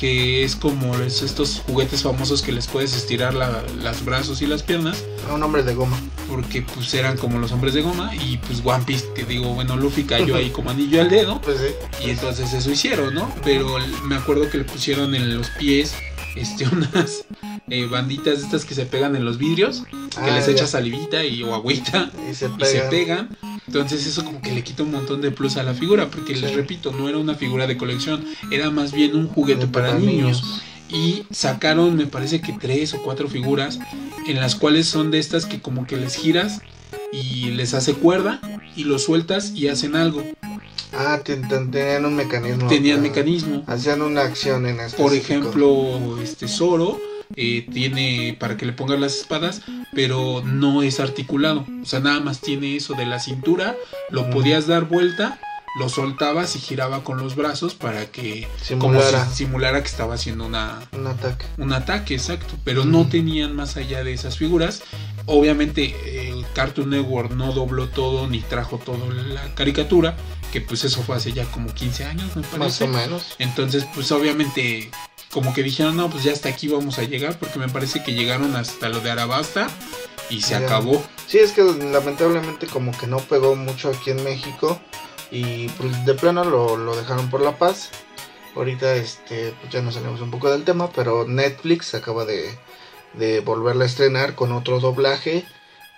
que 0.00 0.42
es 0.42 0.56
como 0.56 0.96
es 0.96 1.22
estos 1.22 1.62
juguetes 1.64 2.02
famosos 2.02 2.42
que 2.42 2.50
les 2.50 2.66
puedes 2.66 2.92
estirar 2.96 3.34
la- 3.34 3.62
las 3.80 4.04
brazos 4.04 4.42
y 4.42 4.46
las 4.48 4.64
piernas 4.64 4.96
sí. 4.98 5.04
un 5.32 5.40
hombre 5.44 5.62
de 5.62 5.74
goma. 5.76 5.96
Porque 6.32 6.62
pues 6.62 6.92
eran 6.94 7.16
como 7.18 7.38
los 7.38 7.52
hombres 7.52 7.74
de 7.74 7.82
goma 7.82 8.10
y 8.14 8.38
pues 8.38 8.60
One 8.64 8.84
Piece 8.86 9.06
que 9.14 9.24
digo 9.24 9.52
bueno 9.54 9.76
Luffy 9.76 10.04
cayó 10.04 10.34
ahí 10.36 10.48
como 10.50 10.70
anillo 10.70 11.00
al 11.02 11.10
dedo 11.10 11.40
Pues 11.42 11.58
sí. 11.58 12.06
y 12.06 12.10
entonces 12.10 12.52
eso 12.54 12.70
hicieron 12.70 13.14
no 13.14 13.32
pero 13.44 13.76
me 14.04 14.16
acuerdo 14.16 14.48
que 14.48 14.58
le 14.58 14.64
pusieron 14.64 15.14
en 15.14 15.36
los 15.36 15.48
pies 15.50 15.94
este 16.34 16.66
unas 16.72 17.24
eh, 17.68 17.84
banditas 17.86 18.38
de 18.38 18.44
estas 18.46 18.64
que 18.64 18.74
se 18.74 18.86
pegan 18.86 19.14
en 19.16 19.24
los 19.24 19.36
vidrios 19.38 19.82
que 19.90 19.96
Ah, 20.20 20.30
les 20.34 20.46
ya. 20.46 20.52
echas 20.52 20.70
salivita 20.70 21.24
y 21.24 21.42
o 21.42 21.54
agüita 21.54 22.10
Y 22.30 22.34
se 22.34 22.46
y 22.58 22.64
se 22.64 22.80
pegan. 22.90 23.34
Entonces 23.66 24.06
eso 24.06 24.24
como 24.24 24.42
que 24.42 24.52
le 24.52 24.62
quita 24.62 24.82
un 24.82 24.90
montón 24.90 25.22
de 25.22 25.30
plus 25.30 25.56
a 25.56 25.62
la 25.62 25.72
figura, 25.72 26.08
porque 26.10 26.34
les 26.36 26.54
repito, 26.54 26.92
no 26.92 27.08
era 27.08 27.16
una 27.16 27.34
figura 27.34 27.66
de 27.66 27.78
colección, 27.78 28.22
era 28.50 28.70
más 28.70 28.92
bien 28.92 29.16
un 29.16 29.26
juguete 29.28 29.66
Para 29.68 29.88
para, 29.88 29.98
niños. 29.98 30.42
Y 30.88 31.24
sacaron, 31.30 31.96
me 31.96 32.06
parece 32.06 32.40
que 32.40 32.52
tres 32.52 32.92
o 32.94 33.02
cuatro 33.02 33.28
figuras, 33.28 33.78
en 34.26 34.40
las 34.40 34.54
cuales 34.56 34.86
son 34.86 35.10
de 35.10 35.18
estas 35.18 35.46
que 35.46 35.60
como 35.60 35.86
que 35.86 35.96
les 35.96 36.16
giras 36.16 36.60
y 37.12 37.46
les 37.52 37.72
hace 37.74 37.94
cuerda 37.94 38.40
y 38.76 38.84
los 38.84 39.04
sueltas 39.04 39.52
y 39.54 39.68
hacen 39.68 39.96
algo. 39.96 40.22
Ah, 40.94 41.20
ten- 41.24 41.48
ten- 41.48 41.70
tenían 41.70 42.04
un 42.04 42.14
mecanismo. 42.16 42.68
Tenían 42.68 42.98
ah, 42.98 43.02
mecanismo. 43.02 43.64
Hacían 43.66 44.02
una 44.02 44.22
acción 44.22 44.66
en 44.66 44.80
específico. 44.80 45.02
Por 45.02 45.14
ejemplo, 45.14 46.20
este 46.22 46.46
Zoro 46.48 47.00
eh, 47.34 47.66
tiene 47.72 48.36
para 48.38 48.58
que 48.58 48.66
le 48.66 48.74
pongan 48.74 49.00
las 49.00 49.16
espadas, 49.16 49.62
pero 49.94 50.42
no 50.44 50.82
es 50.82 51.00
articulado. 51.00 51.64
O 51.82 51.86
sea, 51.86 52.00
nada 52.00 52.20
más 52.20 52.40
tiene 52.42 52.76
eso 52.76 52.92
de 52.92 53.06
la 53.06 53.20
cintura. 53.20 53.74
Lo 54.10 54.28
podías 54.28 54.66
dar 54.66 54.84
vuelta, 54.86 55.40
lo 55.74 55.88
soltabas 55.88 56.54
y 56.56 56.58
giraba 56.60 57.02
con 57.02 57.18
los 57.18 57.34
brazos 57.34 57.74
para 57.74 58.06
que 58.06 58.46
Simulara 58.62 59.18
como 59.20 59.30
si 59.30 59.36
simulara 59.36 59.80
que 59.82 59.88
estaba 59.88 60.14
haciendo 60.14 60.44
una, 60.44 60.80
un 60.92 61.06
ataque. 61.06 61.46
un 61.58 61.72
ataque, 61.72 62.14
exacto. 62.14 62.54
Pero 62.64 62.84
no 62.84 63.00
Ujú. 63.00 63.10
tenían 63.10 63.56
más 63.56 63.76
allá 63.76 64.04
de 64.04 64.12
esas 64.12 64.36
figuras. 64.36 64.82
Obviamente 65.26 66.28
el 66.30 66.44
Cartoon 66.54 66.90
Network 66.90 67.30
no 67.32 67.52
dobló 67.52 67.88
todo 67.88 68.26
ni 68.28 68.40
trajo 68.40 68.78
todo 68.78 69.10
la 69.10 69.54
caricatura, 69.54 70.16
que 70.52 70.60
pues 70.60 70.84
eso 70.84 71.02
fue 71.02 71.16
hace 71.16 71.32
ya 71.32 71.44
como 71.46 71.72
15 71.72 72.04
años, 72.04 72.36
me 72.36 72.42
Más 72.42 72.50
parece. 72.50 72.84
o 72.84 72.88
menos. 72.88 73.34
Entonces, 73.38 73.86
pues 73.94 74.12
obviamente, 74.12 74.90
como 75.30 75.54
que 75.54 75.62
dijeron, 75.62 75.96
no, 75.96 76.10
pues 76.10 76.24
ya 76.24 76.32
hasta 76.32 76.50
aquí 76.50 76.68
vamos 76.68 76.98
a 76.98 77.04
llegar, 77.04 77.38
porque 77.38 77.58
me 77.58 77.68
parece 77.68 78.02
que 78.02 78.12
llegaron 78.12 78.54
hasta 78.56 78.90
lo 78.90 79.00
de 79.00 79.10
Arabasta 79.10 79.68
y 80.28 80.42
se 80.42 80.50
Ya. 80.50 80.58
acabó. 80.58 81.02
Sí, 81.26 81.38
es 81.38 81.52
que 81.52 81.62
lamentablemente 81.62 82.66
como 82.66 82.92
que 82.96 83.06
no 83.06 83.18
pegó 83.20 83.54
mucho 83.56 83.88
aquí 83.88 84.10
en 84.10 84.22
México 84.22 84.78
y 85.32 85.68
pues 85.70 86.04
de 86.04 86.14
plano 86.14 86.44
lo, 86.44 86.76
lo 86.76 86.94
dejaron 86.94 87.30
por 87.30 87.40
la 87.40 87.58
paz. 87.58 87.90
Ahorita 88.54 88.94
este 88.96 89.54
pues 89.60 89.72
ya 89.72 89.80
nos 89.80 89.94
salimos 89.94 90.20
un 90.20 90.30
poco 90.30 90.50
del 90.50 90.64
tema, 90.64 90.90
pero 90.92 91.26
Netflix 91.26 91.94
acaba 91.94 92.26
de, 92.26 92.58
de 93.14 93.40
volverla 93.40 93.84
a 93.84 93.86
estrenar 93.86 94.34
con 94.34 94.52
otro 94.52 94.78
doblaje 94.78 95.44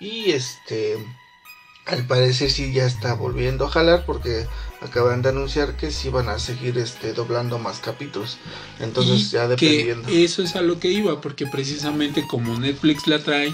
y 0.00 0.30
este 0.30 0.96
al 1.86 2.06
parecer 2.06 2.50
sí 2.50 2.72
ya 2.72 2.86
está 2.86 3.14
volviendo 3.14 3.66
a 3.66 3.70
jalar 3.70 4.06
porque 4.06 4.46
acaban 4.80 5.20
de 5.22 5.30
anunciar 5.30 5.76
que 5.76 5.90
sí 5.90 6.08
van 6.08 6.28
a 6.28 6.38
seguir 6.38 6.78
este 6.78 7.12
doblando 7.12 7.58
más 7.58 7.80
capítulos. 7.80 8.38
Entonces 8.78 9.20
Y 9.20 9.30
ya 9.30 9.48
que 9.56 9.84
dependiendo. 9.84 10.08
eso 10.08 10.42
es 10.42 10.56
a 10.56 10.62
lo 10.62 10.78
que 10.78 10.88
iba, 10.88 11.20
porque 11.20 11.46
precisamente 11.46 12.26
como 12.26 12.58
Netflix 12.58 13.06
la 13.06 13.18
trae, 13.22 13.52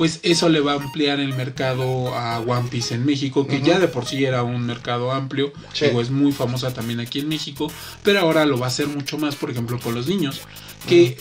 pues 0.00 0.18
eso 0.22 0.48
le 0.48 0.60
va 0.60 0.72
a 0.72 0.76
ampliar 0.76 1.20
el 1.20 1.34
mercado 1.34 2.14
a 2.16 2.38
One 2.40 2.70
Piece 2.70 2.94
en 2.94 3.04
México, 3.04 3.46
que 3.46 3.60
ya 3.60 3.78
de 3.78 3.86
por 3.86 4.06
sí 4.06 4.24
era 4.24 4.42
un 4.42 4.64
mercado 4.64 5.12
amplio, 5.12 5.52
Sí. 5.74 5.84
digo, 5.88 6.00
es 6.00 6.08
muy 6.08 6.32
famosa 6.32 6.72
también 6.72 7.00
aquí 7.00 7.18
en 7.18 7.28
México, 7.28 7.70
pero 8.02 8.20
ahora 8.20 8.46
lo 8.46 8.58
va 8.58 8.64
a 8.64 8.68
hacer 8.68 8.86
mucho 8.86 9.18
más, 9.18 9.36
por 9.36 9.50
ejemplo, 9.50 9.78
con 9.78 9.94
los 9.94 10.06
niños, 10.08 10.40
que 10.88 11.18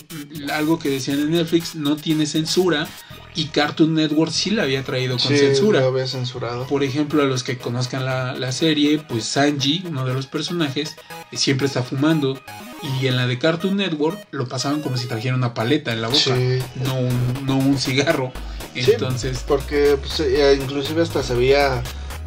algo 0.54 0.80
que 0.80 0.88
decían 0.90 1.20
en 1.20 1.32
Netflix 1.32 1.76
no 1.76 1.98
tiene 1.98 2.26
censura 2.26 2.88
y 3.36 3.48
Cartoon 3.48 3.96
Network 3.96 4.32
sí 4.32 4.52
la 4.52 4.64
había 4.64 4.82
traído 4.86 5.18
con 5.18 5.28
Sí, 5.28 5.38
censura. 5.38 5.82
lo 5.82 5.88
había 5.88 6.08
censurado. 6.08 6.66
Por 6.66 6.82
ejemplo, 6.86 7.22
a 7.22 7.26
los 7.26 7.44
que 7.44 7.58
conozcan 7.58 8.06
la, 8.06 8.34
la 8.36 8.54
serie, 8.54 9.00
pues 9.00 9.26
Sanji, 9.26 9.84
uno 9.90 10.06
de 10.06 10.14
los 10.14 10.26
personajes, 10.28 10.96
siempre 11.34 11.68
está 11.68 11.84
fumando. 11.84 12.40
Y 12.82 13.08
en 13.08 13.18
la 13.18 13.28
de 13.28 13.38
Cartoon 13.40 13.78
Network 13.78 14.20
lo 14.32 14.48
pasaban 14.48 14.82
como 14.82 14.98
si 14.98 15.08
trajera 15.08 15.36
una 15.36 15.54
paleta 15.54 15.92
en 15.92 16.02
la 16.02 16.08
boca, 16.08 16.20
Sí. 16.20 16.60
no, 16.76 16.96
un, 16.96 17.46
no 17.46 17.58
un 17.58 17.78
cigarro. 17.78 18.32
Sí. 18.74 18.92
Entonces, 18.92 19.44
Porque 19.48 19.98
pues, 20.00 20.20
eh, 20.22 20.58
inclusive 20.62 21.02
hasta 21.02 21.22
se 21.24 21.36
veía 21.36 21.84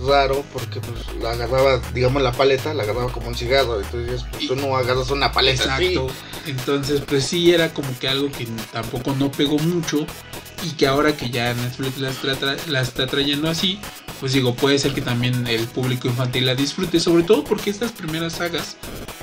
raro 0.07 0.45
porque 0.53 0.81
pues 0.81 1.01
la 1.23 1.31
agarraba, 1.31 1.81
digamos 1.95 2.23
la 2.23 2.33
paleta, 2.33 2.75
la 2.75 2.83
agarraba 2.83 3.11
como 3.13 3.29
un 3.29 3.35
cigarro. 3.35 3.81
Entonces 3.81 4.25
pues, 4.31 4.49
tú 4.49 4.57
no 4.57 4.77
agarras 4.77 5.11
una 5.11 5.33
paleta 5.33 5.75
así. 5.77 5.95
exacto. 5.95 6.13
Entonces, 6.47 7.01
pues 7.07 7.25
sí, 7.25 7.53
era 7.55 7.73
como 7.73 7.89
que 8.01 8.09
algo 8.09 8.31
que 8.33 8.47
tampoco 8.73 9.15
no 9.15 9.31
pegó 9.31 9.59
mucho. 9.59 10.05
Y 10.65 10.71
que 10.77 10.87
ahora 10.87 11.17
que 11.17 11.31
ya 11.31 11.53
Netflix 11.55 11.99
la 11.99 12.11
está, 12.11 12.57
la 12.69 12.81
está 12.81 13.07
trayendo 13.07 13.51
así, 13.51 13.79
pues 14.21 14.33
digo, 14.33 14.55
puede 14.55 14.79
ser 14.79 14.95
que 14.95 15.01
también 15.01 15.47
el 15.49 15.67
público 15.67 16.07
infantil 16.09 16.47
la 16.47 16.55
disfrute. 16.55 17.01
Sobre 17.01 17.25
todo 17.25 17.43
porque 17.43 17.71
estas 17.71 17.91
primeras 17.91 18.35
sagas, 18.35 18.77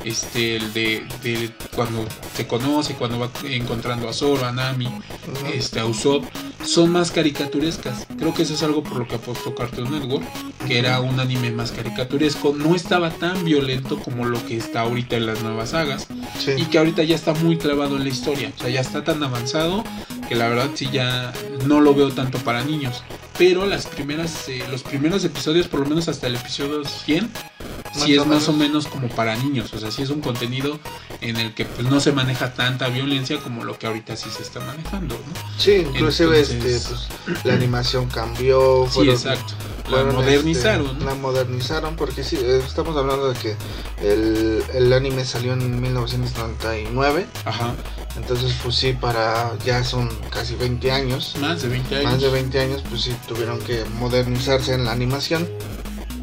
este, 0.03 0.57
el 0.57 0.73
de, 0.73 1.05
de 1.23 1.51
cuando 1.75 2.05
se 2.35 2.45
conoce, 2.45 2.95
cuando 2.95 3.19
va 3.19 3.29
encontrando 3.45 4.09
a 4.09 4.13
Zoro, 4.13 4.45
a 4.45 4.51
Nami, 4.51 4.89
este, 5.53 5.79
a 5.79 5.85
Usopp, 5.85 6.25
son 6.65 6.91
más 6.91 7.11
caricaturescas. 7.11 8.05
Creo 8.17 8.33
que 8.33 8.41
eso 8.43 8.53
es 8.53 8.63
algo 8.63 8.83
por 8.83 8.97
lo 8.97 9.07
que 9.07 9.15
apostó 9.15 9.55
Cartoon 9.55 9.91
Network, 9.91 10.25
que 10.67 10.77
era 10.77 10.99
un 10.99 11.21
anime 11.21 11.51
más 11.51 11.71
caricaturesco. 11.71 12.53
No 12.53 12.75
estaba 12.75 13.11
tan 13.11 13.45
violento 13.45 13.97
como 13.99 14.25
lo 14.25 14.45
que 14.45 14.57
está 14.57 14.81
ahorita 14.81 15.15
en 15.15 15.25
las 15.25 15.41
nuevas 15.41 15.69
sagas 15.69 16.07
Sí. 16.39 16.51
y 16.57 16.65
que 16.65 16.77
ahorita 16.77 17.03
ya 17.03 17.15
está 17.15 17.33
muy 17.35 17.57
clavado 17.57 17.95
en 17.95 18.03
la 18.03 18.09
historia. 18.09 18.51
O 18.57 18.59
sea, 18.61 18.69
ya 18.69 18.81
está 18.81 19.05
tan 19.05 19.23
avanzado 19.23 19.83
que 20.29 20.35
la 20.35 20.47
verdad 20.47 20.69
sí 20.75 20.87
ya 20.93 21.33
no 21.65 21.81
lo 21.81 21.95
veo 21.95 22.11
tanto 22.11 22.37
para 22.37 22.63
niños. 22.63 23.03
Pero 23.37 23.65
las 23.65 23.87
primeras, 23.87 24.47
eh, 24.47 24.63
los 24.69 24.83
primeros 24.83 25.25
episodios, 25.25 25.67
por 25.67 25.79
lo 25.79 25.87
menos 25.87 26.07
hasta 26.07 26.27
el 26.27 26.35
episodio 26.35 26.85
100, 26.85 27.31
Sí 27.93 28.17
o 28.17 28.21
es 28.21 28.27
más 28.27 28.47
o 28.47 28.53
menos. 28.53 28.87
como 28.87 29.07
para 29.09 29.35
niños. 29.35 29.73
O 29.73 29.79
sea, 29.79 29.91
sí 29.91 30.01
es 30.03 30.09
un 30.09 30.21
contenido 30.21 30.79
en 31.21 31.37
el 31.37 31.53
que 31.53 31.65
pues, 31.65 31.87
no 31.87 31.99
se 31.99 32.11
maneja 32.11 32.53
tanta 32.53 32.87
violencia 32.89 33.39
como 33.39 33.63
lo 33.63 33.77
que 33.77 33.87
ahorita 33.87 34.15
sí 34.15 34.29
se 34.35 34.43
está 34.43 34.59
manejando, 34.61 35.15
¿no? 35.15 35.59
Sí, 35.59 35.85
inclusive 35.87 36.39
Entonces- 36.39 36.75
este, 36.85 36.89
pues, 37.25 37.45
la 37.45 37.53
animación 37.53 38.07
cambió. 38.07 38.85
Sí, 38.87 38.93
fueron- 38.95 39.15
exacto. 39.15 39.53
la 39.89 40.03
modernizaron. 40.05 40.87
Este, 40.87 41.05
la 41.05 41.15
modernizaron 41.15 41.95
porque 41.95 42.23
sí, 42.23 42.35
eh, 42.39 42.61
estamos 42.65 42.95
hablando 42.95 43.33
de 43.33 43.39
que 43.39 43.55
el, 44.01 44.63
el 44.73 44.93
anime 44.93 45.25
salió 45.25 45.53
en 45.53 45.81
1999. 45.81 47.25
Ajá. 47.45 47.73
Entonces, 48.15 48.53
pues 48.63 48.75
sí, 48.75 48.93
para 48.93 49.51
ya 49.65 49.83
son 49.83 50.09
casi 50.29 50.55
20 50.55 50.91
años. 50.91 51.35
Más 51.39 51.61
de 51.61 51.69
20 51.69 51.95
años. 51.97 52.11
Más 52.11 52.21
de 52.21 52.29
20 52.29 52.59
años, 52.59 52.83
pues 52.89 53.01
sí, 53.03 53.15
tuvieron 53.27 53.59
que 53.61 53.83
modernizarse 53.97 54.73
en 54.73 54.85
la 54.85 54.91
animación. 54.91 55.47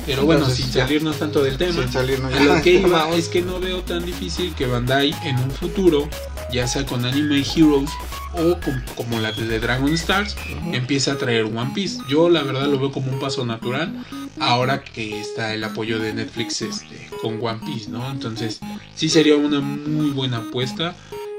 Pero 0.06 0.24
bueno, 0.24 0.48
sin 0.48 0.70
salirnos 0.72 1.18
tanto 1.18 1.42
del 1.42 1.58
tema, 1.58 1.82
sin 1.82 1.92
salirnos 1.92 2.32
a 2.32 2.40
lo 2.40 2.62
que 2.62 2.74
iba 2.80 3.10
es 3.10 3.28
que 3.28 3.42
no 3.42 3.58
veo 3.58 3.82
tan 3.82 4.06
difícil 4.06 4.54
que 4.54 4.66
Bandai 4.66 5.12
en 5.24 5.36
un 5.38 5.50
futuro, 5.50 6.08
ya 6.52 6.68
sea 6.68 6.86
con 6.86 7.04
Anime 7.04 7.42
Heroes 7.42 7.90
o 8.32 8.56
como, 8.94 9.18
la 9.18 9.32
de 9.32 9.58
Dragon 9.58 9.92
Stars, 9.94 10.36
empiece 10.72 11.10
a 11.10 11.18
traer 11.18 11.44
One 11.44 11.72
Piece. 11.74 11.98
Yo 12.08 12.28
la 12.28 12.42
verdad 12.42 12.66
lo 12.68 12.78
veo 12.78 12.92
como 12.92 13.10
un 13.10 13.18
paso 13.18 13.44
natural 13.44 14.04
ahora 14.38 14.82
que 14.84 15.20
está 15.20 15.54
el 15.54 15.64
apoyo 15.64 15.98
de 15.98 16.12
Netflix 16.12 16.62
este, 16.62 17.08
con 17.20 17.44
One 17.44 17.60
Piece, 17.64 17.90
¿no? 17.90 18.08
Entonces 18.10 18.60
sí 18.94 19.08
sería 19.08 19.36
una 19.36 19.60
muy 19.60 20.10
buena 20.10 20.38
apuesta. 20.38 20.94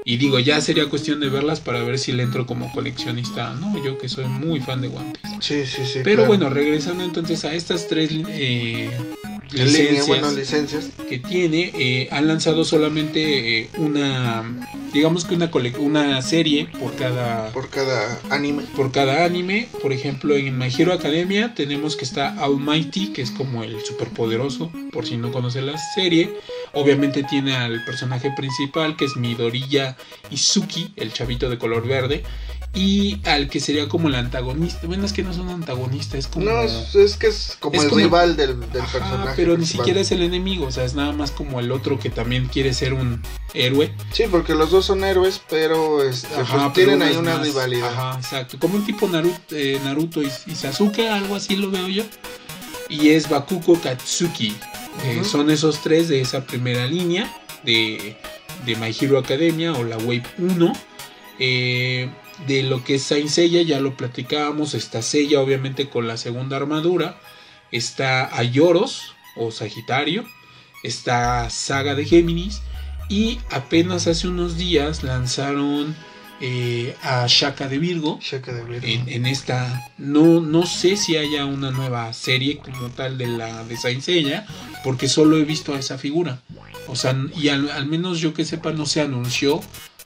Y 0.08 0.16
digo, 0.16 0.38
ya 0.38 0.58
sería 0.62 0.88
cuestión 0.88 1.20
de 1.20 1.28
verlas 1.28 1.60
para 1.60 1.82
ver 1.82 1.98
si 1.98 2.12
le 2.12 2.22
entro 2.22 2.46
como 2.46 2.72
coleccionista, 2.72 3.52
¿no? 3.52 3.84
Yo 3.84 3.98
que 3.98 4.08
soy 4.08 4.24
muy 4.24 4.58
fan 4.58 4.80
de 4.80 4.88
One 4.88 5.12
Piece. 5.12 5.36
Sí, 5.40 5.66
sí, 5.66 5.82
sí. 5.84 5.98
Pero 6.02 6.24
bueno, 6.24 6.48
regresando 6.48 7.04
entonces 7.04 7.44
a 7.44 7.52
estas 7.52 7.88
tres 7.88 8.12
eh, 8.28 8.90
licencias, 9.52 10.90
que 11.08 11.18
tiene, 11.18 11.72
eh, 11.78 12.08
han 12.10 12.26
lanzado 12.26 12.64
solamente 12.64 13.60
eh, 13.60 13.70
una, 13.78 14.44
digamos 14.92 15.24
que 15.24 15.34
una, 15.34 15.50
una 15.78 16.22
serie 16.22 16.68
por 16.78 16.94
cada, 16.94 17.52
por 17.52 17.70
cada 17.70 18.20
anime. 18.30 18.64
Por 18.76 18.92
cada 18.92 19.24
anime. 19.24 19.68
Por 19.82 19.92
ejemplo, 19.92 20.36
en 20.36 20.58
My 20.58 20.68
Hero 20.76 20.92
Academia 20.92 21.54
tenemos 21.54 21.96
que 21.96 22.04
está 22.04 22.28
Almighty, 22.42 23.12
que 23.12 23.22
es 23.22 23.30
como 23.30 23.62
el 23.64 23.80
superpoderoso, 23.84 24.70
por 24.92 25.06
si 25.06 25.16
no 25.16 25.32
conoce 25.32 25.62
la 25.62 25.78
serie. 25.94 26.34
Obviamente 26.72 27.22
tiene 27.22 27.56
al 27.56 27.84
personaje 27.84 28.30
principal, 28.36 28.96
que 28.96 29.06
es 29.06 29.16
Midoriya 29.16 29.96
Izuki, 30.30 30.92
el 30.96 31.12
chavito 31.12 31.48
de 31.48 31.58
color 31.58 31.86
verde 31.86 32.22
y 32.78 33.20
al 33.24 33.48
que 33.48 33.58
sería 33.58 33.88
como 33.88 34.06
el 34.06 34.14
antagonista. 34.14 34.86
Bueno, 34.86 35.04
es 35.04 35.12
que 35.12 35.24
no 35.24 35.32
es 35.32 35.38
un 35.38 35.48
antagonista, 35.48 36.16
es 36.16 36.28
como. 36.28 36.44
No, 36.44 36.62
es, 36.62 37.16
que 37.16 37.26
es 37.26 37.56
como 37.58 37.82
el 37.82 37.90
rival 37.90 38.36
del, 38.36 38.60
del 38.60 38.84
personaje. 38.84 39.32
Pero 39.34 39.58
ni 39.58 39.66
siquiera 39.66 40.00
es 40.00 40.12
el 40.12 40.22
enemigo, 40.22 40.66
o 40.66 40.70
sea, 40.70 40.84
es 40.84 40.94
nada 40.94 41.10
más 41.10 41.32
como 41.32 41.58
el 41.58 41.72
otro 41.72 41.98
que 41.98 42.08
también 42.08 42.46
quiere 42.46 42.72
ser 42.72 42.94
un 42.94 43.20
héroe. 43.52 43.92
Sí, 44.12 44.24
porque 44.30 44.54
los 44.54 44.70
dos 44.70 44.84
son 44.84 45.02
héroes, 45.02 45.40
pero, 45.50 46.04
este, 46.04 46.28
pues, 46.28 46.72
tienen 46.72 47.02
ahí 47.02 47.16
una 47.16 47.42
rivalidad. 47.42 47.92
Ajá, 47.92 48.16
exacto. 48.16 48.60
Como 48.60 48.76
un 48.76 48.86
tipo 48.86 49.08
Naruto, 49.08 49.40
eh, 49.50 49.80
Naruto 49.82 50.22
y, 50.22 50.30
Sasuke, 50.30 51.08
algo 51.08 51.34
así 51.34 51.56
lo 51.56 51.72
veo 51.72 51.88
yo. 51.88 52.04
Y 52.88 53.08
es 53.08 53.28
Bakuko 53.28 53.80
Katsuki. 53.80 54.54
son 55.24 55.50
esos 55.50 55.80
tres 55.80 56.06
de 56.06 56.20
esa 56.20 56.44
primera 56.44 56.86
línea 56.86 57.28
de, 57.64 58.16
de 58.64 58.76
My 58.76 58.94
Hero 58.98 59.18
Academia 59.18 59.72
o 59.72 59.82
la 59.82 59.96
Wave 59.96 60.22
1. 60.38 60.72
Eh 61.40 62.08
de 62.46 62.62
lo 62.62 62.84
que 62.84 62.96
es 62.96 63.02
Saint 63.02 63.28
Seiya, 63.28 63.62
ya 63.62 63.80
lo 63.80 63.96
platicábamos, 63.96 64.74
está 64.74 65.02
Seiya 65.02 65.40
obviamente 65.40 65.88
con 65.88 66.06
la 66.06 66.16
segunda 66.16 66.56
armadura, 66.56 67.18
está 67.72 68.36
Ayoros 68.36 69.14
o 69.36 69.50
Sagitario, 69.50 70.24
está 70.82 71.50
Saga 71.50 71.94
de 71.94 72.04
Géminis 72.04 72.62
y 73.08 73.38
apenas 73.50 74.06
hace 74.06 74.28
unos 74.28 74.56
días 74.56 75.02
lanzaron 75.02 75.96
eh, 76.40 76.94
a 77.02 77.26
Shaka 77.26 77.68
de 77.68 77.78
Virgo, 77.78 78.20
En, 78.82 79.26
esta 79.26 79.90
no 79.98 80.40
no 80.40 80.66
sé 80.66 80.96
si 80.96 81.16
haya 81.16 81.44
una 81.44 81.72
nueva 81.72 82.12
serie 82.12 82.58
como 82.58 82.90
tal 82.90 83.18
de 83.18 83.26
la 83.26 83.64
de 83.64 83.76
Saint 83.76 84.02
Seiya 84.02 84.46
porque 84.84 85.08
solo 85.08 85.36
he 85.36 85.44
visto 85.44 85.74
a 85.74 85.80
esa 85.80 85.98
figura. 85.98 86.40
O 86.86 86.94
sea 86.94 87.16
y 87.34 87.48
al, 87.48 87.70
al 87.70 87.86
menos 87.86 88.20
yo 88.20 88.34
que 88.34 88.44
sepa 88.44 88.70
no 88.72 88.86
se 88.86 89.00
anunció 89.00 89.60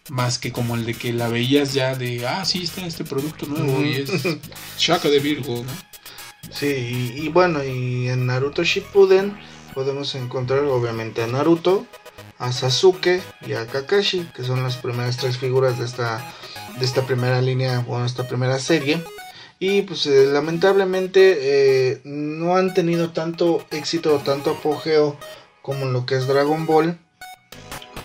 más 0.08 0.38
que 0.38 0.52
como 0.52 0.74
el 0.74 0.84
de 0.84 0.94
que 0.94 1.12
la 1.12 1.28
veías 1.28 1.72
ya 1.74 1.94
de, 1.94 2.26
ah, 2.26 2.44
sí, 2.44 2.62
está 2.62 2.84
este 2.86 3.04
producto 3.04 3.46
nuevo 3.46 3.82
y 3.82 3.94
es 3.94 4.10
Shaka 4.78 5.08
de 5.08 5.20
Virgo, 5.20 5.64
¿no? 5.64 5.92
Sí, 6.50 7.14
y, 7.16 7.28
bueno, 7.28 7.64
y 7.64 8.08
en 8.08 8.26
Naruto 8.26 8.64
Shippuden 8.64 9.38
podemos 9.74 10.14
encontrar 10.14 10.64
obviamente 10.64 11.22
a 11.22 11.26
Naruto, 11.26 11.86
a 12.38 12.52
Sasuke 12.52 13.22
y 13.46 13.52
a 13.54 13.66
Kakashi, 13.66 14.28
que 14.34 14.42
son 14.42 14.62
las 14.62 14.76
primeras 14.76 15.16
tres 15.16 15.38
figuras 15.38 15.78
de 15.78 15.86
esta, 15.86 16.22
de 16.78 16.84
esta 16.84 17.06
primera 17.06 17.40
línea, 17.40 17.78
bueno, 17.80 18.04
esta 18.04 18.26
primera 18.26 18.58
serie. 18.58 19.02
Y 19.60 19.82
pues 19.82 20.06
eh, 20.06 20.26
lamentablemente 20.26 21.38
eh, 21.40 22.00
no 22.04 22.56
han 22.56 22.74
tenido 22.74 23.10
tanto 23.10 23.64
éxito, 23.70 24.20
tanto 24.24 24.50
apogeo 24.50 25.16
como 25.62 25.86
lo 25.86 26.04
que 26.04 26.16
es 26.16 26.26
Dragon 26.26 26.66
Ball 26.66 26.98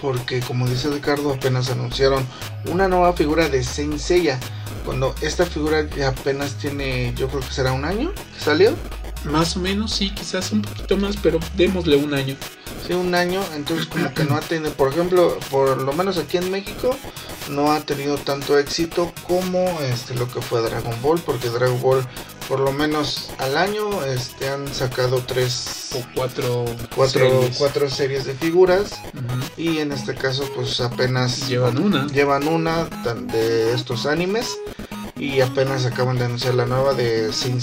porque 0.02 0.40
como 0.42 0.68
dice 0.68 0.90
Ricardo 0.90 1.34
apenas 1.34 1.70
anunciaron 1.70 2.26
una 2.66 2.88
nueva 2.88 3.14
figura 3.14 3.50
de 3.50 3.64
Saint 3.64 3.98
Seiya 3.98 4.40
cuando 4.86 5.14
esta 5.22 5.46
figura 5.46 5.88
ya 5.98 6.10
apenas 6.10 6.56
tiene 6.56 7.14
yo 7.16 7.28
creo 7.28 7.42
que 7.42 7.52
será 7.52 7.74
un 7.74 7.84
año 7.84 8.14
que 8.14 8.40
salió. 8.40 8.74
Más 9.26 9.58
o 9.58 9.60
menos 9.60 9.92
sí 9.92 10.12
quizás 10.12 10.52
un 10.52 10.62
poquito 10.62 10.96
más 10.96 11.18
pero 11.18 11.40
démosle 11.56 11.98
un 11.98 12.14
año 12.14 12.36
sí 12.88 12.94
un 12.94 13.16
año 13.16 13.42
entonces 13.56 13.86
como 13.88 14.14
que 14.14 14.24
no 14.24 14.36
ha 14.36 14.42
tenido 14.42 14.72
por 14.74 14.92
ejemplo 14.92 15.38
por 15.52 15.82
lo 15.82 15.94
menos 15.94 16.18
aquí 16.18 16.38
en 16.38 16.50
México 16.52 16.96
no 17.50 17.72
ha 17.72 17.80
tenido 17.82 18.18
tanto 18.18 18.58
éxito 18.58 19.14
como 19.28 19.80
este 19.82 20.16
lo 20.16 20.28
que 20.28 20.42
fue 20.42 20.62
Dragon 20.62 20.96
Ball 21.02 21.20
porque 21.20 21.50
Dragon 21.50 21.82
Ball 21.82 22.08
por 22.48 22.60
lo 22.62 22.72
menos 22.72 23.30
al 23.40 23.58
año 23.58 24.04
este, 24.06 24.48
han 24.48 24.74
sacado 24.74 25.22
tres 25.26 25.92
o 25.96 26.02
cuatro, 26.16 26.66
cuatro, 26.96 27.30
series. 27.30 27.58
cuatro 27.58 27.90
series 27.90 28.26
de 28.26 28.34
figuras 28.36 29.02
y 29.58 29.80
en 29.80 29.92
este 29.92 30.16
caso 30.16 30.50
pues 30.56 30.80
apenas 30.80 31.48
llevan 31.48 31.78
una 31.78 32.08
llevan 32.08 32.48
una 32.48 32.86
de 32.86 33.74
estos 33.74 34.06
animes 34.06 34.58
y 35.18 35.42
apenas 35.42 35.86
acaban 35.86 36.18
de 36.18 36.26
anunciar 36.26 36.56
la 36.56 36.66
nueva 36.66 36.94
de 36.94 37.34
Saint 37.34 37.62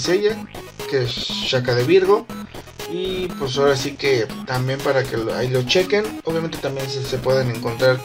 que 0.89 1.03
es 1.03 1.11
Shaka 1.11 1.73
de 1.73 1.83
Virgo 1.83 2.27
y 2.95 3.27
pues 3.39 3.57
ahora 3.57 3.75
sí 3.75 3.91
que 3.91 4.25
también 4.45 4.79
para 4.79 5.03
que 5.03 5.17
ahí 5.33 5.49
lo 5.49 5.63
chequen 5.63 6.05
obviamente 6.23 6.57
también 6.59 6.89
se, 6.89 7.17
pueden 7.17 7.49
encontrar 7.53 7.99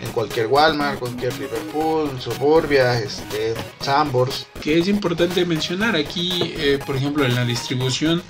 en 0.00 0.10
cualquier 0.12 0.46
Walmart, 0.46 0.98
cualquier 0.98 1.32
Liverpool, 1.38 2.10
Suburbia, 2.20 2.98
este, 2.98 3.54
Sambors. 3.80 4.46
Que 4.60 4.78
es 4.78 4.88
importante 4.88 5.44
mencionar 5.46 5.96
aquí, 5.96 6.54
eh, 6.58 6.78
por 6.84 6.96
ejemplo, 6.96 7.24
en 7.24 7.34
la 7.34 7.46
distribución 7.46 8.22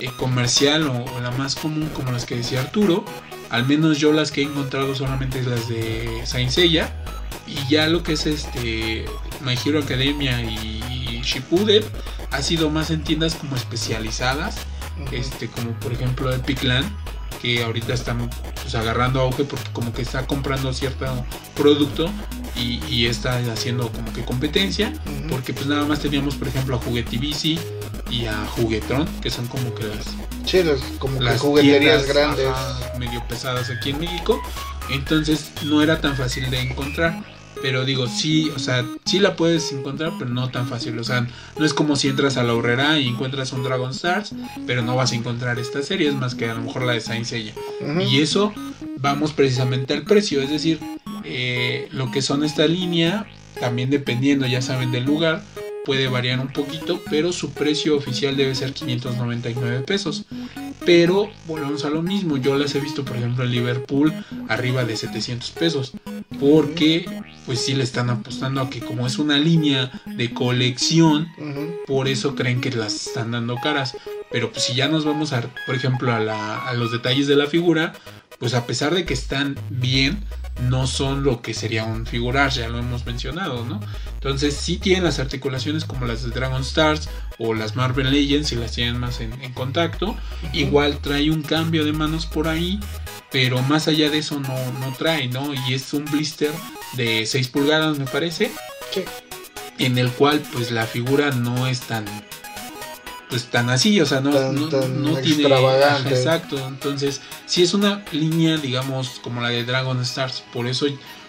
eh, 0.00 0.10
comercial 0.18 0.88
o, 0.88 1.20
la 1.20 1.30
más 1.30 1.54
común, 1.54 1.88
como 1.94 2.10
las 2.10 2.26
que 2.26 2.34
decía 2.34 2.60
Arturo, 2.60 3.04
al 3.50 3.66
menos 3.66 3.98
yo 3.98 4.12
las 4.12 4.32
que 4.32 4.42
he 4.42 4.44
encontrado 4.44 4.96
solamente 4.96 5.38
es 5.38 5.46
las 5.46 5.68
de 5.68 6.22
Saint 6.24 6.50
Seiya. 6.50 6.92
Y 7.46 7.68
ya 7.68 7.86
lo 7.86 8.02
que 8.02 8.14
es 8.14 8.26
este 8.26 9.04
My 9.44 9.56
Hero 9.64 9.78
Academia 9.78 10.42
y 10.42 11.20
Shippuden 11.22 11.84
ha 12.30 12.42
sido 12.42 12.70
más 12.70 12.90
en 12.90 13.04
tiendas 13.04 13.34
como 13.34 13.56
especializadas, 13.56 14.56
este 15.10 15.48
como 15.48 15.72
por 15.72 15.92
ejemplo 15.92 16.32
Epic 16.32 16.62
Land 16.62 16.90
que 17.40 17.62
ahorita 17.64 17.94
están 17.94 18.30
pues, 18.62 18.74
agarrando 18.74 19.20
auge 19.20 19.44
porque 19.44 19.70
como 19.72 19.92
que 19.92 20.02
está 20.02 20.26
comprando 20.26 20.72
cierto 20.72 21.06
producto 21.56 22.10
y, 22.54 23.06
está 23.06 23.38
haciendo 23.52 23.90
como 23.90 24.12
que 24.12 24.24
competencia 24.24 24.92
porque 25.28 25.52
pues 25.52 25.66
nada 25.66 25.84
más 25.84 26.00
teníamos 26.00 26.36
por 26.36 26.48
ejemplo 26.48 26.76
a 26.76 26.78
Juguetivici 26.78 27.58
y 28.10 28.26
a 28.26 28.46
Juguetron 28.46 29.06
que 29.20 29.30
son 29.30 29.46
como 29.48 29.74
que 29.74 29.84
las 29.84 30.04
sí, 30.46 30.62
como 30.98 31.20
las 31.20 31.40
jugueterías 31.40 32.06
grandes. 32.06 32.48
medio 32.98 33.26
pesadas 33.26 33.70
aquí 33.70 33.90
en 33.90 34.00
México. 34.00 34.40
Entonces 34.90 35.52
no 35.64 35.82
era 35.82 36.00
tan 36.00 36.16
fácil 36.16 36.50
de 36.50 36.60
encontrar 36.60 37.22
pero 37.62 37.84
digo, 37.84 38.08
sí, 38.08 38.50
o 38.54 38.58
sea, 38.58 38.84
sí 39.04 39.20
la 39.20 39.36
puedes 39.36 39.72
encontrar, 39.72 40.12
pero 40.18 40.30
no 40.30 40.50
tan 40.50 40.66
fácil. 40.66 40.98
O 40.98 41.04
sea, 41.04 41.26
no 41.56 41.64
es 41.64 41.72
como 41.72 41.94
si 41.94 42.08
entras 42.08 42.36
a 42.36 42.42
la 42.42 42.54
horrera 42.54 42.98
y 42.98 43.08
encuentras 43.08 43.52
un 43.52 43.62
Dragon 43.62 43.92
Stars, 43.92 44.34
pero 44.66 44.82
no 44.82 44.96
vas 44.96 45.12
a 45.12 45.14
encontrar 45.14 45.60
esta 45.60 45.80
serie, 45.82 46.08
es 46.08 46.14
más 46.14 46.34
que 46.34 46.50
a 46.50 46.54
lo 46.54 46.62
mejor 46.62 46.82
la 46.82 46.94
de 46.94 47.00
Saint 47.00 47.24
Seiya. 47.24 47.54
Y 48.10 48.20
eso 48.20 48.52
vamos 48.98 49.32
precisamente 49.32 49.94
al 49.94 50.02
precio, 50.02 50.42
es 50.42 50.50
decir, 50.50 50.80
eh, 51.24 51.88
lo 51.92 52.10
que 52.10 52.20
son 52.20 52.42
esta 52.42 52.66
línea, 52.66 53.26
también 53.60 53.90
dependiendo, 53.90 54.46
ya 54.46 54.60
saben, 54.60 54.90
del 54.90 55.04
lugar, 55.04 55.44
puede 55.84 56.08
variar 56.08 56.40
un 56.40 56.48
poquito, 56.48 57.00
pero 57.10 57.32
su 57.32 57.52
precio 57.52 57.96
oficial 57.96 58.36
debe 58.36 58.54
ser 58.54 58.72
599 58.72 59.82
pesos. 59.82 60.24
Pero 60.84 61.30
volvemos 61.46 61.84
a 61.84 61.90
lo 61.90 62.02
mismo, 62.02 62.36
yo 62.36 62.56
las 62.56 62.74
he 62.74 62.80
visto 62.80 63.04
por 63.04 63.16
ejemplo 63.16 63.44
en 63.44 63.52
Liverpool 63.52 64.12
arriba 64.48 64.84
de 64.84 64.96
700 64.96 65.50
pesos, 65.52 65.92
porque 66.40 67.06
pues 67.46 67.60
sí 67.60 67.74
le 67.74 67.84
están 67.84 68.10
apostando 68.10 68.60
a 68.60 68.70
que 68.70 68.80
como 68.80 69.06
es 69.06 69.18
una 69.18 69.38
línea 69.38 69.90
de 70.06 70.32
colección, 70.32 71.28
por 71.86 72.08
eso 72.08 72.34
creen 72.34 72.60
que 72.60 72.70
las 72.70 73.06
están 73.06 73.32
dando 73.32 73.56
caras. 73.56 73.96
Pero 74.30 74.50
pues 74.50 74.64
si 74.64 74.74
ya 74.74 74.88
nos 74.88 75.04
vamos 75.04 75.32
a, 75.32 75.42
por 75.66 75.74
ejemplo, 75.74 76.10
a, 76.12 76.68
a 76.68 76.74
los 76.74 76.90
detalles 76.90 77.26
de 77.26 77.36
la 77.36 77.46
figura, 77.46 77.92
pues 78.38 78.54
a 78.54 78.66
pesar 78.66 78.94
de 78.94 79.04
que 79.04 79.14
están 79.14 79.56
bien, 79.70 80.24
no 80.68 80.86
son 80.86 81.24
lo 81.24 81.42
que 81.42 81.54
sería 81.54 81.84
un 81.84 82.06
figurar, 82.06 82.50
ya 82.50 82.68
lo 82.68 82.78
hemos 82.78 83.04
mencionado, 83.06 83.64
¿no? 83.64 83.80
Entonces 84.14 84.54
sí 84.54 84.78
tienen 84.78 85.04
las 85.04 85.18
articulaciones 85.18 85.84
como 85.84 86.06
las 86.06 86.22
de 86.22 86.30
Dragon 86.30 86.62
Stars 86.62 87.08
o 87.38 87.54
las 87.54 87.76
Marvel 87.76 88.10
Legends 88.10 88.48
si 88.48 88.56
las 88.56 88.72
tienen 88.72 88.98
más 88.98 89.20
en, 89.20 89.32
contacto. 89.52 90.16
Igual 90.52 90.98
trae 90.98 91.30
un 91.30 91.42
cambio 91.42 91.84
de 91.84 91.92
manos 91.92 92.26
por 92.26 92.48
ahí, 92.48 92.80
pero 93.30 93.60
más 93.62 93.88
allá 93.88 94.10
de 94.10 94.18
eso 94.18 94.40
no, 94.40 94.72
no 94.78 94.94
trae, 94.96 95.28
¿no? 95.28 95.52
Y 95.54 95.74
es 95.74 95.92
un 95.92 96.04
blister 96.04 96.52
de 96.94 97.26
6 97.26 97.48
pulgadas 97.48 97.98
me 97.98 98.06
parece. 98.06 98.50
En 99.78 99.98
el 99.98 100.10
cual 100.10 100.42
pues 100.52 100.70
la 100.70 100.86
figura 100.86 101.30
no 101.30 101.66
es 101.66 101.80
tan 101.80 102.04
pues 103.32 103.46
tan 103.46 103.70
así, 103.70 103.98
o 103.98 104.04
sea, 104.04 104.20
no, 104.20 104.30
no, 104.52 105.16
tiene 105.20 105.48
exacto, 106.10 106.58
entonces 106.68 107.22
si 107.46 107.62
es 107.62 107.72
una 107.72 108.04
línea, 108.12 108.58
digamos, 108.58 109.20
como 109.22 109.40
la 109.40 109.48
de 109.48 109.64
Dragon 109.64 109.98
Stars, 110.02 110.44
por 110.52 110.66
eso 110.66 110.84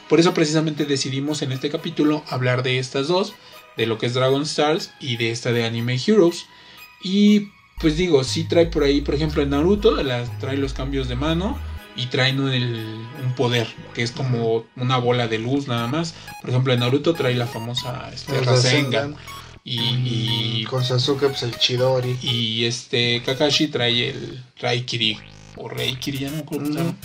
por 0.09 0.19
eso 0.19 0.33
precisamente 0.33 0.85
decidimos 0.85 1.43
en 1.43 1.53
este 1.53 1.69
capítulo 1.69 2.21
hablar 2.29 2.61
de 2.61 2.77
estas 2.77 3.07
dos, 3.07 3.35
de 3.77 3.85
lo 3.85 3.97
que 3.97 4.07
es 4.07 4.13
Dragon 4.13 4.41
Stars 4.41 4.91
y 4.99 5.15
de 5.15 5.31
esta 5.31 5.53
de 5.53 5.63
Anime 5.63 5.97
Heroes. 6.05 6.45
Y 7.01 7.51
pues 7.79 7.95
digo, 7.95 8.25
si 8.25 8.43
trae 8.43 8.65
por 8.65 8.83
ahí, 8.83 8.99
por 8.99 9.15
ejemplo, 9.15 9.41
en 9.41 9.51
Naruto, 9.51 9.95
trae 10.41 10.57
los 10.57 10.73
cambios 10.73 11.07
de 11.07 11.15
mano 11.15 11.57
y 11.95 12.07
traen 12.07 12.41
un, 12.41 13.33
poder, 13.37 13.73
que 13.93 14.03
es 14.03 14.11
como 14.11 14.65
una 14.75 14.97
bola 14.97 15.29
de 15.29 15.39
luz 15.39 15.69
nada 15.69 15.87
más. 15.87 16.15
Por 16.41 16.49
ejemplo, 16.49 16.73
en 16.73 16.81
Naruto 16.81 17.13
trae 17.13 17.35
la 17.35 17.47
famosa 17.47 18.11
este, 18.13 18.41
Rasengan. 18.41 19.15
Y, 19.65 20.65
con 20.65 20.83
Sasuke 20.83 21.27
pues 21.27 21.43
el 21.43 21.57
Chidori. 21.57 22.17
Y 22.21 22.65
este 22.65 23.21
Kakashi 23.23 23.67
trae 23.67 24.09
el 24.09 24.43
Raikiri 24.59 25.17
o 25.55 25.69
Raikiri, 25.69 26.19
ya 26.19 26.29
no 26.29 26.37
me 26.37 26.41
acuerdo. 26.41 26.95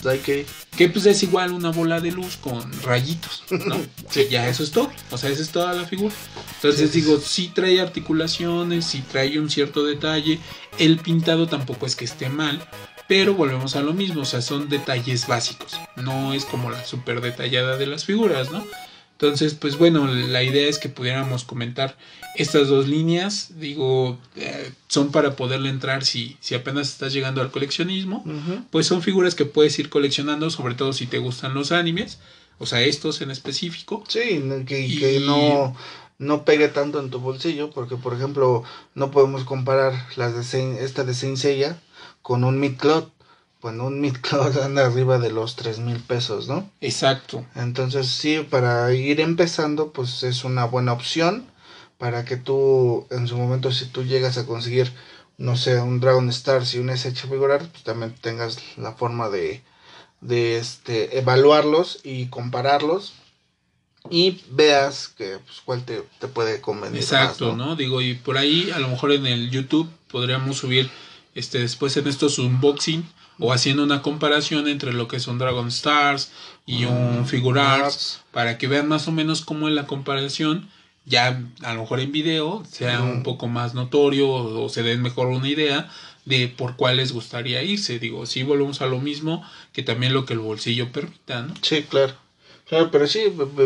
Que 0.77 0.88
pues 0.88 1.07
es 1.07 1.23
igual 1.23 1.53
una 1.53 1.71
bola 1.71 2.01
de 2.01 2.11
luz 2.11 2.37
con 2.37 2.71
rayitos, 2.83 3.44
¿no? 3.51 3.77
Ya 4.31 4.49
eso 4.49 4.62
es 4.62 4.71
todo. 4.71 4.90
O 5.11 5.18
sea, 5.18 5.31
esa 5.31 5.42
es 5.42 5.51
toda 5.51 5.75
la 5.75 5.85
figura. 5.85 6.14
Entonces 6.57 6.92
digo, 6.92 7.18
sí 7.21 7.51
trae 7.55 7.81
articulaciones, 7.81 8.87
sí 8.87 9.03
trae 9.11 9.38
un 9.38 9.51
cierto 9.51 9.85
detalle. 9.85 10.38
El 10.79 10.99
pintado 10.99 11.47
tampoco 11.47 11.87
es 11.87 11.97
que 11.97 12.05
esté 12.05 12.29
mal. 12.29 12.66
Pero 13.07 13.35
volvemos 13.35 13.75
a 13.75 13.81
lo 13.81 13.94
mismo, 13.94 14.23
o 14.23 14.27
sea, 14.27 14.42
son 14.42 14.68
detalles 14.68 15.27
básicos. 15.27 15.81
No 15.97 16.35
es 16.35 16.44
como 16.44 16.71
la 16.71 16.85
super 16.85 17.23
detallada 17.23 17.79
de 17.79 17.87
las 17.87 18.05
figuras, 18.05 18.51
¿no? 18.51 18.64
Entonces, 19.21 19.55
pues 19.55 19.77
bueno, 19.77 20.07
la 20.07 20.45
idea 20.45 20.69
es 20.69 20.79
que 20.79 20.89
pudiéramos 20.89 21.43
comentar 21.43 21.99
estas 22.37 22.69
dos 22.69 22.87
líneas. 22.87 23.59
Digo, 23.59 24.17
eh, 24.37 24.71
son 24.87 25.11
para 25.11 25.35
poderle 25.35 25.71
entrar 25.71 26.05
si, 26.05 26.37
si 26.39 26.55
apenas 26.55 26.89
estás 26.89 27.13
llegando 27.13 27.41
al 27.41 27.51
coleccionismo. 27.51 28.25
Pues 28.71 28.87
son 28.87 29.03
figuras 29.03 29.35
que 29.35 29.45
puedes 29.45 29.77
ir 29.81 29.91
coleccionando, 29.91 30.51
sobre 30.51 30.77
todo 30.77 30.93
si 30.93 31.09
te 31.09 31.19
gustan 31.19 31.53
los 31.53 31.73
animes. 31.73 32.21
O 32.61 32.67
sea, 32.67 32.81
estos 32.83 33.21
en 33.21 33.33
específico. 33.33 34.05
Sí, 34.07 34.41
que, 34.65 34.87
que 34.87 35.21
no, 35.27 35.75
no 36.19 36.45
pegue 36.45 36.69
tanto 36.69 37.01
en 37.01 37.11
tu 37.11 37.19
bolsillo, 37.19 37.71
porque 37.71 37.97
por 37.97 38.15
ejemplo, 38.15 38.63
no 38.95 39.11
podemos 39.11 39.43
comparar 39.43 39.95
las 40.15 40.53
de 40.53 40.85
esta 40.85 41.03
de 41.03 41.15
Saint 41.15 41.39
Seiya 41.39 41.77
con 42.23 42.45
un 42.45 42.61
Midcloth 42.61 43.11
bueno, 43.61 43.87
un 43.87 44.01
midcloud 44.01 44.57
anda 44.62 44.87
arriba 44.87 45.18
de 45.18 45.31
los 45.31 45.57
tres 45.57 45.79
mil 45.79 45.99
pesos, 46.01 46.49
¿no? 46.49 46.71
Exacto. 46.81 47.44
Entonces 47.55 48.09
sí, 48.09 48.47
para 48.49 48.92
ir 48.92 49.21
empezando, 49.21 49.92
pues 49.92 50.23
es 50.23 50.44
una 50.44 50.64
buena 50.64 50.92
opción 50.92 51.47
para 51.99 52.25
que 52.25 52.37
tú, 52.37 53.07
en 53.11 53.27
su 53.27 53.37
momento, 53.37 53.73
si 53.73 53.87
tú 53.87 54.05
llegas 54.05 54.38
a 54.38 54.47
conseguir, 54.47 54.92
no 55.37 55.57
sé, 55.57 55.81
un 55.81 55.99
Dragon 56.01 56.29
Stars 56.29 56.75
y 56.75 56.79
un 56.79 56.90
SH 56.90 57.27
figurar, 57.29 57.66
pues 57.68 57.83
también 57.83 58.14
tengas 58.21 58.59
la 58.77 58.92
forma 58.92 59.29
de, 59.29 59.62
de 60.21 60.59
este, 60.59 61.18
evaluarlos 61.18 62.01
y 62.05 62.27
compararlos 62.27 63.14
y 64.11 64.40
veas 64.51 65.09
que 65.09 65.38
pues, 65.44 65.61
cuál 65.64 65.85
te, 65.85 66.05
te 66.21 66.29
puede 66.29 66.61
convenir. 66.61 67.01
Exacto, 67.01 67.57
¿no? 67.57 67.75
Digo, 67.75 68.01
y 68.01 68.14
por 68.14 68.38
ahí 68.38 68.71
a 68.71 68.79
lo 68.79 68.88
mejor 68.88 69.12
en 69.12 69.27
el 69.27 69.51
YouTube 69.51 69.90
podríamos 70.09 70.59
subir 70.59 70.88
este 71.35 71.59
después 71.59 71.97
en 71.97 72.07
estos 72.07 72.38
unboxing 72.38 73.05
o 73.38 73.53
haciendo 73.53 73.83
una 73.83 74.03
comparación 74.03 74.68
entre 74.68 74.92
lo 74.92 75.09
que 75.09 75.20
son 75.20 75.38
Dragon 75.38 75.68
Stars 75.68 76.31
y 76.66 76.85
un 76.85 77.22
mm, 77.22 77.27
Figure 77.27 77.61
Arts 77.61 78.22
para 78.33 78.59
que 78.59 78.68
vean 78.68 78.88
más 78.88 79.09
o 79.09 79.12
menos 79.12 79.42
cómo 79.44 79.68
es 79.68 79.74
la 79.74 79.87
comparación 79.87 80.68
ya 81.05 81.40
a 81.62 81.74
lo 81.74 81.83
mejor 81.83 82.01
en 82.01 82.12
video 82.12 82.62
sea 82.70 83.03
un 83.03 83.22
poco 83.22 83.48
más 83.48 83.74
notorio 83.74 84.31
o, 84.31 84.68
se 84.68 84.83
den 84.83 85.03
mejor 85.03 85.29
una 85.29 85.48
idea 85.48 85.90
de 86.24 86.48
por 86.48 86.77
cuál 86.77 86.98
les 86.98 87.12
gustaría 87.12 87.62
irse 87.62 87.98
digo 87.98 88.27
si 88.27 88.42
volvemos 88.42 88.83
a 88.83 88.87
lo 88.87 88.98
mismo 88.98 89.42
que 89.72 89.83
también 89.83 90.12
lo 90.12 90.27
que 90.27 90.35
el 90.35 90.40
bolsillo 90.40 90.92
permita 90.92 91.42
¿no? 91.42 91.55
sí 91.62 91.85
claro 91.88 92.14
Claro, 92.68 92.90
pero 92.90 93.07
sí 93.07 93.20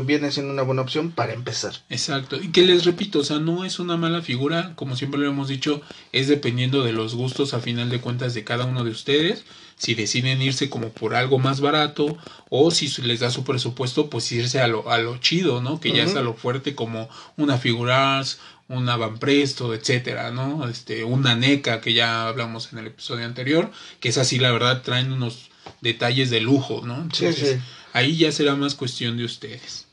viene 0.04 0.30
siendo 0.30 0.52
una 0.52 0.62
buena 0.62 0.82
opción 0.82 1.10
para 1.10 1.32
empezar. 1.32 1.74
Exacto. 1.90 2.36
Y 2.40 2.52
que 2.52 2.62
les 2.62 2.84
repito, 2.84 3.18
o 3.18 3.24
sea, 3.24 3.40
no 3.40 3.64
es 3.64 3.80
una 3.80 3.96
mala 3.96 4.22
figura, 4.22 4.74
como 4.76 4.94
siempre 4.94 5.20
lo 5.20 5.28
hemos 5.28 5.48
dicho, 5.48 5.82
es 6.12 6.28
dependiendo 6.28 6.84
de 6.84 6.92
los 6.92 7.16
gustos 7.16 7.52
a 7.52 7.58
final 7.58 7.90
de 7.90 8.00
cuentas 8.00 8.32
de 8.32 8.44
cada 8.44 8.64
uno 8.64 8.84
de 8.84 8.92
ustedes. 8.92 9.44
Si 9.82 9.96
deciden 9.96 10.40
irse 10.40 10.70
como 10.70 10.90
por 10.90 11.16
algo 11.16 11.40
más 11.40 11.60
barato 11.60 12.16
o 12.50 12.70
si 12.70 12.86
les 13.02 13.18
da 13.18 13.32
su 13.32 13.42
presupuesto, 13.42 14.08
pues 14.08 14.30
irse 14.30 14.60
a 14.60 14.68
lo, 14.68 14.88
a 14.88 14.98
lo 14.98 15.18
chido, 15.18 15.60
¿no? 15.60 15.80
Que 15.80 15.90
ya 15.90 16.04
es 16.04 16.14
a 16.14 16.20
lo 16.20 16.34
fuerte 16.34 16.76
como 16.76 17.08
una 17.36 17.58
figurars, 17.58 18.38
una 18.68 18.96
Van 18.96 19.18
Presto, 19.18 19.74
etcétera, 19.74 20.30
¿no? 20.30 20.68
Este, 20.68 21.02
una 21.02 21.34
NECA 21.34 21.80
que 21.80 21.94
ya 21.94 22.28
hablamos 22.28 22.72
en 22.72 22.78
el 22.78 22.86
episodio 22.86 23.26
anterior, 23.26 23.72
que 23.98 24.10
es 24.10 24.18
así, 24.18 24.38
la 24.38 24.52
verdad, 24.52 24.82
traen 24.82 25.10
unos 25.10 25.50
detalles 25.80 26.30
de 26.30 26.40
lujo, 26.40 26.82
¿no? 26.84 27.08
sí, 27.12 27.32
sí 27.32 27.58
Ahí 27.92 28.16
ya 28.16 28.30
será 28.30 28.54
más 28.54 28.76
cuestión 28.76 29.16
de 29.16 29.24
ustedes. 29.24 29.88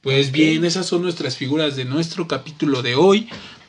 Pues 0.00 0.32
bien, 0.32 0.64
esas 0.64 0.86
son 0.86 1.02
nuestras 1.02 1.36
figuras 1.36 1.76
de 1.76 1.84
nuestro 1.84 2.26
capítulo 2.26 2.82
de 2.82 2.96
hoy. 2.96 3.28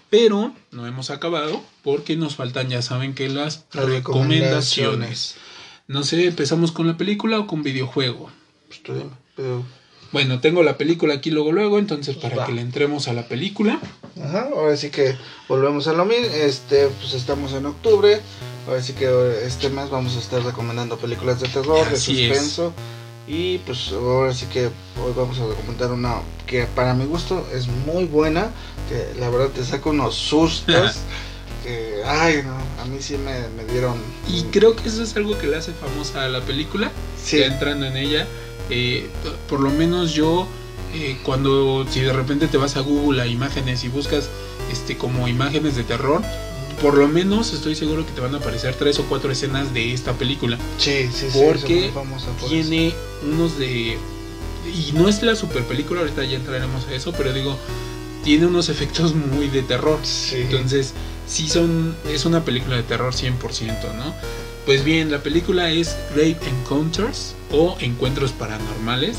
Pero 0.09 0.51
no 0.71 0.87
hemos 0.87 1.11
acabado 1.11 1.63
porque 1.83 2.15
nos 2.15 2.35
faltan, 2.35 2.69
ya 2.69 2.81
saben 2.81 3.13
que 3.13 3.29
las, 3.29 3.65
recomendaciones. 3.71 5.35
No 5.89 6.03
sé, 6.03 6.27
¿empezamos 6.27 6.71
con 6.71 6.85
la 6.85 6.97
película 6.97 7.39
o 7.39 7.47
con 7.47 7.63
videojuego? 7.63 8.29
Pues 8.67 8.99
bueno, 10.11 10.39
tengo 10.39 10.61
la 10.61 10.77
película 10.77 11.15
aquí 11.15 11.31
luego 11.31 11.51
luego, 11.51 11.79
entonces 11.79 12.15
para 12.15 12.45
que 12.45 12.51
le 12.51 12.61
entremos 12.61 13.07
a 13.07 13.13
la 13.13 13.27
película. 13.27 13.79
Ajá, 14.23 14.49
ahora 14.55 14.77
sí 14.77 14.91
que 14.91 15.15
volvemos 15.47 15.87
a 15.87 15.93
lo 15.93 16.05
mismo. 16.05 16.27
Este, 16.27 16.89
pues 16.89 17.15
estamos 17.15 17.53
en 17.53 17.65
octubre. 17.65 18.21
Ahora 18.67 18.83
sí 18.83 18.93
que 18.93 19.07
este 19.43 19.69
mes 19.69 19.89
vamos 19.89 20.15
a 20.15 20.19
estar 20.19 20.43
recomendando 20.43 20.95
películas 20.97 21.39
de 21.39 21.47
terror, 21.47 21.89
de 21.89 21.97
suspenso. 21.97 22.71
Y 23.27 23.57
pues 23.57 23.91
ahora 23.91 24.31
sí 24.31 24.45
que 24.45 24.65
hoy 24.65 25.13
vamos 25.15 25.39
a 25.39 25.55
comentar 25.55 25.91
una 25.91 26.21
que 26.45 26.65
para 26.65 26.93
mi 26.93 27.05
gusto 27.05 27.47
es 27.51 27.67
muy 27.67 28.05
buena, 28.05 28.51
que 28.87 29.19
la 29.19 29.31
verdad 29.31 29.49
te 29.49 29.65
saca 29.65 29.89
unos 29.89 30.13
sustos. 30.13 30.97
que, 31.63 32.03
ay, 32.05 32.43
no, 32.43 32.57
a 32.81 32.85
mí 32.85 32.97
sí 33.01 33.15
me, 33.17 33.71
dieron. 33.71 33.97
Y 34.27 34.43
creo 34.43 34.75
que 34.75 34.87
eso 34.87 35.03
es 35.03 35.15
algo 35.15 35.37
que 35.37 35.47
le 35.47 35.57
hace 35.57 35.73
famosa 35.73 36.23
a 36.23 36.29
la 36.29 36.41
película, 36.41 36.91
sí. 37.21 37.41
entrando 37.41 37.85
en 37.85 37.97
ella. 37.97 38.27
Eh, 38.69 39.09
por 39.47 39.59
lo 39.59 39.69
menos 39.69 40.13
yo, 40.13 40.47
eh, 40.93 41.17
cuando, 41.23 41.85
si 41.89 42.01
de 42.01 42.13
repente 42.13 42.47
te 42.47 42.57
vas 42.57 42.77
a 42.77 42.81
Google 42.81 43.21
a 43.21 43.27
imágenes 43.27 43.83
y 43.83 43.89
buscas 43.89 44.29
este 44.71 44.97
como 44.97 45.27
imágenes 45.27 45.75
de 45.75 45.83
terror, 45.83 46.21
por 46.81 46.97
lo 46.97 47.07
menos 47.07 47.53
estoy 47.53 47.75
seguro 47.75 48.05
que 48.05 48.13
te 48.13 48.21
van 48.21 48.33
a 48.35 48.37
aparecer 48.37 48.75
tres 48.75 48.99
o 48.99 49.03
cuatro 49.05 49.31
escenas 49.31 49.73
de 49.73 49.93
esta 49.93 50.13
película. 50.13 50.57
Sí, 50.77 51.09
sí, 51.13 51.27
sí. 51.31 51.39
Porque 51.45 51.91
tiene 52.47 52.93
unos 53.23 53.57
de... 53.57 53.97
Y 54.65 54.91
no 54.93 55.09
es 55.09 55.21
la 55.23 55.35
super 55.35 55.63
película, 55.63 56.01
ahorita 56.01 56.23
ya 56.23 56.37
entraremos 56.37 56.85
a 56.87 56.93
eso, 56.93 57.11
pero 57.13 57.33
digo, 57.33 57.57
tiene 58.23 58.45
unos 58.45 58.69
efectos 58.69 59.15
muy 59.15 59.49
de 59.49 59.63
terror. 59.63 59.99
Sí. 60.03 60.37
Entonces, 60.37 60.93
sí 61.29 61.47
son... 61.47 61.95
Es 62.09 62.25
una 62.25 62.43
película 62.43 62.75
de 62.75 62.83
terror 62.83 63.13
100%, 63.13 63.93
¿no? 63.95 64.13
Pues 64.65 64.83
bien, 64.83 65.11
la 65.11 65.19
película 65.19 65.71
es 65.71 65.95
Grave 66.13 66.37
Encounters 66.45 67.35
o 67.51 67.77
Encuentros 67.79 68.31
Paranormales 68.33 69.17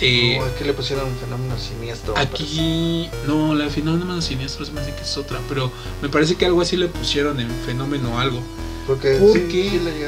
eh, 0.00 0.38
aquí 0.40 0.64
le 0.64 0.74
pusieron 0.74 1.08
un 1.08 1.16
fenómeno 1.16 1.58
siniestro. 1.58 2.16
Aquí, 2.18 3.08
no, 3.26 3.54
la 3.54 3.70
fenómeno 3.70 4.20
siniestro 4.20 4.64
se 4.64 4.72
me 4.72 4.80
hace 4.80 4.94
que 4.94 5.02
es 5.02 5.16
otra, 5.16 5.40
pero 5.48 5.72
me 6.02 6.08
parece 6.08 6.34
que 6.36 6.44
algo 6.44 6.60
así 6.60 6.76
le 6.76 6.88
pusieron 6.88 7.40
en 7.40 7.50
fenómeno 7.64 8.18
algo. 8.18 8.40
Porque, 8.86 9.18
sí, 9.18 9.80
le 9.82 9.98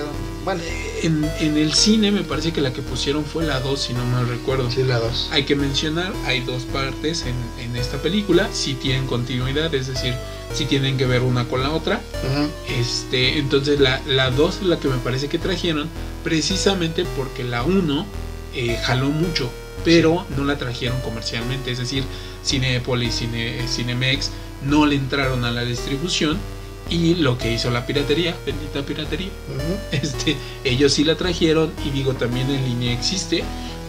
bueno. 0.54 0.62
en, 1.02 1.30
en, 1.40 1.56
el 1.56 1.74
cine 1.74 2.10
me 2.10 2.22
parece 2.22 2.52
que 2.52 2.60
la 2.60 2.72
que 2.72 2.82
pusieron 2.82 3.24
fue 3.24 3.44
la 3.44 3.60
2, 3.60 3.80
si 3.80 3.92
no 3.92 4.04
mal 4.06 4.28
recuerdo. 4.28 4.70
Sí, 4.70 4.82
la 4.82 4.98
2. 4.98 5.28
Hay 5.32 5.44
que 5.44 5.56
mencionar, 5.56 6.12
hay 6.24 6.40
dos 6.40 6.64
partes 6.64 7.24
en, 7.26 7.64
en 7.64 7.76
esta 7.76 7.98
película, 7.98 8.48
si 8.52 8.74
tienen 8.74 9.06
continuidad, 9.06 9.74
es 9.74 9.88
decir, 9.88 10.14
si 10.52 10.64
tienen 10.64 10.96
que 10.96 11.06
ver 11.06 11.22
una 11.22 11.44
con 11.44 11.62
la 11.62 11.70
otra. 11.70 12.00
este 12.68 13.38
Entonces 13.38 13.78
la 13.80 14.30
2 14.30 14.56
es 14.56 14.62
la 14.62 14.78
que 14.80 14.88
me 14.88 14.98
parece 14.98 15.28
que 15.28 15.38
trajeron, 15.38 15.88
precisamente 16.24 17.04
porque 17.16 17.44
la 17.44 17.62
1 17.62 18.06
eh, 18.54 18.78
jaló 18.82 19.10
mucho 19.10 19.50
pero 19.84 20.26
no 20.36 20.44
la 20.44 20.58
trajeron 20.58 21.00
comercialmente, 21.00 21.70
es 21.70 21.78
decir, 21.78 22.04
Cinepolis, 22.44 23.14
Cine, 23.14 23.60
Cinemex 23.68 24.30
no 24.64 24.86
le 24.86 24.96
entraron 24.96 25.44
a 25.44 25.50
la 25.50 25.64
distribución 25.64 26.38
y 26.90 27.14
lo 27.16 27.36
que 27.36 27.52
hizo 27.52 27.70
la 27.70 27.86
piratería, 27.86 28.34
bendita 28.46 28.82
piratería, 28.82 29.30
este, 29.92 30.36
ellos 30.64 30.92
sí 30.92 31.04
la 31.04 31.16
trajeron 31.16 31.72
y 31.84 31.90
digo 31.90 32.14
también 32.14 32.50
en 32.50 32.64
línea 32.64 32.92
existe, 32.92 33.44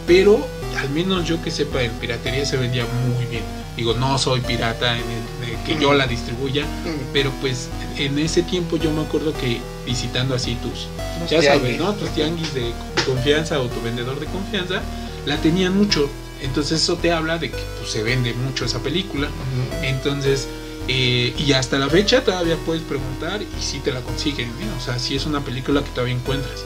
pero 0.06 0.46
al 0.78 0.90
menos 0.90 1.26
yo 1.26 1.42
que 1.42 1.50
sepa, 1.50 1.82
en 1.82 1.92
piratería 1.92 2.44
se 2.44 2.56
vendía 2.56 2.84
muy 2.84 3.24
bien. 3.26 3.42
Digo, 3.76 3.94
no 3.94 4.18
soy 4.18 4.40
pirata 4.40 4.94
en 4.94 5.04
el, 5.04 5.46
de 5.46 5.64
que 5.64 5.80
yo 5.80 5.94
la 5.94 6.06
distribuya, 6.06 6.66
pero 7.12 7.30
pues 7.40 7.68
en 7.96 8.18
ese 8.18 8.42
tiempo 8.42 8.76
yo 8.76 8.90
me 8.90 9.02
acuerdo 9.02 9.32
que 9.32 9.60
visitando 9.86 10.34
así 10.34 10.56
tus, 10.56 10.88
ya 11.30 11.40
sabes, 11.40 11.78
¿no? 11.78 11.94
Tus 11.94 12.10
tianguis 12.10 12.52
de 12.52 12.72
confianza 13.06 13.60
o 13.60 13.66
tu 13.66 13.80
vendedor 13.80 14.18
de 14.20 14.26
confianza, 14.26 14.82
la 15.26 15.36
tenían 15.38 15.76
mucho. 15.76 16.10
Entonces 16.42 16.82
eso 16.82 16.96
te 16.96 17.12
habla 17.12 17.38
de 17.38 17.50
que 17.50 17.62
pues, 17.78 17.90
se 17.90 18.02
vende 18.02 18.32
mucho 18.34 18.64
esa 18.64 18.80
película. 18.80 19.28
Entonces, 19.82 20.48
eh, 20.88 21.34
y 21.38 21.52
hasta 21.52 21.78
la 21.78 21.88
fecha 21.88 22.24
todavía 22.24 22.56
puedes 22.66 22.82
preguntar 22.82 23.42
y 23.42 23.62
si 23.62 23.78
te 23.80 23.92
la 23.92 24.00
consiguen. 24.00 24.48
¿eh? 24.48 24.70
O 24.76 24.80
sea, 24.80 24.98
si 24.98 25.16
es 25.16 25.26
una 25.26 25.40
película 25.40 25.82
que 25.82 25.90
todavía 25.90 26.14
encuentras. 26.14 26.64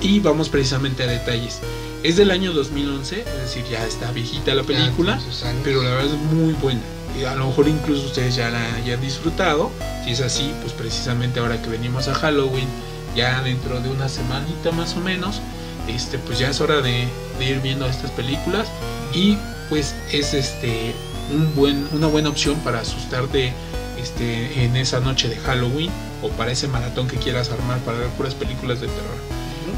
Y 0.00 0.20
vamos 0.20 0.48
precisamente 0.48 1.02
a 1.02 1.06
detalles. 1.06 1.60
Es 2.02 2.16
del 2.16 2.30
año 2.30 2.52
2011, 2.52 3.20
es 3.20 3.40
decir, 3.40 3.64
ya 3.70 3.84
está 3.86 4.12
viejita 4.12 4.54
la 4.54 4.62
película, 4.62 5.18
pero 5.64 5.82
la 5.82 5.90
verdad 5.90 6.06
es 6.06 6.32
muy 6.32 6.52
buena. 6.54 6.82
Y 7.18 7.24
a 7.24 7.34
lo 7.34 7.46
mejor 7.46 7.68
incluso 7.68 8.06
ustedes 8.06 8.36
ya 8.36 8.50
la 8.50 8.74
hayan 8.74 9.00
disfrutado. 9.00 9.70
Si 10.04 10.12
es 10.12 10.20
así, 10.20 10.52
pues 10.60 10.72
precisamente 10.72 11.40
ahora 11.40 11.62
que 11.62 11.70
venimos 11.70 12.08
a 12.08 12.14
Halloween, 12.14 12.68
ya 13.16 13.40
dentro 13.42 13.80
de 13.80 13.88
una 13.88 14.08
semanita 14.08 14.70
más 14.72 14.96
o 14.96 15.00
menos, 15.00 15.40
este, 15.88 16.18
pues 16.18 16.38
ya 16.38 16.50
es 16.50 16.60
hora 16.60 16.80
de, 16.80 17.08
ir 17.40 17.60
viendo 17.60 17.86
estas 17.86 18.10
películas 18.12 18.68
y 19.12 19.36
pues 19.68 19.94
es 20.12 20.34
este 20.34 20.94
un 21.32 21.54
buen, 21.54 21.88
una 21.92 22.06
buena 22.06 22.28
opción 22.28 22.56
para 22.60 22.80
asustarte 22.80 23.52
este, 23.98 24.64
en 24.64 24.76
esa 24.76 25.00
noche 25.00 25.28
de 25.28 25.36
Halloween 25.36 25.90
o 26.22 26.28
para 26.30 26.52
ese 26.52 26.68
maratón 26.68 27.08
que 27.08 27.16
quieras 27.16 27.50
armar 27.50 27.78
para 27.80 27.98
ver 27.98 28.08
puras 28.10 28.34
películas 28.34 28.80
de 28.80 28.88
terror. 28.88 29.16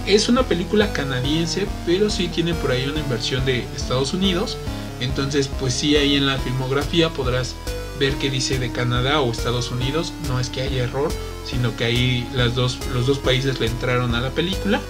Es 0.06 0.28
una 0.28 0.44
película 0.44 0.92
canadiense, 0.92 1.66
pero 1.84 2.10
sí 2.10 2.28
tiene 2.28 2.54
por 2.54 2.70
ahí 2.70 2.86
una 2.86 3.00
inversión 3.00 3.44
de 3.44 3.66
Estados 3.76 4.14
Unidos. 4.14 4.56
Entonces, 5.00 5.48
pues 5.60 5.74
sí, 5.74 5.96
ahí 5.96 6.16
en 6.16 6.26
la 6.26 6.38
filmografía 6.38 7.10
podrás 7.10 7.54
ver 7.98 8.14
que 8.14 8.30
dice 8.30 8.58
de 8.58 8.70
Canadá 8.70 9.20
o 9.20 9.32
Estados 9.32 9.70
Unidos. 9.70 10.12
No 10.28 10.38
es 10.38 10.48
que 10.48 10.62
haya 10.62 10.84
error, 10.84 11.10
sino 11.44 11.76
que 11.76 11.84
ahí 11.84 12.28
las 12.34 12.54
dos, 12.54 12.78
los 12.94 13.06
dos 13.06 13.18
países 13.18 13.60
le 13.60 13.66
entraron 13.66 14.14
a 14.14 14.20
la 14.20 14.30
película. 14.30 14.80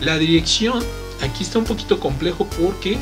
La 0.00 0.18
dirección, 0.18 0.82
aquí 1.20 1.42
está 1.42 1.58
un 1.58 1.64
poquito 1.64 1.98
complejo 2.00 2.46
porque 2.60 2.98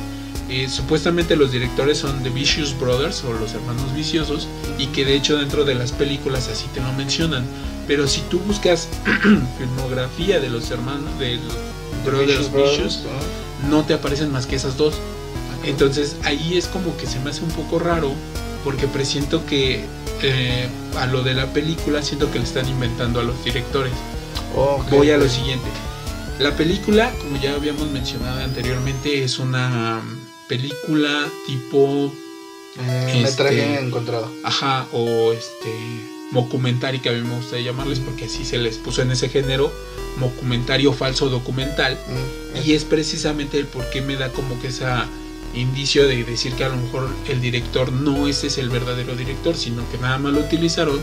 eh, 0.51 0.69
supuestamente 0.69 1.37
los 1.37 1.53
directores 1.53 1.99
son 1.99 2.25
The 2.25 2.31
Vicious 2.31 2.77
Brothers 2.79 3.23
o 3.23 3.33
los 3.33 3.55
hermanos 3.55 3.95
viciosos 3.95 4.49
y 4.79 4.89
que 4.89 5.05
de 5.05 5.15
hecho 5.15 5.39
dentro 5.39 5.65
de 5.65 5.77
las 5.77 5.93
películas 5.93 6.49
así 6.49 6.67
te 6.75 6.81
lo 6.81 6.93
mencionan. 6.95 7.45
Pero 7.87 8.09
si 8.09 8.21
tú 8.23 8.41
buscas 8.41 8.89
filmografía 9.59 10.41
de 10.41 10.51
los 10.51 10.71
hermanos 10.73 11.17
de 11.21 11.37
los 11.37 12.05
Brothers 12.05 12.53
Vicious, 12.53 13.05
no 13.69 13.85
te 13.85 13.95
aparecen 13.95 14.33
más 14.33 14.47
que 14.47 14.57
esas 14.57 14.77
dos. 14.77 14.95
Entonces 15.65 16.17
ahí 16.25 16.59
es 16.59 16.67
como 16.67 16.97
que 16.97 17.07
se 17.07 17.21
me 17.21 17.31
hace 17.31 17.43
un 17.43 17.51
poco 17.51 17.79
raro 17.79 18.13
porque 18.65 18.89
presiento 18.89 19.47
que 19.47 19.85
eh, 20.23 20.69
a 20.99 21.07
lo 21.07 21.23
de 21.23 21.35
la 21.35 21.47
película 21.53 22.03
siento 22.03 22.31
que 22.31 22.39
le 22.39 22.45
están 22.45 22.69
inventando 22.69 23.21
a 23.21 23.23
los 23.23 23.45
directores. 23.45 23.93
Voy 24.91 25.11
a 25.11 25.17
lo 25.17 25.29
siguiente. 25.29 25.67
La 26.41 26.57
película, 26.57 27.13
como 27.21 27.41
ya 27.41 27.55
habíamos 27.55 27.89
mencionado 27.91 28.43
anteriormente, 28.43 29.23
es 29.23 29.39
una 29.39 30.03
película 30.51 31.31
tipo... 31.47 32.13
Eh, 32.77 33.23
este, 33.25 33.79
encontrado. 33.79 34.29
Ajá, 34.43 34.89
o 34.93 35.33
este 35.33 35.73
mockumentary 36.33 36.99
que 36.99 37.09
a 37.09 37.13
mí 37.13 37.21
me 37.21 37.37
gusta 37.37 37.59
llamarles 37.59 38.01
porque 38.01 38.25
así 38.25 38.45
se 38.45 38.59
les 38.59 38.77
puso 38.77 39.03
en 39.03 39.13
ese 39.13 39.29
género, 39.29 39.73
mockumentario 40.19 40.93
falso 40.93 41.29
documental. 41.29 41.95
Mm, 41.95 42.67
y 42.67 42.73
es 42.73 42.85
precisamente 42.85 43.59
el 43.59 43.67
por 43.67 43.89
qué 43.91 44.03
me 44.03 44.17
da 44.17 44.31
como 44.33 44.61
que 44.61 44.69
esa 44.69 45.07
indicio 45.55 46.07
de 46.07 46.25
decir 46.25 46.53
que 46.55 46.65
a 46.65 46.69
lo 46.69 46.77
mejor 46.77 47.09
el 47.29 47.41
director 47.41 47.93
no 47.93 48.29
ese 48.29 48.49
es 48.49 48.59
el 48.59 48.71
verdadero 48.71 49.15
director, 49.15 49.57
sino 49.57 49.89
que 49.91 49.99
nada 49.99 50.19
más 50.19 50.33
lo 50.33 50.41
utilizaron 50.41 51.01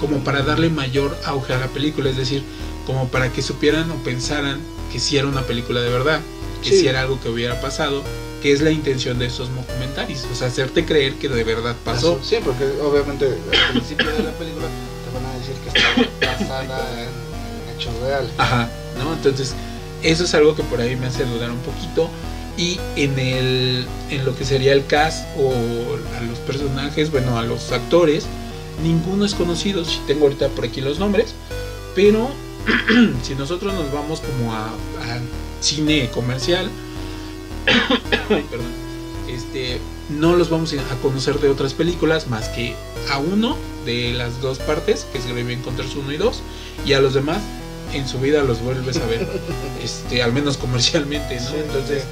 como 0.00 0.22
para 0.24 0.42
darle 0.42 0.68
mayor 0.68 1.16
auge 1.24 1.52
a 1.52 1.58
la 1.58 1.68
película, 1.68 2.10
es 2.10 2.16
decir, 2.16 2.42
como 2.86 3.08
para 3.08 3.32
que 3.32 3.42
supieran 3.42 3.90
o 3.90 3.96
pensaran 4.02 4.60
que 4.92 5.00
si 5.00 5.16
era 5.16 5.26
una 5.26 5.42
película 5.42 5.80
de 5.80 5.90
verdad, 5.90 6.20
que 6.62 6.70
si 6.70 6.86
era 6.86 7.02
algo 7.02 7.20
que 7.20 7.28
hubiera 7.28 7.60
pasado, 7.60 8.02
que 8.44 8.52
es 8.52 8.60
la 8.60 8.70
intención 8.70 9.18
de 9.18 9.24
estos 9.24 9.48
documentales, 9.56 10.26
o 10.30 10.34
sea, 10.34 10.48
hacerte 10.48 10.84
creer 10.84 11.14
que 11.14 11.30
de 11.30 11.44
verdad 11.44 11.74
pasó. 11.82 12.20
Sí, 12.22 12.36
porque 12.44 12.66
obviamente 12.82 13.24
al 13.24 13.70
principio 13.70 14.04
de 14.12 14.22
la 14.22 14.32
película 14.32 14.66
te 14.66 15.14
van 15.14 15.24
a 15.24 15.38
decir 15.38 15.54
que 15.62 16.10
está 16.10 16.44
basada 16.44 17.04
en, 17.04 17.74
hechos 17.74 17.94
reales. 18.02 18.30
Ajá, 18.36 18.68
¿no? 18.98 19.14
Entonces, 19.14 19.54
eso 20.02 20.24
es 20.24 20.34
algo 20.34 20.54
que 20.54 20.62
por 20.64 20.78
ahí 20.78 20.94
me 20.94 21.06
hace 21.06 21.24
dudar 21.24 21.50
un 21.50 21.60
poquito. 21.60 22.10
Y 22.58 22.78
en, 22.96 23.18
el, 23.18 23.86
en 24.10 24.26
lo 24.26 24.36
que 24.36 24.44
sería 24.44 24.74
el 24.74 24.84
cast 24.84 25.24
o 25.38 25.50
a 25.50 26.20
los 26.24 26.38
personajes, 26.40 27.10
bueno, 27.10 27.38
a 27.38 27.44
los 27.44 27.72
actores, 27.72 28.26
ninguno 28.82 29.24
es 29.24 29.34
conocido. 29.34 29.86
Si 29.86 30.00
tengo 30.06 30.24
ahorita 30.24 30.48
por 30.48 30.66
aquí 30.66 30.82
los 30.82 30.98
nombres, 30.98 31.34
pero 31.94 32.28
si 33.22 33.36
nosotros 33.36 33.72
nos 33.72 33.90
vamos 33.90 34.20
como 34.20 34.52
a, 34.52 34.66
a 34.66 35.20
cine 35.62 36.10
comercial, 36.12 36.68
este, 39.28 39.80
no 40.10 40.36
los 40.36 40.50
vamos 40.50 40.72
a 40.74 41.02
conocer 41.02 41.38
de 41.40 41.48
otras 41.48 41.74
películas 41.74 42.28
más 42.28 42.48
que 42.48 42.74
a 43.10 43.18
uno 43.18 43.56
de 43.84 44.12
las 44.12 44.40
dos 44.40 44.58
partes, 44.58 45.06
que 45.12 45.18
es 45.18 45.26
Grave 45.26 45.52
Encounters 45.52 45.94
1 45.94 46.12
y 46.12 46.16
2, 46.16 46.42
y 46.86 46.92
a 46.92 47.00
los 47.00 47.14
demás 47.14 47.40
en 47.92 48.08
su 48.08 48.18
vida 48.18 48.42
los 48.42 48.60
vuelves 48.60 48.96
a 48.96 49.06
ver, 49.06 49.26
este, 49.82 50.22
al 50.22 50.32
menos 50.32 50.56
comercialmente, 50.56 51.40
¿no? 51.40 51.50
Entonces, 51.56 52.04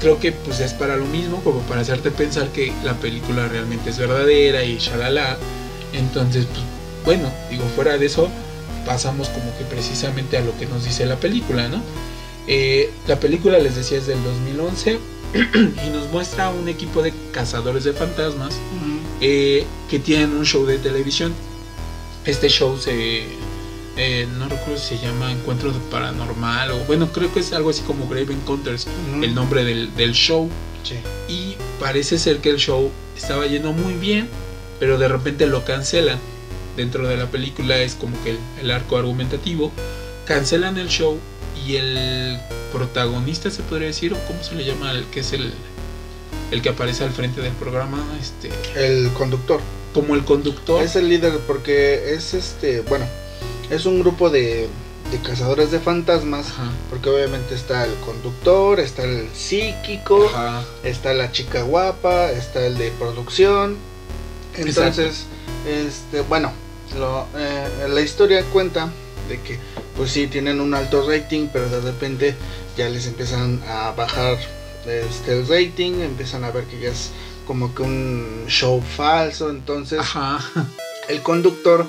creo 0.00 0.18
que 0.18 0.32
pues 0.32 0.60
es 0.60 0.72
para 0.72 0.96
lo 0.96 1.04
mismo, 1.06 1.42
como 1.44 1.60
para 1.60 1.82
hacerte 1.82 2.10
pensar 2.10 2.48
que 2.48 2.72
la 2.84 2.94
película 2.94 3.46
realmente 3.48 3.90
es 3.90 3.98
verdadera 3.98 4.64
y 4.64 4.78
shalala. 4.78 5.36
Entonces, 5.92 6.46
pues, 6.46 6.64
bueno, 7.04 7.30
digo, 7.50 7.64
fuera 7.74 7.98
de 7.98 8.06
eso, 8.06 8.28
pasamos 8.86 9.28
como 9.28 9.56
que 9.58 9.64
precisamente 9.64 10.36
a 10.36 10.40
lo 10.40 10.56
que 10.58 10.66
nos 10.66 10.84
dice 10.84 11.06
la 11.06 11.16
película, 11.16 11.68
¿no? 11.68 11.82
Eh, 12.46 12.90
la 13.06 13.20
película, 13.20 13.58
les 13.58 13.76
decía, 13.76 13.98
es 13.98 14.06
del 14.06 14.22
2011 14.22 14.98
y 15.86 15.90
nos 15.90 16.10
muestra 16.10 16.50
un 16.50 16.68
equipo 16.68 17.02
de 17.02 17.12
cazadores 17.32 17.84
de 17.84 17.92
fantasmas 17.92 18.58
eh, 19.20 19.64
que 19.88 19.98
tienen 19.98 20.32
un 20.32 20.44
show 20.44 20.66
de 20.66 20.78
televisión. 20.78 21.32
Este 22.24 22.48
show 22.48 22.76
se... 22.78 23.24
Eh, 23.98 24.26
no 24.38 24.48
recuerdo 24.48 24.78
si 24.78 24.96
se 24.96 25.04
llama 25.04 25.30
Encuentro 25.32 25.70
Paranormal 25.90 26.70
o 26.70 26.78
bueno, 26.86 27.12
creo 27.12 27.30
que 27.30 27.40
es 27.40 27.52
algo 27.52 27.68
así 27.68 27.82
como 27.82 28.08
Grave 28.08 28.32
Encounters, 28.32 28.86
el 29.20 29.34
nombre 29.34 29.64
del, 29.64 29.94
del 29.96 30.12
show. 30.12 30.48
Y 31.28 31.56
parece 31.78 32.18
ser 32.18 32.38
que 32.38 32.50
el 32.50 32.56
show 32.56 32.90
estaba 33.16 33.46
yendo 33.46 33.72
muy 33.72 33.94
bien, 33.94 34.28
pero 34.80 34.98
de 34.98 35.08
repente 35.08 35.46
lo 35.46 35.64
cancelan. 35.64 36.18
Dentro 36.76 37.06
de 37.06 37.18
la 37.18 37.26
película 37.26 37.78
es 37.78 37.94
como 37.94 38.16
que 38.24 38.36
el 38.60 38.70
arco 38.70 38.96
argumentativo. 38.96 39.70
Cancelan 40.24 40.78
el 40.78 40.88
show 40.88 41.18
y 41.66 41.76
el 41.76 42.38
protagonista 42.72 43.50
se 43.50 43.62
podría 43.62 43.88
decir 43.88 44.12
o 44.14 44.18
cómo 44.26 44.42
se 44.42 44.54
le 44.54 44.64
llama 44.64 44.90
el 44.92 45.04
que 45.06 45.20
es 45.20 45.32
el 45.32 45.52
el 46.50 46.60
que 46.60 46.68
aparece 46.68 47.04
al 47.04 47.10
frente 47.10 47.40
del 47.40 47.52
programa 47.52 47.98
este 48.20 48.50
el 48.74 49.10
conductor. 49.12 49.60
como 49.94 50.14
el 50.14 50.24
conductor. 50.24 50.82
Es 50.82 50.96
el 50.96 51.08
líder 51.08 51.38
porque 51.46 52.14
es 52.14 52.34
este 52.34 52.80
bueno 52.80 53.06
es 53.70 53.86
un 53.86 54.00
grupo 54.00 54.28
de, 54.28 54.68
de 55.10 55.18
cazadores 55.22 55.70
de 55.70 55.80
fantasmas 55.80 56.46
porque 56.90 57.08
obviamente 57.08 57.54
está 57.54 57.84
el 57.84 57.94
conductor 57.96 58.80
está 58.80 59.04
el 59.04 59.28
psíquico 59.32 60.30
está 60.82 61.14
la 61.14 61.32
chica 61.32 61.62
guapa 61.62 62.30
está 62.30 62.66
el 62.66 62.76
de 62.76 62.90
producción. 62.92 63.76
Entonces 64.56 65.26
este 65.66 66.20
bueno 66.22 66.52
eh, 67.36 67.88
la 67.88 68.00
historia 68.02 68.44
cuenta 68.44 68.90
de 69.28 69.40
que 69.40 69.58
pues 69.96 70.10
sí 70.10 70.26
tienen 70.26 70.60
un 70.60 70.74
alto 70.74 71.06
rating, 71.08 71.48
pero 71.52 71.68
de 71.68 71.80
repente 71.80 72.34
ya 72.76 72.88
les 72.88 73.06
empiezan 73.06 73.62
a 73.68 73.92
bajar 73.92 74.38
este, 74.86 75.38
el 75.38 75.46
rating, 75.46 76.00
empiezan 76.00 76.44
a 76.44 76.50
ver 76.50 76.64
que 76.64 76.80
ya 76.80 76.90
es 76.90 77.10
como 77.46 77.74
que 77.74 77.82
un 77.82 78.44
show 78.48 78.80
falso, 78.80 79.50
entonces 79.50 80.00
el 81.08 81.22
conductor, 81.22 81.86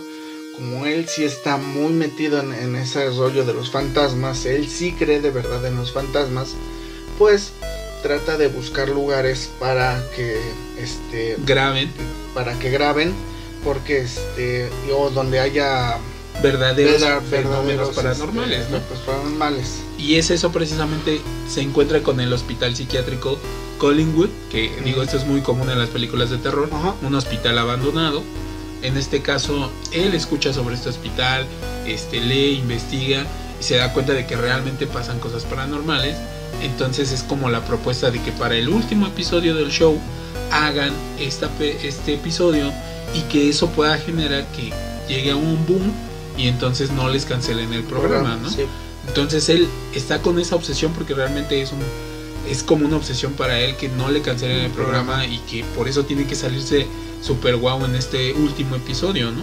como 0.55 0.85
él 0.85 1.07
sí 1.07 1.23
está 1.23 1.57
muy 1.57 1.93
metido 1.93 2.39
en, 2.39 2.75
ese 2.75 3.09
rollo 3.09 3.45
de 3.45 3.53
los 3.53 3.71
fantasmas, 3.71 4.45
él 4.45 4.67
sí 4.67 4.93
cree 4.93 5.21
de 5.21 5.31
verdad 5.31 5.65
en 5.65 5.75
los 5.75 5.91
fantasmas, 5.91 6.55
pues 7.17 7.53
trata 8.01 8.37
de 8.37 8.47
buscar 8.47 8.89
lugares 8.89 9.49
para 9.59 10.03
que 10.15 10.37
este 10.77 11.37
graben. 11.45 11.89
para 12.33 12.57
que 12.59 12.69
graben 12.69 13.13
porque 13.63 14.01
este 14.01 14.69
o 14.93 15.09
donde 15.09 15.39
haya 15.39 15.97
verdaderos 16.43 17.01
fenómenos 17.29 17.89
paranormales, 17.89 18.69
¿no? 18.69 18.77
paranormales. 19.05 19.81
Y 19.97 20.15
es 20.15 20.29
eso 20.29 20.51
precisamente 20.51 21.21
se 21.49 21.61
encuentra 21.61 22.03
con 22.03 22.19
el 22.19 22.31
hospital 22.33 22.75
psiquiátrico 22.75 23.39
Collingwood, 23.79 24.29
que 24.51 24.69
digo 24.83 25.01
esto 25.01 25.17
es 25.17 25.25
muy 25.25 25.41
común 25.41 25.69
en 25.69 25.79
las 25.79 25.89
películas 25.89 26.29
de 26.29 26.37
terror, 26.37 26.69
un 27.01 27.15
hospital 27.15 27.57
abandonado. 27.57 28.21
En 28.81 28.97
este 28.97 29.21
caso, 29.21 29.71
él 29.93 30.13
escucha 30.13 30.53
sobre 30.53 30.75
este 30.75 30.89
hospital, 30.89 31.47
este 31.87 32.19
lee, 32.19 32.57
investiga 32.59 33.25
y 33.59 33.63
se 33.63 33.77
da 33.77 33.93
cuenta 33.93 34.11
de 34.11 34.27
que 34.27 34.35
realmente 34.35 34.87
pasan 34.87 35.19
cosas 35.19 35.45
paranormales 35.45 36.17
Entonces 36.61 37.13
es 37.13 37.23
como 37.23 37.49
la 37.49 37.63
propuesta 37.63 38.11
de 38.11 38.21
que 38.21 38.33
para 38.33 38.55
el 38.55 38.67
último 38.67 39.07
episodio 39.07 39.55
del 39.55 39.69
show 39.69 39.97
hagan 40.51 40.91
esta, 41.17 41.49
este 41.59 42.15
episodio 42.15 42.71
y 43.13 43.21
que 43.31 43.49
eso 43.49 43.69
pueda 43.69 43.97
generar 43.97 44.45
que 44.47 44.71
llegue 45.07 45.31
a 45.31 45.35
un 45.35 45.65
boom 45.65 45.93
y 46.37 46.47
entonces 46.47 46.91
no 46.91 47.09
les 47.09 47.25
cancelen 47.25 47.73
el 47.73 47.83
programa, 47.83 48.37
¿no? 48.37 48.49
Entonces 49.07 49.49
él 49.49 49.67
está 49.93 50.21
con 50.21 50.39
esa 50.39 50.55
obsesión 50.55 50.93
porque 50.93 51.13
realmente 51.13 51.61
es 51.61 51.71
un 51.71 51.79
es 52.49 52.63
como 52.63 52.85
una 52.85 52.97
obsesión 52.97 53.33
para 53.33 53.59
él 53.59 53.77
que 53.77 53.87
no 53.89 54.11
le 54.11 54.21
cancelen 54.21 54.59
el 54.59 54.71
programa 54.71 55.25
y 55.25 55.37
que 55.49 55.63
por 55.75 55.87
eso 55.87 56.03
tiene 56.03 56.27
que 56.27 56.35
salirse 56.35 56.87
super 57.21 57.55
guau 57.55 57.85
en 57.85 57.95
este 57.95 58.33
último 58.33 58.75
episodio, 58.75 59.31
¿no? 59.31 59.41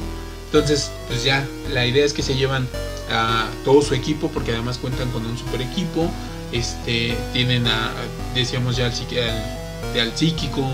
Entonces, 0.53 0.91
pues 1.09 1.24
ya, 1.24 1.47
la 1.72 1.86
idea 1.86 2.05
es 2.05 2.12
que 2.12 2.22
se 2.22 2.34
llevan 2.34 2.68
a 3.11 3.49
todo 3.64 3.82
su 3.82 3.95
equipo 3.95 4.28
porque 4.28 4.53
además 4.53 4.78
cuentan 4.78 5.11
con 5.11 5.24
un 5.24 5.38
super 5.38 5.62
equipo. 5.62 6.11
Este, 6.53 7.16
tienen 7.32 7.66
a, 7.66 7.93
decíamos 8.34 8.76
ya 8.76 8.86
al, 8.86 8.93
al, 8.93 10.01
al 10.01 10.16
psíquico, 10.16 10.68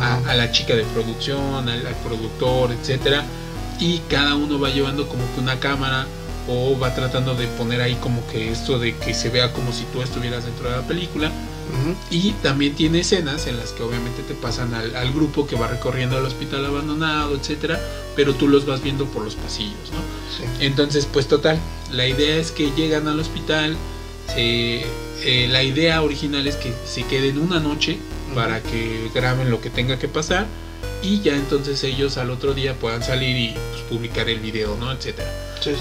a, 0.00 0.34
la 0.34 0.52
chica 0.52 0.74
de 0.74 0.84
producción, 0.84 1.68
al, 1.68 1.82
productor, 2.04 2.72
etcétera, 2.72 3.24
y 3.82 4.00
cada 4.08 4.36
uno 4.36 4.60
va 4.60 4.70
llevando 4.70 5.08
como 5.08 5.24
que 5.34 5.40
una 5.40 5.58
cámara 5.58 6.06
o 6.48 6.78
va 6.78 6.94
tratando 6.94 7.34
de 7.34 7.48
poner 7.48 7.80
ahí 7.80 7.96
como 7.96 8.24
que 8.28 8.52
esto 8.52 8.78
de 8.78 8.94
que 8.96 9.12
se 9.12 9.28
vea 9.28 9.52
como 9.52 9.72
si 9.72 9.82
tú 9.92 10.00
estuvieras 10.02 10.44
dentro 10.44 10.70
de 10.70 10.76
la 10.76 10.86
película. 10.86 11.32
Y 12.10 12.32
también 12.42 12.74
tiene 12.74 13.00
escenas 13.00 13.46
en 13.46 13.56
las 13.56 13.72
que 13.72 13.82
obviamente 13.82 14.22
te 14.22 14.34
pasan 14.34 14.74
al, 14.74 15.12
grupo 15.12 15.46
que 15.46 15.56
va 15.56 15.68
recorriendo 15.68 16.18
el 16.18 16.26
hospital 16.26 16.66
abandonado, 16.66 17.34
etcétera, 17.34 17.80
pero 18.14 18.34
tú 18.34 18.46
los 18.46 18.66
vas 18.66 18.82
viendo 18.82 19.06
por 19.06 19.24
los 19.24 19.36
pasillos, 19.36 19.90
¿no? 19.90 20.60
Entonces, 20.60 21.08
pues 21.10 21.26
total, 21.28 21.58
la 21.90 22.06
idea 22.06 22.36
es 22.36 22.50
que 22.50 22.72
llegan 22.72 23.08
al 23.08 23.18
hospital, 23.18 23.76
eh, 24.36 24.84
la 25.50 25.62
idea 25.62 26.02
original 26.02 26.46
es 26.46 26.56
que 26.56 26.74
se 26.84 27.04
queden 27.04 27.38
una 27.38 27.58
noche 27.58 27.98
para 28.34 28.62
que 28.62 29.10
graben 29.14 29.50
lo 29.50 29.60
que 29.60 29.70
tenga 29.70 29.98
que 29.98 30.08
pasar 30.08 30.46
y 31.02 31.20
ya 31.20 31.34
entonces 31.34 31.82
ellos 31.84 32.16
al 32.16 32.30
otro 32.30 32.54
día 32.54 32.74
puedan 32.74 33.02
salir 33.02 33.36
y 33.36 33.54
pues, 33.54 33.82
publicar 33.88 34.28
el 34.28 34.40
video, 34.40 34.76
¿no? 34.78 34.92
Etcétera. 34.92 35.30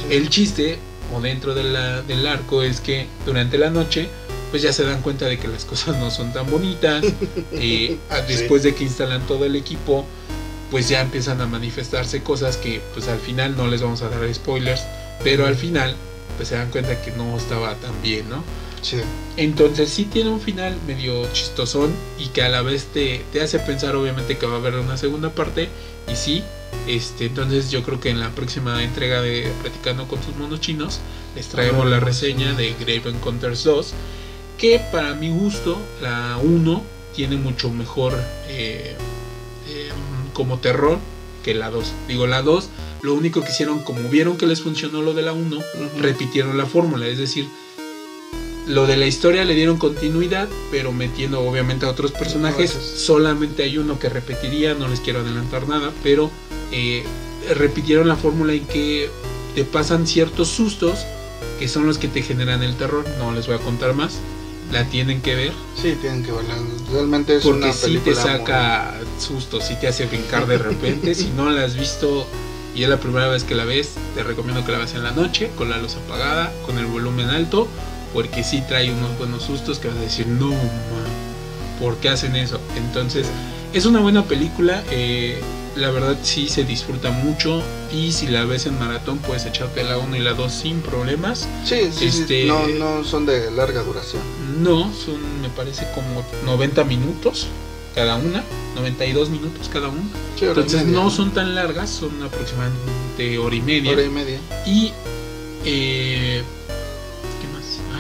El 0.09 0.29
chiste 0.29 0.77
o 1.13 1.21
dentro 1.21 1.53
del 1.53 2.27
arco 2.27 2.63
es 2.63 2.81
que 2.81 3.07
durante 3.25 3.57
la 3.57 3.69
noche 3.69 4.09
pues 4.51 4.61
ya 4.61 4.73
se 4.73 4.83
dan 4.83 5.01
cuenta 5.01 5.25
de 5.25 5.39
que 5.39 5.47
las 5.47 5.63
cosas 5.63 5.97
no 5.97 6.11
son 6.11 6.33
tan 6.33 6.49
bonitas. 6.49 7.05
Eh, 7.53 7.97
después 8.27 8.63
de 8.63 8.73
que 8.73 8.83
instalan 8.83 9.25
todo 9.27 9.45
el 9.45 9.55
equipo, 9.55 10.05
pues 10.71 10.89
ya 10.89 11.01
empiezan 11.01 11.41
a 11.41 11.45
manifestarse 11.45 12.23
cosas 12.23 12.57
que 12.57 12.81
pues 12.93 13.07
al 13.07 13.19
final 13.19 13.55
no 13.55 13.67
les 13.67 13.81
vamos 13.81 14.01
a 14.01 14.09
dar 14.09 14.33
spoilers, 14.33 14.83
pero 15.23 15.45
al 15.45 15.55
final 15.55 15.95
pues 16.37 16.49
se 16.49 16.55
dan 16.55 16.71
cuenta 16.71 16.99
que 17.01 17.11
no 17.11 17.37
estaba 17.37 17.75
tan 17.75 18.01
bien, 18.01 18.29
¿no? 18.29 18.43
Entonces 19.37 19.89
sí 19.89 20.05
tiene 20.05 20.29
un 20.29 20.41
final 20.41 20.77
medio 20.87 21.31
chistosón 21.33 21.93
y 22.17 22.27
que 22.27 22.41
a 22.41 22.49
la 22.49 22.61
vez 22.61 22.85
te, 22.85 23.23
te, 23.31 23.41
hace 23.41 23.59
pensar 23.59 23.95
obviamente 23.95 24.37
que 24.37 24.45
va 24.45 24.55
a 24.55 24.57
haber 24.57 24.75
una 24.75 24.97
segunda 24.97 25.29
parte. 25.29 25.69
Y 26.11 26.15
sí, 26.15 26.43
este, 26.87 27.25
entonces 27.25 27.69
yo 27.69 27.83
creo 27.83 27.99
que 27.99 28.09
en 28.09 28.19
la 28.19 28.29
próxima 28.31 28.83
entrega 28.83 29.21
de 29.21 29.51
Platicando 29.61 30.07
con 30.07 30.21
sus 30.23 30.35
monos 30.35 30.61
chinos 30.61 30.99
les 31.35 31.47
traemos 31.47 31.87
la 31.89 31.99
reseña 31.99 32.53
de 32.53 32.73
Grave 32.73 33.11
Encounters 33.11 33.63
2 33.63 33.93
que 34.57 34.79
para 34.91 35.13
mi 35.15 35.29
gusto 35.29 35.77
la 36.01 36.37
1 36.41 36.83
tiene 37.15 37.35
mucho 37.37 37.69
mejor 37.69 38.13
eh, 38.47 38.95
em, 39.67 40.29
como 40.33 40.59
terror 40.59 40.99
que 41.43 41.53
la 41.53 41.69
2. 41.69 41.93
Digo, 42.07 42.27
la 42.27 42.41
2 42.41 42.69
lo 43.01 43.15
único 43.15 43.41
que 43.41 43.49
hicieron, 43.49 43.79
como 43.79 44.07
vieron 44.09 44.37
que 44.37 44.45
les 44.45 44.61
funcionó 44.61 45.01
lo 45.01 45.13
de 45.13 45.23
la 45.23 45.33
1, 45.33 45.57
repitieron 45.99 46.55
la 46.57 46.67
fórmula, 46.67 47.07
es 47.07 47.17
decir, 47.17 47.47
lo 48.67 48.85
de 48.85 48.97
la 48.97 49.07
historia 49.07 49.43
le 49.43 49.55
dieron 49.55 49.77
continuidad, 49.77 50.47
pero 50.69 50.91
metiendo 50.91 51.41
obviamente 51.41 51.85
a 51.85 51.89
otros 51.89 52.11
personajes. 52.11 52.71
Solamente 52.71 53.63
hay 53.63 53.77
uno 53.77 53.99
que 53.99 54.09
repetiría, 54.09 54.73
no 54.73 54.87
les 54.87 54.99
quiero 54.99 55.21
adelantar 55.21 55.67
nada, 55.67 55.91
pero 56.03 56.29
eh, 56.71 57.03
repitieron 57.55 58.07
la 58.07 58.15
fórmula 58.15 58.53
en 58.53 58.65
que 58.65 59.09
te 59.55 59.63
pasan 59.63 60.07
ciertos 60.07 60.47
sustos 60.47 60.99
que 61.59 61.67
son 61.67 61.85
los 61.85 61.97
que 61.97 62.07
te 62.07 62.21
generan 62.21 62.63
el 62.63 62.75
terror. 62.75 63.05
No 63.17 63.33
les 63.33 63.47
voy 63.47 63.55
a 63.55 63.59
contar 63.59 63.93
más. 63.93 64.19
La 64.71 64.85
tienen 64.85 65.21
que 65.21 65.35
ver. 65.35 65.51
Sí, 65.75 65.97
tienen 65.99 66.23
que 66.23 66.31
verla. 66.31 66.55
Realmente 66.91 67.37
es 67.37 67.43
Porque 67.43 67.73
si 67.73 67.97
te 67.97 68.15
saca 68.15 68.99
sustos, 69.19 69.65
si 69.65 69.75
te 69.75 69.87
hace 69.87 70.05
brincar 70.05 70.47
de 70.47 70.57
repente. 70.57 71.13
si 71.15 71.29
no 71.29 71.49
la 71.49 71.65
has 71.65 71.75
visto 71.75 72.25
y 72.73 72.83
es 72.83 72.89
la 72.89 72.99
primera 72.99 73.27
vez 73.27 73.43
que 73.43 73.53
la 73.53 73.65
ves, 73.65 73.95
te 74.15 74.23
recomiendo 74.23 74.65
que 74.65 74.71
la 74.71 74.77
veas 74.77 74.93
en 74.93 75.03
la 75.03 75.11
noche, 75.11 75.51
con 75.57 75.69
la 75.69 75.77
luz 75.77 75.95
apagada, 75.95 76.53
con 76.65 76.77
el 76.77 76.85
volumen 76.85 77.29
alto 77.29 77.67
porque 78.13 78.43
sí 78.43 78.61
trae 78.67 78.91
unos 78.91 79.17
buenos 79.17 79.43
sustos 79.43 79.79
que 79.79 79.87
vas 79.87 79.97
a 79.97 80.01
decir, 80.01 80.27
no, 80.27 80.53
¿por 81.79 81.97
qué 81.97 82.09
hacen 82.09 82.35
eso? 82.35 82.59
Entonces, 82.77 83.27
es 83.73 83.85
una 83.85 83.99
buena 83.99 84.25
película, 84.25 84.83
eh, 84.91 85.39
la 85.75 85.89
verdad 85.91 86.17
sí 86.21 86.49
se 86.49 86.63
disfruta 86.63 87.11
mucho 87.11 87.61
y 87.93 88.11
si 88.11 88.27
la 88.27 88.43
ves 88.45 88.65
en 88.65 88.77
maratón 88.77 89.19
puedes 89.19 89.45
echarte 89.45 89.83
la 89.83 89.97
1 89.97 90.15
y 90.15 90.19
la 90.19 90.33
2 90.33 90.51
sin 90.51 90.81
problemas. 90.81 91.47
Sí, 91.63 91.89
sí, 91.91 92.07
este, 92.07 92.45
No, 92.45 92.67
no 92.67 93.03
son 93.03 93.25
de 93.25 93.49
larga 93.51 93.81
duración. 93.83 94.21
No, 94.61 94.91
son 94.93 95.41
me 95.41 95.49
parece 95.49 95.87
como 95.95 96.23
90 96.45 96.83
minutos 96.83 97.47
cada 97.95 98.15
una, 98.15 98.43
92 98.75 99.29
minutos 99.29 99.69
cada 99.71 99.89
una. 99.89 100.01
Entonces 100.39 100.85
no 100.85 101.09
son 101.09 101.31
tan 101.31 101.55
largas, 101.55 101.89
son 101.89 102.21
aproximadamente 102.23 103.37
hora 103.37 103.55
y 103.55 103.61
media. 103.61 103.91
Hora 103.91 104.03
y 104.03 104.09
media. 104.09 104.39
Y 104.65 104.91
eh, 105.65 106.43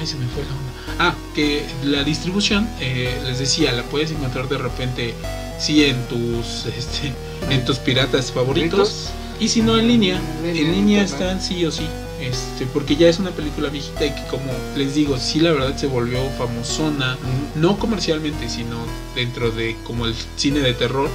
se 0.05 0.15
me 0.17 0.25
fue 0.27 0.43
la 0.43 0.49
onda. 0.49 0.71
Ah, 0.99 1.15
que 1.33 1.65
la 1.83 2.03
distribución, 2.03 2.69
eh, 2.79 3.19
les 3.25 3.39
decía, 3.39 3.71
la 3.71 3.83
puedes 3.83 4.11
encontrar 4.11 4.47
de 4.49 4.57
repente, 4.57 5.13
sí, 5.59 5.85
en 5.85 6.03
tus, 6.07 6.65
este, 6.77 7.13
en 7.49 7.65
tus 7.65 7.77
piratas 7.79 8.31
favoritos. 8.31 9.09
Y 9.39 9.47
si 9.47 9.61
no 9.61 9.77
en 9.77 9.87
línea, 9.87 10.21
en 10.43 10.71
línea, 10.71 11.03
están 11.03 11.41
sí 11.41 11.65
o 11.65 11.71
sí. 11.71 11.87
Este, 12.19 12.67
porque 12.67 12.95
ya 12.95 13.09
es 13.09 13.17
una 13.17 13.31
película 13.31 13.69
viejita 13.69 14.05
y 14.05 14.11
que 14.11 14.23
como 14.29 14.53
les 14.77 14.93
digo, 14.93 15.17
sí 15.17 15.39
la 15.39 15.51
verdad 15.51 15.75
se 15.75 15.87
volvió 15.87 16.19
famosona, 16.37 17.17
no 17.55 17.79
comercialmente, 17.79 18.47
sino 18.47 18.77
dentro 19.15 19.49
de 19.49 19.75
como 19.83 20.05
el 20.05 20.13
cine 20.35 20.59
de 20.59 20.75
terror 20.75 21.09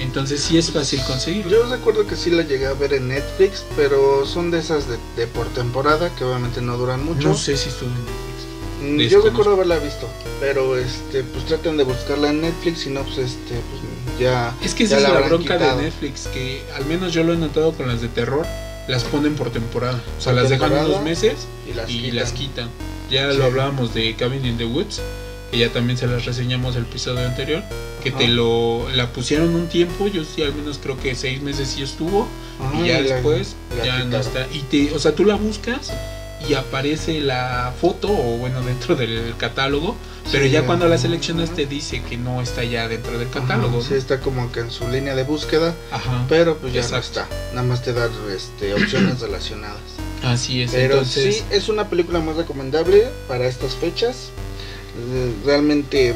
entonces 0.00 0.40
sí 0.40 0.58
es 0.58 0.70
fácil 0.70 1.00
conseguir. 1.06 1.46
Yo 1.48 1.64
recuerdo 1.66 2.06
que 2.06 2.16
sí 2.16 2.30
la 2.30 2.42
llegué 2.42 2.66
a 2.66 2.72
ver 2.72 2.94
en 2.94 3.08
Netflix, 3.08 3.64
pero 3.76 4.24
son 4.26 4.50
de 4.50 4.58
esas 4.58 4.86
de, 4.88 5.26
por 5.26 5.46
temporada 5.48 6.14
que 6.16 6.24
obviamente 6.24 6.60
no 6.60 6.76
duran 6.76 7.04
mucho. 7.04 7.28
No 7.28 7.34
sé 7.34 7.56
si 7.56 7.68
estuvo 7.68 7.90
en 7.90 7.96
Netflix. 7.96 8.30
Mm, 8.82 8.98
yo 9.10 9.20
recuerdo 9.20 9.52
haberla 9.52 9.78
visto, 9.78 10.08
pero 10.40 10.76
este 10.76 11.22
pues 11.22 11.44
traten 11.44 11.76
de 11.76 11.84
buscarla 11.84 12.30
en 12.30 12.40
Netflix, 12.40 12.86
y 12.86 12.90
no 12.90 13.02
pues 13.02 13.18
este 13.18 13.54
pues 13.70 13.82
ya 14.18 14.54
Es 14.62 14.74
que 14.74 14.84
esa 14.84 14.96
es 14.96 15.02
la, 15.02 15.20
bronca 15.20 15.58
de 15.58 15.82
Netflix 15.82 16.28
que 16.28 16.62
al 16.74 16.86
menos 16.86 17.12
yo 17.12 17.22
lo 17.22 17.34
he 17.34 17.36
notado 17.36 17.72
con 17.72 17.88
las 17.88 18.00
de 18.00 18.08
terror, 18.08 18.46
las 18.88 19.04
ponen 19.04 19.34
por 19.34 19.50
temporada. 19.50 20.02
O 20.18 20.20
sea, 20.20 20.32
las 20.32 20.48
dejan 20.48 20.72
unos 20.72 21.02
meses 21.02 21.46
y 21.88 22.10
las, 22.12 22.32
quitan. 22.32 22.70
Ya 23.10 23.26
lo 23.26 23.44
hablábamos 23.44 23.92
de 23.92 24.14
Cabin 24.16 24.46
in 24.46 24.56
the 24.56 24.64
Woods 24.64 25.00
que 25.50 25.58
ya 25.58 25.70
también 25.70 25.98
se 25.98 26.06
las 26.06 26.24
reseñamos 26.24 26.76
el 26.76 26.82
episodio 26.82 27.26
anterior, 27.26 27.62
que 28.02 28.10
te 28.10 28.28
lo 28.28 28.88
la 28.94 29.12
pusieron 29.12 29.54
un 29.54 29.68
tiempo, 29.68 30.06
yo 30.06 30.24
sí 30.24 30.42
al 30.42 30.54
menos 30.54 30.78
creo 30.82 30.98
que 30.98 31.14
seis 31.14 31.42
meses 31.42 31.68
sí 31.68 31.82
estuvo, 31.82 32.28
y 32.80 32.88
ya 32.88 33.02
después 33.02 33.56
ya 33.84 34.04
no 34.04 34.16
está. 34.16 34.46
Y 34.52 34.60
te, 34.60 34.92
o 34.94 34.98
sea, 34.98 35.14
tú 35.14 35.24
la 35.24 35.34
buscas 35.34 35.92
y 36.48 36.54
aparece 36.54 37.20
la 37.20 37.72
foto, 37.80 38.08
o 38.08 38.38
bueno, 38.38 38.62
dentro 38.64 38.96
del 38.96 39.34
catálogo, 39.36 39.96
pero 40.32 40.46
ya 40.46 40.64
cuando 40.64 40.88
la 40.88 40.96
seleccionas 40.96 41.50
te 41.50 41.66
dice 41.66 42.02
que 42.02 42.16
no 42.16 42.40
está 42.40 42.62
ya 42.62 42.88
dentro 42.88 43.18
del 43.18 43.28
catálogo. 43.30 43.82
Sí, 43.82 43.94
está 43.94 44.20
como 44.20 44.50
que 44.52 44.60
en 44.60 44.70
su 44.70 44.88
línea 44.88 45.14
de 45.14 45.24
búsqueda, 45.24 45.74
pero 46.28 46.56
pues 46.58 46.72
ya 46.72 46.86
no 46.88 46.98
está, 46.98 47.28
nada 47.52 47.66
más 47.66 47.82
te 47.82 47.92
da 47.92 48.08
este, 48.34 48.74
opciones 48.80 49.20
relacionadas. 49.20 49.80
Así 50.22 50.62
es. 50.62 50.70
Pero 50.72 51.04
sí, 51.04 51.42
es 51.50 51.68
una 51.68 51.88
película 51.88 52.20
muy 52.20 52.34
recomendable 52.34 53.08
para 53.26 53.46
estas 53.46 53.74
fechas. 53.74 54.30
Realmente 55.44 56.14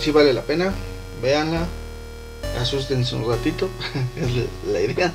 sí 0.00 0.10
vale 0.10 0.32
la 0.32 0.42
pena. 0.42 0.72
Véanla. 1.22 1.66
Asustense 2.58 3.14
un 3.14 3.28
ratito. 3.28 3.68
es 4.16 4.30
la 4.72 4.80
idea. 4.80 5.12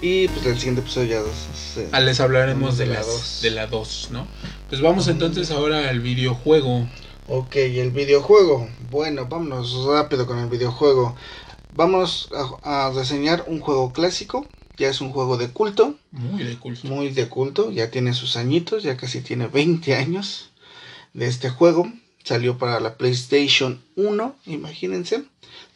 Y 0.00 0.28
pues 0.28 0.44
el 0.46 0.58
siguiente 0.58 0.82
episodio 0.82 1.22
ya 1.22 1.86
ah, 1.92 2.00
les 2.00 2.20
hablaremos 2.20 2.76
de, 2.76 2.86
la 2.86 3.02
2. 3.02 3.40
De 3.42 3.50
la 3.50 3.66
2, 3.66 4.08
¿no? 4.10 4.26
Pues 4.68 4.82
vamos 4.82 5.08
entonces 5.08 5.50
ahora 5.50 5.88
al 5.88 6.00
videojuego. 6.00 6.86
Ok, 7.28 7.56
el 7.56 7.90
videojuego. 7.90 8.68
Bueno, 8.90 9.26
vámonos 9.26 9.84
rápido 9.86 10.26
con 10.26 10.38
el 10.38 10.48
videojuego. 10.48 11.16
Vamos 11.74 12.28
a, 12.62 12.88
a 12.88 12.92
reseñar 12.92 13.44
un 13.46 13.60
juego 13.60 13.92
clásico. 13.92 14.46
Ya 14.76 14.88
es 14.88 15.00
un 15.00 15.10
juego 15.10 15.38
de 15.38 15.48
culto. 15.48 15.94
Muy 16.10 16.44
de 16.44 16.58
culto. 16.58 16.86
Muy 16.86 17.08
de 17.10 17.28
culto. 17.28 17.70
Ya 17.70 17.90
tiene 17.90 18.12
sus 18.12 18.36
añitos. 18.36 18.82
Ya 18.82 18.98
casi 18.98 19.22
tiene 19.22 19.46
20 19.46 19.94
años 19.94 20.50
de 21.14 21.28
este 21.28 21.48
juego. 21.48 21.90
Salió 22.24 22.58
para 22.58 22.80
la 22.80 22.94
PlayStation 22.96 23.80
1, 23.96 24.34
imagínense. 24.46 25.24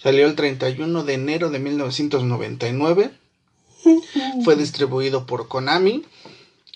Salió 0.02 0.26
el 0.26 0.34
31 0.34 1.04
de 1.04 1.14
enero 1.14 1.50
de 1.50 1.58
1999. 1.60 3.10
Fue 4.44 4.56
distribuido 4.56 5.26
por 5.26 5.46
Konami. 5.48 6.04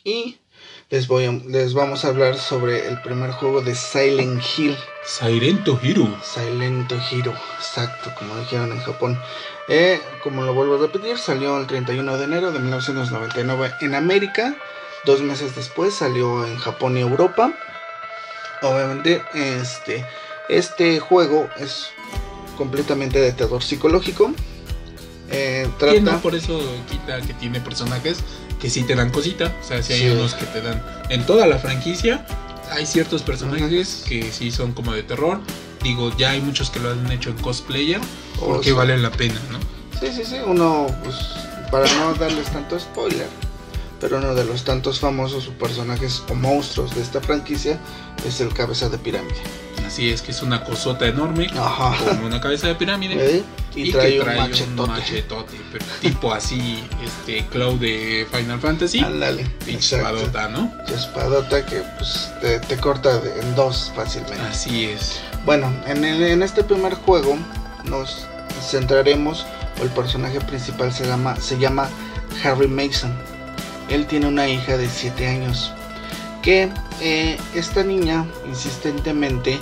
Y 0.05 0.37
les, 0.91 1.07
voy 1.09 1.25
a- 1.25 1.33
les 1.33 1.75
vamos 1.75 2.05
a 2.05 2.09
hablar 2.09 2.37
sobre 2.39 2.87
el 2.89 3.01
primer 3.03 3.31
juego 3.33 3.61
de 3.63 3.75
Silent 3.75 4.43
Hill. 4.57 4.77
Sairento 5.05 5.81
Hiro. 5.83 6.07
Silent 6.23 6.93
Hero, 7.11 7.35
exacto, 7.59 8.13
como 8.19 8.37
dijeron 8.37 8.73
en 8.73 8.81
Japón. 8.81 9.19
Eh, 9.69 10.01
como 10.23 10.43
lo 10.43 10.53
vuelvo 10.55 10.75
a 10.77 10.79
repetir, 10.79 11.17
salió 11.19 11.59
el 11.59 11.67
31 11.67 12.19
de 12.19 12.25
enero 12.25 12.53
de 12.53 12.59
1999 12.61 13.73
en 13.81 13.95
América. 13.95 14.55
Dos 15.05 15.23
meses 15.23 15.57
después 15.57 15.95
salió 15.95 16.45
en 16.47 16.57
Japón 16.59 16.97
y 16.97 17.01
Europa. 17.01 17.53
Obviamente, 18.63 19.23
este, 19.35 20.05
este 20.49 21.01
juego 21.01 21.49
es 21.59 21.89
completamente 22.57 23.21
de 23.21 23.33
terror 23.33 23.63
psicológico. 23.63 24.33
Eh, 25.31 25.67
Que 25.79 26.01
no 26.01 26.05
trata, 26.05 26.23
por 26.23 26.35
eso 26.35 26.61
quita 26.91 27.21
que 27.23 27.33
tiene 27.35 27.61
personajes 27.61 28.19
que 28.61 28.69
sí 28.71 28.83
te 28.85 28.95
dan 28.95 29.11
cosita. 29.11 29.53
O 29.61 29.65
sea, 29.67 29.83
si 29.83 29.95
hay 29.95 30.01
Sí. 30.01 30.09
unos 30.11 30.35
que 30.35 30.45
te 30.47 30.61
dan. 30.61 30.83
En 31.09 31.25
toda 31.27 31.47
la 31.47 31.59
franquicia 31.59 32.27
hay 32.71 32.87
ciertos 32.87 33.23
personajes 33.23 34.05
que 34.09 34.31
sí 34.31 34.51
son 34.51 34.73
como 34.73 34.93
de 34.93 35.03
terror. 35.03 35.41
Digo, 35.83 36.15
ya 36.17 36.31
hay 36.31 36.41
muchos 36.41 36.71
que 36.71 36.79
lo 36.81 36.91
han 36.93 37.11
hecho 37.11 37.31
en 37.31 37.37
cosplayer 37.39 38.01
o 38.41 38.47
porque 38.47 38.67
sea, 38.67 38.75
valen 38.75 39.03
la 39.03 39.11
pena, 39.11 39.41
¿no? 39.51 39.59
Sí, 39.99 40.13
sí, 40.15 40.25
sí, 40.25 40.37
uno, 40.45 40.87
pues, 41.03 41.17
para 41.71 41.93
no 41.95 42.15
darles 42.15 42.47
tanto 42.51 42.79
spoiler, 42.79 43.27
pero 44.03 44.19
uno 44.19 44.35
de 44.35 44.45
los 44.45 44.65
tantos 44.65 44.99
famosos 45.01 45.47
personajes 45.59 46.23
o 46.29 46.35
monstruos 46.35 46.95
de 46.95 47.01
esta 47.01 47.21
franquicia 47.23 47.79
es 48.27 48.41
el 48.41 48.53
cabeza 48.53 48.89
de 48.91 48.99
pirámide. 48.99 49.41
Así 49.87 50.11
es 50.11 50.23
que 50.23 50.31
es 50.33 50.43
una 50.43 50.65
cosota 50.65 51.07
enorme, 51.07 51.47
Ajá. 51.57 51.95
como 52.05 52.27
una 52.27 52.41
cabeza 52.41 52.67
de 52.67 52.75
pirámide. 52.75 53.15
¿Eh? 53.39 53.43
Y, 53.77 53.89
Y, 53.89 53.93
trae, 53.93 54.13
que 54.13 54.19
un 54.19 54.25
trae 54.25 54.39
machetote. 54.39 54.81
un 54.83 54.89
machetote, 54.89 55.61
pero 55.73 55.85
tipo 56.01 56.33
así, 56.33 56.83
este, 57.05 57.47
Cloud 57.47 57.79
de 57.79 58.27
Final 58.31 58.59
Fantasy. 58.61 58.99
Ándale, 59.01 59.47
espadota, 59.67 60.49
¿no? 60.49 60.71
Y 60.89 60.93
espadota 60.93 61.65
que 61.65 61.83
pues 61.97 62.31
te, 62.41 62.59
te 62.61 62.77
corta 62.79 63.21
en 63.41 63.55
dos 63.55 63.93
fácilmente. 63.95 64.41
Así 64.41 64.85
es. 64.87 65.21
Bueno, 65.47 65.73
en, 65.87 66.05
el- 66.05 66.23
en 66.23 66.43
este 66.43 66.65
primer 66.65 66.95
juego 66.95 67.37
nos 67.85 68.27
centraremos, 68.69 69.47
o 69.81 69.85
el 69.85 69.91
personaje 69.91 70.41
principal 70.41 70.93
se 70.93 71.07
llama, 71.07 71.37
se 71.37 71.59
llama 71.59 71.89
Harry 72.45 72.69
Mason. 72.69 73.13
Él 73.89 74.07
tiene 74.07 74.27
una 74.29 74.49
hija 74.49 74.77
de 74.77 74.89
7 74.89 75.27
años 75.27 75.73
que 76.43 76.69
eh, 77.01 77.39
esta 77.55 77.83
niña 77.85 78.27
insistentemente 78.49 79.59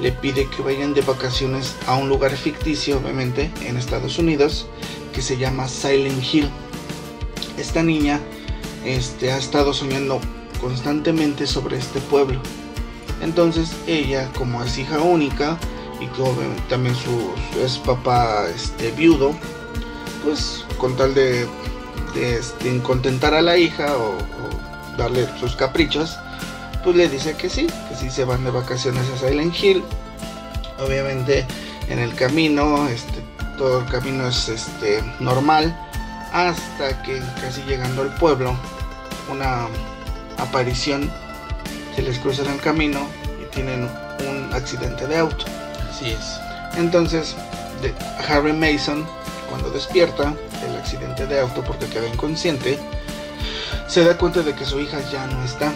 le 0.00 0.10
pide 0.12 0.48
que 0.48 0.62
vayan 0.62 0.94
de 0.94 1.02
vacaciones 1.02 1.74
a 1.86 1.96
un 1.96 2.08
lugar 2.08 2.32
ficticio, 2.36 2.98
obviamente, 2.98 3.50
en 3.64 3.76
Estados 3.76 4.18
Unidos, 4.18 4.66
que 5.12 5.22
se 5.22 5.36
llama 5.36 5.68
Silent 5.68 6.22
Hill. 6.32 6.48
Esta 7.58 7.82
niña 7.82 8.20
este, 8.84 9.32
ha 9.32 9.38
estado 9.38 9.72
soñando 9.72 10.20
constantemente 10.60 11.46
sobre 11.46 11.76
este 11.78 12.00
pueblo. 12.00 12.40
Entonces 13.22 13.70
ella, 13.86 14.28
como 14.36 14.62
es 14.64 14.76
hija 14.78 15.00
única 15.00 15.58
y 16.00 16.06
que 16.08 16.22
también 16.68 16.94
su, 16.96 17.30
su- 17.52 17.60
es 17.64 17.78
papá 17.78 18.46
este, 18.54 18.90
viudo, 18.92 19.34
pues 20.24 20.64
con 20.78 20.96
tal 20.96 21.14
de, 21.14 21.46
este, 22.16 22.80
contentar 22.82 23.34
a 23.34 23.42
la 23.42 23.56
hija 23.56 23.96
o, 23.96 24.16
o 24.16 24.96
darle 24.96 25.28
sus 25.40 25.56
caprichos, 25.56 26.16
pues 26.82 26.96
le 26.96 27.08
dice 27.08 27.34
que 27.36 27.48
sí, 27.48 27.66
que 27.88 27.96
sí 27.96 28.10
se 28.10 28.24
van 28.24 28.44
de 28.44 28.50
vacaciones 28.50 29.02
a 29.10 29.18
Silent 29.26 29.54
Hill. 29.62 29.82
Obviamente 30.78 31.46
en 31.88 31.98
el 31.98 32.14
camino, 32.14 32.88
este, 32.88 33.20
todo 33.56 33.80
el 33.80 33.86
camino 33.86 34.26
es 34.28 34.48
este, 34.48 35.02
normal, 35.20 35.76
hasta 36.32 37.02
que 37.02 37.20
casi 37.40 37.62
llegando 37.62 38.02
al 38.02 38.14
pueblo, 38.16 38.56
una 39.30 39.66
aparición 40.38 41.10
se 41.94 42.02
les 42.02 42.18
cruza 42.18 42.42
en 42.42 42.50
el 42.50 42.60
camino 42.60 43.06
y 43.40 43.54
tienen 43.54 43.88
un 44.28 44.52
accidente 44.52 45.06
de 45.06 45.16
auto. 45.18 45.44
Así 45.90 46.10
es. 46.10 46.38
Entonces, 46.76 47.36
de- 47.82 47.94
Harry 48.28 48.52
Mason, 48.52 49.06
cuando 49.54 49.70
despierta 49.70 50.34
del 50.60 50.76
accidente 50.76 51.28
de 51.28 51.38
auto 51.38 51.62
porque 51.62 51.86
queda 51.86 52.08
inconsciente, 52.08 52.76
se 53.86 54.02
da 54.02 54.18
cuenta 54.18 54.42
de 54.42 54.52
que 54.52 54.64
su 54.64 54.80
hija 54.80 54.98
ya 55.12 55.28
no 55.28 55.44
está. 55.44 55.72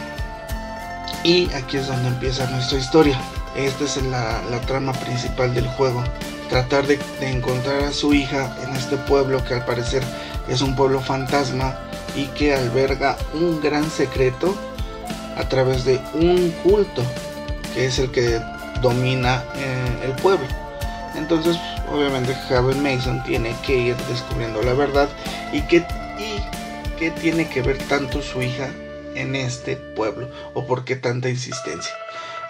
Y 1.22 1.48
aquí 1.52 1.76
es 1.76 1.86
donde 1.86 2.08
empieza 2.08 2.50
nuestra 2.50 2.76
historia. 2.76 3.20
Esta 3.54 3.84
es 3.84 4.02
la, 4.02 4.42
la 4.50 4.60
trama 4.62 4.92
principal 4.94 5.54
del 5.54 5.68
juego. 5.68 6.02
Tratar 6.48 6.88
de, 6.88 6.98
encontrar 7.20 7.84
a 7.84 7.92
su 7.92 8.12
hija 8.14 8.52
en 8.64 8.74
este 8.74 8.96
pueblo 8.96 9.44
que 9.44 9.54
al 9.54 9.64
parecer 9.64 10.02
es 10.48 10.60
un 10.60 10.74
pueblo 10.74 10.98
fantasma 11.00 11.78
y 12.16 12.26
que 12.26 12.56
alberga 12.56 13.16
un 13.32 13.60
gran 13.60 13.88
secreto 13.88 14.56
a 15.36 15.48
través 15.48 15.84
de 15.84 16.00
un 16.14 16.50
culto 16.64 17.04
que 17.74 17.86
es 17.86 18.00
el 18.00 18.10
que 18.10 18.40
domina 18.82 19.44
eh, 19.54 20.06
el 20.06 20.12
pueblo. 20.20 20.48
Entonces, 21.14 21.56
obviamente, 21.92 22.36
Harry 22.50 22.74
Mason 22.76 23.22
tiene 23.24 23.54
que 23.66 23.76
ir 23.76 23.96
descubriendo 24.08 24.62
la 24.62 24.74
verdad 24.74 25.08
y 25.52 25.62
qué 25.62 25.86
y 26.18 26.40
qué 26.98 27.10
tiene 27.10 27.48
que 27.48 27.62
ver 27.62 27.78
tanto 27.88 28.22
su 28.22 28.42
hija 28.42 28.68
en 29.14 29.36
este 29.36 29.76
pueblo 29.76 30.28
o 30.54 30.66
por 30.66 30.84
qué 30.84 30.96
tanta 30.96 31.28
insistencia. 31.28 31.94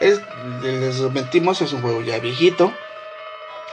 Es, 0.01 0.21
les 0.63 1.01
metimos, 1.13 1.61
es 1.61 1.73
un 1.73 1.83
juego 1.83 2.03
ya 2.03 2.19
viejito. 2.19 2.73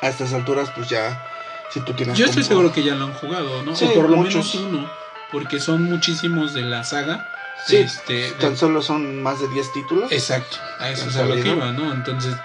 A 0.02 0.10
estas 0.10 0.34
alturas, 0.34 0.70
pues 0.76 0.90
ya, 0.90 1.26
si 1.72 1.80
tú 1.82 1.94
tienes. 1.94 2.18
Yo 2.18 2.26
estoy 2.26 2.44
como- 2.44 2.48
seguro 2.50 2.74
que 2.74 2.84
ya 2.84 2.96
lo 2.96 3.06
han 3.06 3.14
jugado, 3.14 3.64
¿no? 3.64 3.76
Sí, 3.76 3.86
o 3.86 3.94
por 3.94 4.10
lo 4.10 4.18
muchos. 4.18 4.54
menos 4.56 4.56
uno, 4.56 4.92
porque 5.32 5.60
son 5.60 5.84
muchísimos 5.84 6.54
de 6.54 6.62
la 6.64 6.84
saga. 6.84 7.28
Sí, 7.66 7.78
este, 7.78 8.32
tan 8.34 8.58
solo 8.58 8.82
son 8.82 9.24
más 9.24 9.40
de 9.40 9.48
10 9.48 9.72
títulos. 9.72 10.12
Exacto, 10.12 10.58
a 10.80 10.90
eso 10.90 11.10
es 11.10 11.16
a 11.16 11.24
lo 11.24 11.36
que 11.36 11.48
iba, 11.48 11.72
¿no? 11.72 11.92
Entonces, 11.94 12.36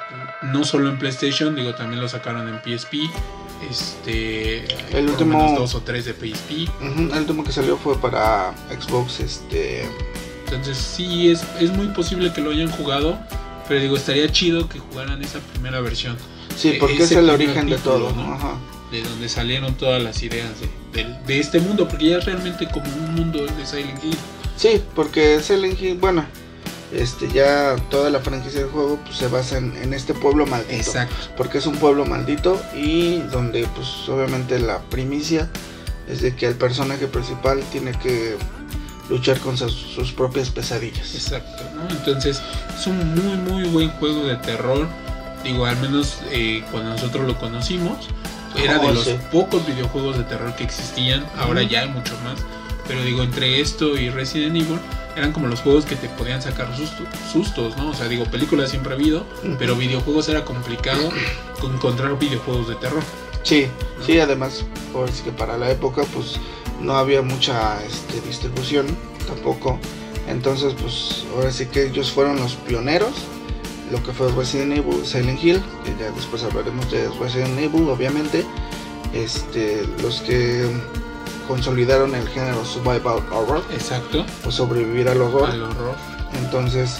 no 0.43 0.65
solo 0.65 0.89
en 0.89 0.99
PlayStation, 0.99 1.55
digo, 1.55 1.75
también 1.75 2.01
lo 2.01 2.09
sacaron 2.09 2.49
en 2.49 2.59
PSP. 2.63 2.95
Este. 3.71 4.65
El 4.97 5.09
último- 5.11 5.55
dos 5.59 5.75
o 5.75 5.81
tres 5.83 6.05
de 6.07 6.13
PSP. 6.15 6.69
El 6.81 7.19
último 7.19 7.45
que 7.45 7.53
salió 7.53 7.77
fue 7.77 7.97
para 8.01 8.55
Xbox, 8.81 9.21
este. 9.21 9.87
Entonces, 10.47 10.77
sí, 10.79 11.31
es, 11.31 11.45
es 11.61 11.71
muy 11.71 11.89
posible 11.89 12.33
que 12.33 12.41
lo 12.41 12.51
hayan 12.51 12.71
jugado. 12.71 13.19
Pero 13.69 13.81
digo, 13.83 13.97
estaría 13.97 14.31
chido 14.33 14.69
que 14.69 14.81
jugaran 14.81 15.23
esa 15.23 15.39
primera 15.39 15.81
versión. 15.81 16.17
Sí, 16.57 16.77
porque 16.81 17.05
es 17.05 17.13
el 17.13 17.31
origen 17.31 17.69
de 17.71 17.79
todo, 17.79 18.11
¿no? 18.13 18.35
Ajá. 18.35 18.55
De 18.91 19.03
donde 19.03 19.29
salieron 19.29 19.75
todas 19.75 20.03
las 20.03 20.21
ideas 20.25 20.49
de, 20.61 20.69
del- 21.05 21.25
de 21.25 21.39
este 21.39 21.61
mundo. 21.61 21.87
Porque 21.87 22.09
ya 22.09 22.19
es 22.19 22.25
realmente 22.25 22.67
como 22.69 22.87
un 22.93 23.15
mundo 23.15 23.47
de 23.47 23.65
Silent 23.67 24.03
Hill. 24.03 24.17
Sí, 24.57 24.83
porque 24.97 25.41
Silent 25.41 25.81
Hill, 25.81 25.99
bueno, 25.99 26.25
este 26.93 27.29
ya 27.31 27.77
toda 27.91 28.11
la 28.11 28.21
franquicia 28.21 28.61
del 28.61 28.69
juego 28.71 28.99
pues, 29.05 29.17
se 29.17 29.29
basa 29.29 29.59
en, 29.59 29.77
en 29.77 29.95
este 29.95 30.13
pueblo 30.15 30.47
maldito. 30.47 30.73
Exacto. 30.75 31.15
Porque 31.37 31.59
es 31.59 31.67
un 31.67 31.77
pueblo 31.77 32.05
maldito 32.05 32.61
y 32.75 33.19
donde 33.33 33.67
pues 33.75 34.09
obviamente 34.09 34.59
la 34.59 34.79
primicia 34.81 35.49
es 36.09 36.21
de 36.23 36.35
que 36.35 36.47
el 36.47 36.57
personaje 36.57 37.07
principal 37.07 37.61
tiene 37.71 37.93
que 37.93 38.37
luchar 39.09 39.39
con 39.41 39.57
sus, 39.57 39.73
sus 39.73 40.13
propias 40.13 40.51
pesadillas. 40.51 41.15
Exacto, 41.15 41.63
¿no? 41.75 41.89
Entonces 41.91 42.41
es 42.77 42.87
un 42.87 43.15
muy 43.15 43.37
muy 43.37 43.69
buen 43.69 43.91
juego 43.93 44.25
de 44.25 44.37
terror. 44.37 44.89
Digo, 45.45 45.65
al 45.67 45.77
menos 45.79 46.19
eh, 46.33 46.63
cuando 46.71 46.91
nosotros 46.91 47.27
lo 47.27 47.39
conocimos, 47.39 48.09
era 48.57 48.79
de 48.79 48.87
Oh, 48.89 48.93
los 48.93 49.05
sí. 49.05 49.17
pocos 49.33 49.65
videojuegos 49.67 50.19
de 50.19 50.25
terror 50.25 50.55
que 50.57 50.65
existían. 50.65 51.25
Ahora 51.39 51.63
ya 51.63 51.81
hay 51.83 51.89
mucho 51.89 52.13
más. 52.25 52.41
Pero 52.91 53.05
digo, 53.05 53.23
entre 53.23 53.61
esto 53.61 53.97
y 53.97 54.11
Resident 54.11 54.57
Evil, 54.57 54.81
eran 55.17 55.31
como 55.31 55.47
los 55.47 55.61
juegos 55.61 55.85
que 55.85 55.95
te 55.95 56.09
podían 56.09 56.43
sacar 56.43 56.77
susto- 56.77 57.05
sustos, 57.33 57.77
¿no? 57.77 57.91
O 57.91 57.95
sea, 57.95 58.09
digo, 58.09 58.25
películas 58.25 58.71
siempre 58.71 58.93
ha 58.93 58.97
habido, 58.97 59.25
pero 59.61 59.77
videojuegos 59.77 60.29
era 60.29 60.45
complicado 60.45 61.09
encontrar 61.63 62.19
videojuegos 62.19 62.67
de 62.67 62.75
terror. 62.75 63.03
Sí, 63.45 63.69
sí, 64.05 64.19
además, 64.19 64.65
por 64.93 65.09
que 65.09 65.31
para 65.31 65.57
la 65.57 65.71
época 65.71 66.03
pues 66.13 66.35
no 66.81 66.97
había 66.97 67.23
mucha 67.23 67.81
este, 67.85 68.21
distribución 68.23 68.87
tampoco. 69.29 69.79
Entonces, 70.27 70.75
pues 70.83 71.25
ahora 71.37 71.53
sí 71.53 71.67
que 71.67 71.87
ellos 71.87 72.11
fueron 72.11 72.41
los 72.41 72.55
pioneros. 72.55 73.13
Lo 73.93 74.03
que 74.03 74.13
fue 74.13 74.33
Resident 74.33 74.73
Evil, 74.79 75.07
Silent 75.07 75.43
Hill, 75.45 75.63
que 75.85 75.91
ya 76.03 76.11
después 76.11 76.43
hablaremos 76.43 76.91
de 76.91 77.09
Resident 77.21 77.57
Evil, 77.57 77.89
obviamente. 77.89 78.45
Este, 79.13 79.87
los 80.03 80.21
que 80.23 80.65
consolidaron 81.51 82.15
el 82.15 82.29
género 82.29 82.65
survival 82.65 83.19
horror 83.33 83.65
Exacto, 83.73 84.25
o 84.47 84.53
sobrevivir 84.53 85.09
al 85.09 85.21
horror. 85.21 85.51
al 85.51 85.63
horror. 85.65 85.97
Entonces, 86.39 86.99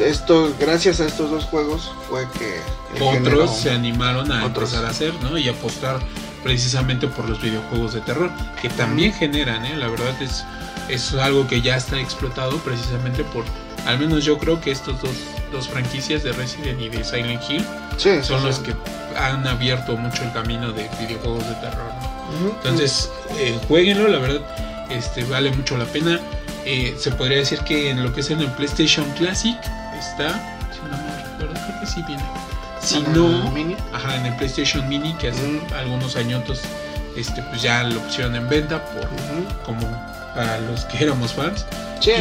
esto, 0.00 0.52
gracias 0.58 1.00
a 1.00 1.06
estos 1.06 1.30
dos 1.30 1.44
juegos 1.44 1.92
fue 2.08 2.26
que 2.36 2.60
Otros 2.96 3.12
género- 3.14 3.46
se 3.48 3.70
animaron 3.70 4.32
a 4.32 4.44
Otros. 4.44 4.70
empezar 4.70 4.84
a 4.84 4.88
hacer, 4.90 5.14
¿no? 5.22 5.38
Y 5.38 5.48
apostar 5.48 6.00
precisamente 6.42 7.06
por 7.06 7.28
los 7.28 7.40
videojuegos 7.40 7.92
de 7.94 8.00
terror, 8.00 8.28
que 8.60 8.68
también 8.70 9.12
generan, 9.12 9.64
¿eh? 9.64 9.76
La 9.76 9.86
verdad 9.86 10.20
es, 10.20 10.44
es 10.88 11.14
algo 11.14 11.46
que 11.46 11.60
ya 11.62 11.76
está 11.76 12.00
explotado 12.00 12.56
precisamente 12.58 13.22
por, 13.22 13.44
al 13.86 14.00
menos 14.00 14.24
yo 14.24 14.36
creo 14.38 14.60
que 14.60 14.72
estos 14.72 15.00
dos, 15.00 15.12
dos 15.52 15.68
franquicias 15.68 16.24
de 16.24 16.32
Resident 16.32 16.80
y 16.80 16.88
de 16.88 17.04
Silent 17.04 17.42
Hill 17.48 17.64
Sí, 17.98 18.10
sí, 18.20 18.24
son 18.24 18.40
sí. 18.40 18.46
los 18.46 18.58
que 18.58 18.74
han 19.16 19.46
abierto 19.46 19.96
mucho 19.96 20.24
el 20.24 20.32
camino 20.32 20.72
de 20.72 20.88
videojuegos 20.98 21.46
de 21.46 21.54
terror, 21.56 21.92
¿no? 22.02 22.09
Entonces, 22.56 23.10
eh, 23.38 23.58
jueguenlo, 23.68 24.08
la 24.08 24.18
verdad, 24.18 24.40
este, 24.90 25.24
vale 25.24 25.50
mucho 25.50 25.76
la 25.76 25.84
pena. 25.86 26.20
Eh, 26.64 26.94
se 26.98 27.10
podría 27.12 27.38
decir 27.38 27.58
que 27.60 27.90
en 27.90 28.02
lo 28.02 28.12
que 28.12 28.20
es 28.20 28.30
en 28.30 28.40
el 28.40 28.50
PlayStation 28.52 29.04
Classic 29.12 29.56
está, 29.98 30.58
si 30.72 30.80
no 30.90 30.96
me 30.96 31.22
recuerdo, 31.24 31.54
creo 31.54 31.80
que 31.80 31.86
sí 31.86 32.02
viene. 32.06 32.22
Si 32.80 32.96
¿En 32.98 33.12
no, 33.14 33.46
el 33.46 33.52
mini? 33.52 33.76
ajá, 33.92 34.16
en 34.16 34.26
el 34.26 34.36
PlayStation 34.36 34.88
Mini, 34.88 35.12
que 35.14 35.28
hace 35.28 35.60
algunos 35.78 36.16
añitos, 36.16 36.60
este, 37.16 37.42
pues 37.42 37.60
ya 37.62 37.82
lo 37.84 38.00
pusieron 38.00 38.34
en 38.36 38.48
venta 38.48 38.82
por 38.86 39.08
como 39.64 39.80
para 40.34 40.60
los 40.60 40.84
que 40.86 41.04
éramos 41.04 41.32
fans. 41.32 41.66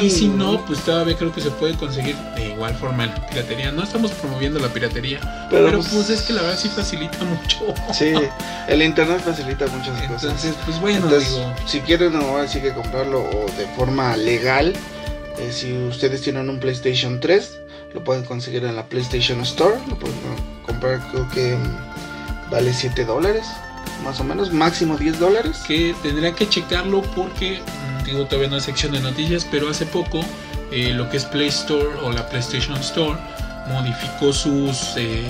Y 0.02 0.10
si 0.10 0.28
no, 0.28 0.66
pues 0.66 0.82
todavía 0.82 1.16
creo 1.16 1.32
que 1.32 1.40
se 1.40 1.52
puede 1.52 1.74
conseguir 1.78 2.16
de 2.36 2.50
igual 2.50 2.76
forma 2.76 3.06
la 3.06 3.28
piratería. 3.28 3.72
No 3.72 3.84
estamos 3.84 4.12
promoviendo 4.12 4.60
la 4.60 4.68
piratería, 4.68 5.20
Pero, 5.50 5.66
pero, 5.66 5.78
pues, 5.78 5.90
pues 5.94 6.10
es 6.10 6.22
que 6.24 6.34
la 6.34 6.42
verdad 6.42 6.58
sí 6.58 6.68
facilita 6.68 7.18
mucho. 7.24 7.74
Sí, 7.94 8.14
el 8.68 8.82
internet 8.82 9.22
facilita 9.24 9.68
muchas 9.68 9.98
cosas. 10.02 10.24
Entonces, 10.24 10.56
pues 10.66 10.82
bueno, 10.82 11.06
Entonces, 11.06 11.30
digo, 11.34 11.54
si 11.66 11.80
quieren 11.80 12.16
ahora 12.18 12.48
sí 12.48 12.60
que 12.60 12.74
comprarlo 12.74 13.22
o 13.22 13.46
de 13.58 13.66
forma 13.78 14.18
legal, 14.18 14.74
eh, 15.40 15.52
si 15.54 15.72
ustedes 15.78 16.22
tienen 16.22 16.50
un 16.50 16.60
PlayStation 16.60 17.22
3, 17.22 17.60
lo 17.94 18.04
pueden 18.04 18.26
conseguir 18.26 18.66
en 18.66 18.76
la 18.76 18.86
PlayStation 18.86 19.40
Store, 19.42 19.76
lo 19.88 19.98
pueden 19.98 20.18
comprar 20.66 21.00
creo 21.12 21.30
que 21.30 21.58
vale 22.52 22.74
7 22.74 23.06
dólares, 23.06 23.46
más 24.04 24.20
o 24.20 24.24
menos, 24.24 24.52
máximo 24.52 24.98
10 24.98 25.20
dólares. 25.20 25.60
que 25.68 25.96
tendrían 26.04 26.36
que 26.36 26.48
checarlo 26.50 27.02
porque, 27.16 27.62
digo, 28.10 28.26
todavía 28.26 28.50
no 28.50 28.56
hay 28.56 28.62
sección 28.62 28.92
de 28.92 29.00
noticias, 29.02 29.46
pero 29.50 29.70
hace 29.70 29.86
poco 29.86 30.22
eh, 30.72 30.92
lo 30.94 31.10
que 31.10 31.18
es 31.18 31.26
Play 31.26 31.48
Store 31.48 31.88
o 32.04 32.12
la 32.12 32.28
PlayStation 32.30 32.78
Store 32.78 33.18
modificó 33.68 34.34
sus 34.34 34.94
eh, 34.98 35.28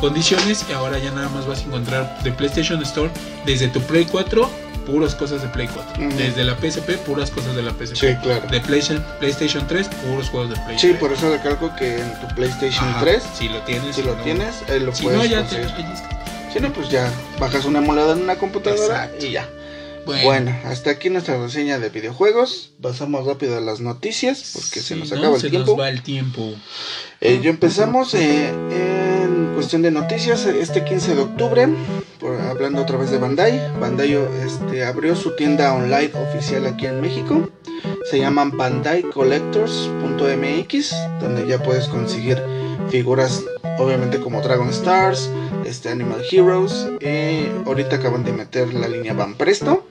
condiciones 0.00 0.64
y 0.68 0.72
ahora 0.72 0.98
ya 0.98 1.10
nada 1.10 1.28
más 1.28 1.46
vas 1.46 1.60
a 1.60 1.62
encontrar 1.62 2.18
de 2.22 2.32
PlayStation 2.32 2.80
Store 2.82 3.10
desde 3.46 3.68
tu 3.68 3.80
Play 3.82 4.04
4 4.06 4.50
puras 4.86 5.14
cosas 5.14 5.40
de 5.40 5.48
Play 5.48 5.66
4, 5.72 6.06
Ujú. 6.08 6.16
desde 6.18 6.44
la 6.44 6.54
PSP 6.56 6.98
puras 7.06 7.30
cosas 7.30 7.56
de 7.56 7.62
la 7.62 7.70
PSP. 7.72 7.96
Sí, 7.96 8.14
claro. 8.22 8.46
De 8.50 8.60
PlayStation, 8.60 9.02
PlayStation 9.18 9.66
3, 9.66 9.88
puros 9.88 10.28
juegos 10.28 10.50
de 10.50 10.56
Play 10.66 10.78
Sí, 10.78 10.88
3. 10.88 10.98
por 11.00 11.12
eso 11.12 11.30
recalco 11.32 11.74
que 11.76 12.00
en 12.00 12.20
tu 12.20 12.26
PlayStation 12.34 12.86
Ajá, 12.88 13.00
3, 13.00 13.22
Si 13.38 13.48
lo 13.48 13.60
tienes. 13.62 13.96
si 13.96 14.02
lo 14.02 14.14
no. 14.14 14.22
tienes, 14.22 14.56
eh, 14.68 14.80
lo 14.80 14.94
Si 14.94 15.04
puedes 15.04 15.18
no, 15.20 15.24
ya 15.24 15.42
te 15.44 15.56
pellizcas. 15.56 16.02
Si 16.52 16.60
no, 16.60 16.70
pues 16.72 16.88
ya 16.90 17.10
bajas 17.38 17.64
un 17.64 17.76
emulador 17.76 18.16
en 18.18 18.24
una 18.24 18.36
computadora 18.36 19.04
Exacto. 19.06 19.24
y 19.26 19.30
ya. 19.32 19.48
Bueno, 20.06 20.24
Bueno, 20.24 20.56
hasta 20.64 20.90
aquí 20.90 21.08
nuestra 21.10 21.38
reseña 21.40 21.78
de 21.78 21.88
videojuegos. 21.88 22.72
Pasamos 22.82 23.26
rápido 23.26 23.56
a 23.56 23.60
las 23.60 23.80
noticias 23.80 24.50
porque 24.54 24.80
se 24.80 24.96
nos 24.96 25.10
¿no? 25.10 25.18
acaba 25.18 25.36
el 25.36 25.40
Se 25.40 25.50
tiempo. 25.50 25.70
nos 25.72 25.80
va 25.80 25.88
el 25.88 26.02
tiempo. 26.02 26.52
Eh, 27.20 27.40
yo 27.42 27.50
empezamos 27.50 28.14
eh, 28.14 28.48
en 28.48 29.52
cuestión 29.54 29.82
de 29.82 29.90
noticias 29.90 30.44
este 30.46 30.84
15 30.84 31.14
de 31.14 31.20
octubre, 31.22 31.68
por- 32.20 32.38
hablando 32.40 32.82
otra 32.82 32.98
vez 32.98 33.10
de 33.10 33.18
Bandai. 33.18 33.60
Bandai 33.80 34.12
este, 34.44 34.84
abrió 34.84 35.16
su 35.16 35.34
tienda 35.36 35.72
online 35.74 36.10
oficial 36.30 36.66
aquí 36.66 36.86
en 36.86 37.00
México. 37.00 37.50
Se 38.10 38.18
llaman 38.18 38.56
bandaicollectors.mx, 38.56 40.94
donde 41.20 41.46
ya 41.46 41.62
puedes 41.62 41.88
conseguir 41.88 42.42
figuras, 42.90 43.44
obviamente 43.78 44.20
como 44.20 44.40
Dragon 44.40 44.68
Stars, 44.70 45.30
este, 45.64 45.88
Animal 45.90 46.22
Heroes. 46.30 46.88
eh, 47.00 47.50
ahorita 47.66 47.96
acaban 47.96 48.24
de 48.24 48.32
meter 48.32 48.72
la 48.74 48.88
línea 48.88 49.12
Van 49.14 49.34
Presto. 49.34 49.86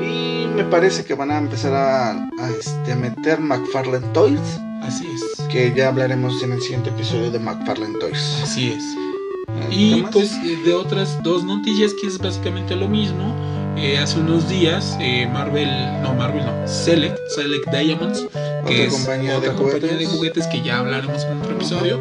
Y 0.00 0.46
me 0.54 0.64
parece 0.64 1.04
que 1.04 1.14
van 1.14 1.30
a 1.30 1.38
empezar 1.38 1.74
a, 1.74 2.10
a, 2.10 2.50
este, 2.58 2.92
a 2.92 2.96
meter 2.96 3.40
McFarlane 3.40 4.06
Toys 4.12 4.40
Así 4.82 5.06
es. 5.14 5.46
que 5.48 5.72
ya 5.76 5.88
hablaremos 5.88 6.42
en 6.42 6.52
el 6.52 6.60
siguiente 6.60 6.90
episodio 6.90 7.30
de 7.30 7.38
McFarlane 7.38 7.98
Toys. 7.98 8.40
Así 8.42 8.72
es. 8.72 8.82
Eh, 8.84 9.66
¿qué 9.70 9.74
Y 9.74 10.02
pues 10.12 10.32
eh, 10.44 10.58
de 10.64 10.74
otras 10.74 11.22
dos 11.22 11.44
noticias 11.44 11.92
que 12.00 12.08
es 12.08 12.18
básicamente 12.18 12.74
lo 12.74 12.88
mismo. 12.88 13.34
Eh, 13.76 13.98
hace 13.98 14.18
unos 14.18 14.48
días 14.48 14.96
eh, 15.00 15.26
Marvel, 15.32 15.68
no 16.02 16.14
Marvel 16.14 16.44
no, 16.44 16.68
Select, 16.68 17.18
Select 17.28 17.70
Diamonds, 17.70 18.26
que 18.32 18.38
Otra 18.62 18.74
es 18.74 18.92
compañía 18.92 19.36
otra 19.38 19.50
de 19.50 19.56
compañía 19.56 19.80
juguetes. 19.80 19.98
de 19.98 20.06
juguetes. 20.06 20.46
que 20.46 20.62
ya 20.62 20.78
hablaremos 20.78 21.24
en 21.24 21.38
otro 21.38 21.52
episodio, 21.52 22.00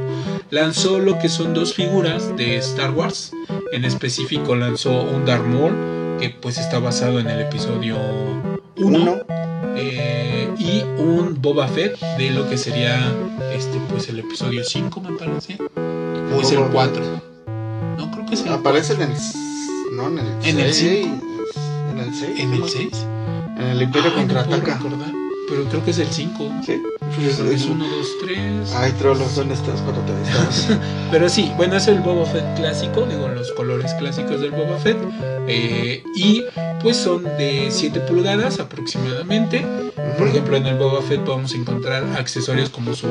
lanzó 0.49 0.99
lo 0.99 1.17
que 1.19 1.29
son 1.29 1.53
dos 1.53 1.73
figuras 1.73 2.35
de 2.37 2.57
Star 2.57 2.91
Wars. 2.91 3.31
En 3.71 3.85
específico 3.85 4.55
lanzó 4.55 5.01
un 5.03 5.25
Darth 5.25 5.45
Maul 5.45 6.17
que 6.19 6.29
pues 6.29 6.57
está 6.57 6.79
basado 6.79 7.19
en 7.19 7.27
el 7.27 7.41
episodio 7.41 7.97
1 8.77 8.87
Uno, 8.87 9.17
eh, 9.75 10.49
y 10.59 10.83
un 11.01 11.41
Boba 11.41 11.67
Fett 11.67 11.99
de 12.17 12.29
lo 12.31 12.49
que 12.49 12.57
sería 12.57 12.99
este 13.53 13.79
pues 13.89 14.07
el 14.09 14.19
episodio 14.19 14.63
5 14.63 15.01
me 15.01 15.17
parece 15.17 15.57
o 15.75 16.41
es 16.41 16.51
el 16.51 16.59
Boba 16.59 16.89
4 16.89 17.21
no 17.97 18.11
creo 18.11 18.25
que 18.25 18.35
es 18.35 18.41
el 18.45 18.53
aparece 18.53 18.93
en 18.93 19.01
el 19.01 19.09
no 19.93 20.07
en 20.07 20.59
el. 20.59 21.30
En 21.91 21.99
el 21.99 22.13
6 22.13 22.39
en 22.39 22.53
el 22.53 22.69
6 22.69 23.05
en 23.57 23.67
el 23.67 23.81
Imperio 23.81 24.13
contraataca 24.15 24.79
pero 25.49 25.65
creo 25.65 25.83
que 25.83 25.91
es 25.91 25.99
el 25.99 26.07
5 26.07 26.51
sí. 26.65 26.81
Es 27.19 27.39
es 27.39 27.65
1 27.65 27.85
2 27.85 28.07
3 28.21 28.73
ay 28.75 28.91
trolos 28.93 29.35
dónde 29.35 29.53
estás 29.53 29.81
cuando 29.81 30.01
te 30.01 30.13
avistabas 30.13 30.79
pero 31.11 31.29
sí 31.29 31.51
bueno 31.57 31.75
es 31.75 31.87
el 31.87 31.99
Boba 31.99 32.25
Fett 32.25 32.55
clásico 32.55 33.05
digo 33.05 33.27
los 33.27 33.51
colores 33.51 33.93
clásicos 33.95 34.39
del 34.41 34.51
Boba 34.51 34.77
Fett 34.77 34.97
eh, 35.47 36.03
y 36.15 36.43
pues 36.81 36.97
son 36.97 37.23
de 37.23 37.67
7 37.69 37.99
pulgadas 38.01 38.59
aproximadamente. 38.59 39.65
Por 40.17 40.27
ejemplo, 40.27 40.57
en 40.57 40.65
el 40.65 40.77
Boba 40.77 41.01
Fett 41.01 41.21
podemos 41.21 41.53
encontrar 41.53 42.03
accesorios 42.17 42.69
como 42.69 42.93
su 42.95 43.07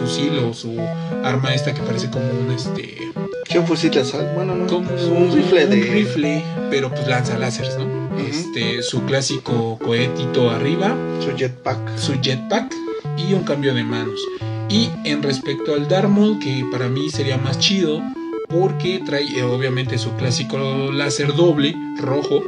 fusil 0.00 0.38
o 0.38 0.52
su 0.52 0.78
arma 1.22 1.54
esta 1.54 1.72
que 1.72 1.80
parece 1.82 2.10
como 2.10 2.24
un 2.26 2.52
este 2.52 3.12
¿Qué 3.54 3.60
fusil 3.60 3.96
asalto? 3.96 4.34
Bueno, 4.34 4.56
no, 4.56 4.66
como 4.66 4.90
un 4.90 5.32
rifle 5.32 5.68
de 5.68 5.82
un 5.82 5.88
rifle, 5.88 6.44
pero 6.70 6.90
pues 6.90 7.06
lanza 7.06 7.38
láseres, 7.38 7.78
¿no? 7.78 8.18
Este 8.18 8.82
su 8.82 9.04
clásico 9.04 9.78
cohetito 9.78 10.50
arriba, 10.50 10.96
su 11.20 11.36
jetpack. 11.36 11.96
su 11.96 12.20
jetpack 12.20 12.74
y 13.16 13.32
un 13.32 13.44
cambio 13.44 13.72
de 13.72 13.84
manos. 13.84 14.20
Y 14.68 14.90
en 15.04 15.22
respecto 15.22 15.74
al 15.74 15.86
Darth 15.86 16.08
Maul, 16.08 16.40
que 16.40 16.64
para 16.72 16.88
mí 16.88 17.10
sería 17.10 17.38
más 17.38 17.60
chido 17.60 18.02
porque 18.48 19.00
trae 19.06 19.22
eh, 19.38 19.44
obviamente 19.44 19.98
su 19.98 20.10
clásico 20.16 20.90
láser 20.90 21.32
doble 21.32 21.76
rojo, 22.00 22.42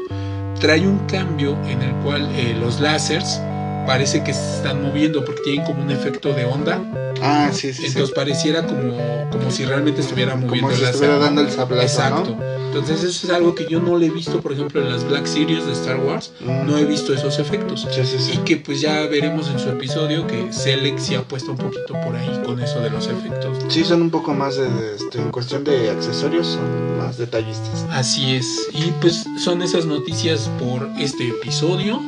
trae 0.59 0.89
un 0.89 0.99
cambio 1.07 1.57
en 1.69 1.83
el 1.83 1.95
cual 2.03 2.29
eh, 2.35 2.57
los 2.59 2.81
láseres 2.81 3.41
parece 3.87 4.23
que 4.25 4.35
se 4.35 4.57
están 4.57 4.83
moviendo 4.83 5.25
porque 5.25 5.43
tienen 5.43 5.65
como 5.65 5.83
un 5.83 5.91
efecto 5.91 6.33
de 6.33 6.45
onda. 6.45 6.81
Ah, 7.23 7.49
sí, 7.53 7.73
sí, 7.73 7.87
Entonces 7.87 8.09
sí. 8.09 8.15
pareciera 8.15 8.67
como, 8.67 8.99
como 9.31 9.51
si 9.51 9.65
realmente 9.65 10.03
estuviera 10.03 10.35
moviendo 10.37 10.69
Como 10.69 10.77
si 10.79 10.85
estuviera 10.85 11.17
dando 11.19 11.41
el 11.41 11.51
sablazo, 11.51 11.83
Exacto. 11.83 12.37
Entonces 12.67 13.03
eso 13.05 13.27
es 13.27 13.33
algo 13.33 13.55
que 13.55 13.67
yo 13.71 13.81
no 13.81 13.97
le 13.97 14.07
he 14.07 14.11
visto, 14.11 14.43
por 14.43 14.53
ejemplo, 14.53 14.83
en 14.83 14.93
las 14.93 15.03
Black 15.09 15.25
Series 15.25 15.65
de 15.65 15.73
Star 15.73 15.97
Wars. 15.99 16.33
¿no? 16.41 16.53
Mm, 16.53 16.67
No 16.67 16.77
he 16.77 16.85
visto 16.85 17.15
esos 17.15 17.39
efectos. 17.39 17.89
Sí, 17.91 18.03
sí, 18.05 18.33
Y 18.35 18.39
que 18.39 18.59
pues 18.59 18.83
ya 18.83 19.01
veremos 19.07 19.49
en 19.49 19.59
su 19.59 19.71
episodio 19.71 20.27
que 20.27 20.53
Select 20.53 20.99
se 20.99 21.17
ha 21.17 21.23
puesto 21.23 21.53
un 21.53 21.57
poquito 21.57 21.95
por 22.05 22.15
ahí 22.15 22.43
con 22.45 22.61
eso 22.61 22.81
de 22.81 22.91
los 22.91 23.07
efectos. 23.07 23.57
Sí, 23.69 23.83
son 23.83 24.03
un 24.03 24.11
poco 24.11 24.35
más 24.35 24.57
de, 24.57 24.69
de- 24.71 24.97
este, 24.97 25.19
en 25.19 25.31
cuestión 25.31 25.65
de 25.65 25.89
accesorios, 25.89 26.47
son 26.49 26.99
más 26.99 27.17
detallistas. 27.17 27.87
Así 27.93 28.35
es. 28.35 28.69
Y 28.75 28.93
pues 29.01 29.25
son 29.39 29.63
esas 29.63 29.87
noticias 29.87 30.51
por 30.61 30.87
este 30.99 31.29
episodio. 31.29 32.03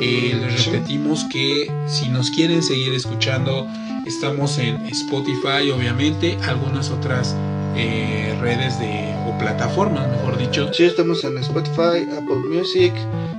Eh, 0.00 0.36
les 0.40 0.66
repetimos 0.66 1.24
que 1.24 1.70
si 1.86 2.08
nos 2.08 2.30
quieren 2.30 2.62
seguir 2.62 2.92
escuchando, 2.94 3.66
estamos 4.06 4.58
en 4.58 4.84
Spotify, 4.86 5.70
obviamente, 5.74 6.36
algunas 6.48 6.90
otras 6.90 7.34
eh, 7.76 8.36
redes 8.40 8.78
de 8.78 9.14
o 9.28 9.38
plataformas, 9.38 10.08
mejor 10.08 10.36
dicho. 10.38 10.72
Sí, 10.74 10.84
estamos 10.84 11.22
en 11.24 11.38
Spotify, 11.38 12.06
Apple 12.16 12.36
Music, 12.48 12.92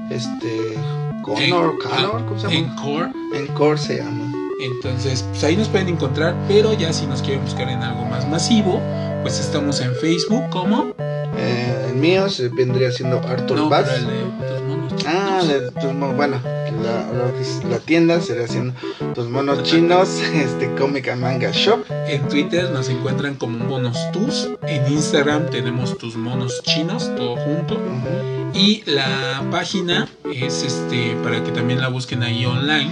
este, 0.09 0.75
Connor, 1.23 1.73
En- 1.73 1.89
Connor, 1.89 2.25
¿cómo 2.25 2.39
se 2.39 2.47
llama? 2.47 2.55
Encore. 2.73 3.11
Encore 3.33 3.77
se 3.77 3.97
llama. 3.97 4.31
Entonces, 4.61 5.23
pues 5.31 5.43
ahí 5.43 5.57
nos 5.57 5.67
pueden 5.67 5.89
encontrar, 5.89 6.33
pero 6.47 6.73
ya 6.73 6.93
si 6.93 7.05
nos 7.05 7.21
quieren 7.21 7.43
buscar 7.43 7.67
en 7.69 7.83
algo 7.83 8.05
más 8.05 8.27
masivo, 8.27 8.81
pues 9.21 9.39
estamos 9.39 9.81
en 9.81 9.93
Facebook 9.95 10.49
como 10.49 10.93
Eh, 11.37 11.87
el 11.89 11.95
mío 11.95 12.29
se 12.29 12.47
vendría 12.47 12.89
siendo 12.93 13.17
Arthur 13.27 13.57
no, 13.57 13.69
Bass. 13.69 13.89
pero 13.89 14.09
el 14.09 14.54
Ah, 15.07 15.41
de 15.45 15.71
tus 15.71 15.93
monos, 15.93 16.15
bueno, 16.15 16.41
la, 16.43 17.39
es 17.39 17.63
la 17.63 17.79
tienda 17.79 18.19
sería 18.21 18.47
siendo 18.47 18.73
tus 19.13 19.29
monos 19.29 19.63
chinos, 19.63 20.09
este 20.33 20.73
Comic 20.75 21.09
and 21.09 21.21
Manga 21.21 21.51
Shop. 21.51 21.85
En 22.07 22.27
Twitter 22.27 22.69
nos 22.71 22.89
encuentran 22.89 23.35
como 23.35 23.57
monos 23.65 23.97
tus, 24.11 24.49
en 24.63 24.91
Instagram 24.91 25.49
tenemos 25.49 25.97
tus 25.97 26.15
monos 26.15 26.61
chinos, 26.63 27.11
todo 27.15 27.35
junto. 27.37 27.79
Y 28.53 28.83
la 28.85 29.43
página 29.51 30.07
es 30.33 30.63
este 30.63 31.15
para 31.23 31.43
que 31.43 31.51
también 31.51 31.81
la 31.81 31.89
busquen 31.89 32.23
ahí 32.23 32.45
online. 32.45 32.91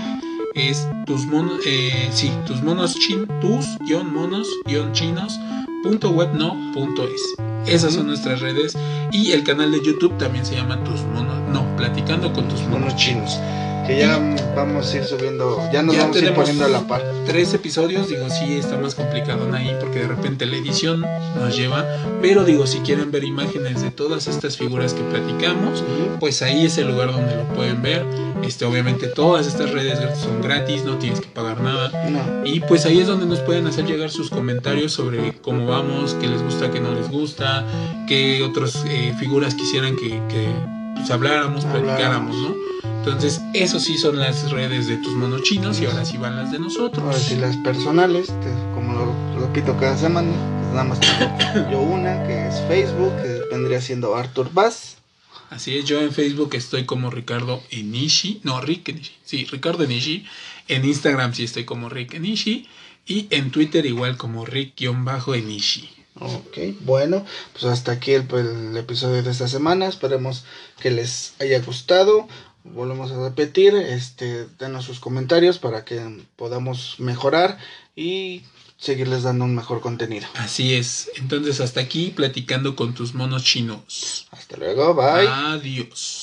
Es 0.55 0.87
tus 1.05 1.25
monos, 1.25 1.59
eh, 1.65 2.09
sí, 2.11 2.31
tus 2.45 2.61
monos 2.61 2.95
chin, 2.95 3.27
tus 3.41 3.65
guion 3.87 4.13
monos 4.13 4.47
guion 4.65 4.91
chinos 4.93 5.39
punto 5.83 6.11
web 6.11 6.33
no 6.33 6.55
punto 6.73 7.03
es. 7.03 7.21
Esas 7.67 7.93
son 7.93 8.07
nuestras 8.07 8.39
redes 8.39 8.77
y 9.11 9.31
el 9.31 9.43
canal 9.43 9.71
de 9.71 9.81
YouTube 9.83 10.17
también 10.17 10.45
se 10.45 10.55
llama 10.55 10.81
tus 10.83 11.01
monos, 11.01 11.39
no, 11.41 11.42
platicando 11.75 12.33
con 12.33 12.47
tus 12.47 12.61
monos 12.63 12.95
chinos. 12.95 13.39
que 13.85 13.99
ya 13.99 14.17
vamos 14.55 14.93
a 14.93 14.97
ir 14.97 15.03
subiendo, 15.03 15.59
ya 15.71 15.83
nos 15.83 15.97
vamos 15.97 16.15
a 16.15 16.19
ir 16.19 16.33
poniendo 16.33 16.65
a 16.65 16.69
la 16.69 16.87
par. 16.87 17.03
Tres 17.25 17.53
episodios, 17.53 18.07
digo, 18.07 18.29
sí 18.29 18.53
está 18.53 18.77
más 18.77 18.95
complicado 18.95 19.53
ahí 19.53 19.75
porque 19.79 19.99
de 19.99 20.07
repente 20.07 20.45
la 20.45 20.55
edición 20.55 21.05
nos 21.35 21.55
lleva, 21.55 21.85
pero 22.21 22.45
digo, 22.45 22.65
si 22.65 22.79
quieren 22.79 23.11
ver 23.11 23.23
imágenes 23.23 23.81
de 23.81 23.91
todas 23.91 24.27
estas 24.27 24.57
figuras 24.57 24.93
que 24.93 25.01
platicamos, 25.03 25.83
pues 26.19 26.41
ahí 26.41 26.65
es 26.65 26.77
el 26.77 26.87
lugar 26.87 27.11
donde 27.11 27.35
lo 27.35 27.43
pueden 27.49 27.81
ver. 27.81 28.05
Este, 28.43 28.65
obviamente 28.65 29.07
todas 29.07 29.47
estas 29.47 29.71
redes 29.71 29.99
son 30.19 30.41
gratis, 30.41 30.83
no 30.83 30.97
tienes 30.97 31.21
que 31.21 31.27
pagar 31.27 31.61
nada. 31.61 32.43
Y 32.45 32.59
pues 32.61 32.85
ahí 32.85 32.99
es 32.99 33.07
donde 33.07 33.25
nos 33.25 33.39
pueden 33.39 33.67
hacer 33.67 33.85
llegar 33.85 34.09
sus 34.09 34.29
comentarios 34.29 34.91
sobre 34.91 35.33
cómo 35.41 35.65
vamos, 35.65 36.15
qué 36.15 36.27
les 36.27 36.41
gusta, 36.41 36.71
qué 36.71 36.79
no 36.79 36.93
les 36.93 37.09
gusta, 37.09 37.65
qué 38.07 38.43
otras 38.43 38.83
eh, 38.87 39.13
figuras 39.17 39.55
quisieran 39.55 39.95
que, 39.95 40.21
que 40.27 40.47
pues, 40.95 41.09
habláramos, 41.11 41.65
platicáramos, 41.65 42.35
¿no? 42.35 42.55
Entonces, 42.83 43.41
eso 43.53 43.79
sí 43.79 43.97
son 43.97 44.17
las 44.17 44.49
redes 44.51 44.87
de 44.87 44.97
tus 44.97 45.13
monos 45.13 45.43
chinos 45.43 45.79
y 45.81 45.85
ahora 45.85 46.05
sí 46.05 46.17
van 46.17 46.37
las 46.37 46.51
de 46.51 46.59
nosotros. 46.59 47.03
Ahora 47.03 47.17
sí 47.17 47.35
las 47.35 47.57
personales, 47.57 48.33
como 48.73 48.93
lo 48.93 49.39
repito 49.39 49.75
cada 49.77 49.97
semana, 49.97 50.31
nada 50.71 50.85
más 50.85 50.99
tengo 50.99 51.69
yo 51.71 51.81
una, 51.81 52.25
que 52.25 52.47
es 52.47 52.61
Facebook, 52.67 53.13
que 53.21 53.41
vendría 53.51 53.81
siendo 53.81 54.15
Arthur 54.15 54.49
Bass. 54.53 54.97
Así 55.49 55.77
es, 55.77 55.85
yo 55.85 56.01
en 56.01 56.11
Facebook 56.11 56.55
estoy 56.55 56.85
como 56.85 57.11
Ricardo 57.11 57.61
Enishi, 57.69 58.39
no, 58.43 58.59
Rick 58.61 58.89
Enishi, 58.89 59.13
sí, 59.23 59.45
Ricardo 59.51 59.83
Enishi. 59.83 60.25
En 60.67 60.85
Instagram 60.85 61.33
sí 61.33 61.43
estoy 61.43 61.65
como 61.65 61.89
Rick 61.89 62.13
Enishi 62.13 62.67
y 63.05 63.27
en 63.29 63.51
Twitter 63.51 63.85
igual 63.85 64.17
como 64.17 64.45
Rick-Enishi. 64.45 65.89
Ok, 66.23 66.57
bueno, 66.81 67.25
pues 67.51 67.65
hasta 67.65 67.91
aquí 67.91 68.13
el, 68.13 68.27
el, 68.33 68.77
episodio 68.77 69.21
de 69.23 69.31
esta 69.31 69.47
semana. 69.47 69.87
Esperemos 69.87 70.45
que 70.79 70.91
les 70.91 71.33
haya 71.39 71.59
gustado 71.59 72.27
volvemos 72.63 73.11
a 73.11 73.21
repetir, 73.21 73.75
este, 73.75 74.47
denos 74.59 74.85
sus 74.85 74.99
comentarios 74.99 75.59
para 75.59 75.83
que 75.83 76.25
podamos 76.35 76.95
mejorar 76.99 77.57
y 77.95 78.43
seguirles 78.77 79.23
dando 79.23 79.45
un 79.45 79.55
mejor 79.55 79.81
contenido. 79.81 80.27
Así 80.35 80.73
es. 80.73 81.11
Entonces 81.15 81.59
hasta 81.59 81.81
aquí 81.81 82.11
platicando 82.15 82.75
con 82.75 82.93
tus 82.93 83.13
monos 83.13 83.43
chinos. 83.43 84.27
Hasta 84.31 84.57
luego, 84.57 84.93
bye. 84.93 85.27
Adiós. 85.27 86.22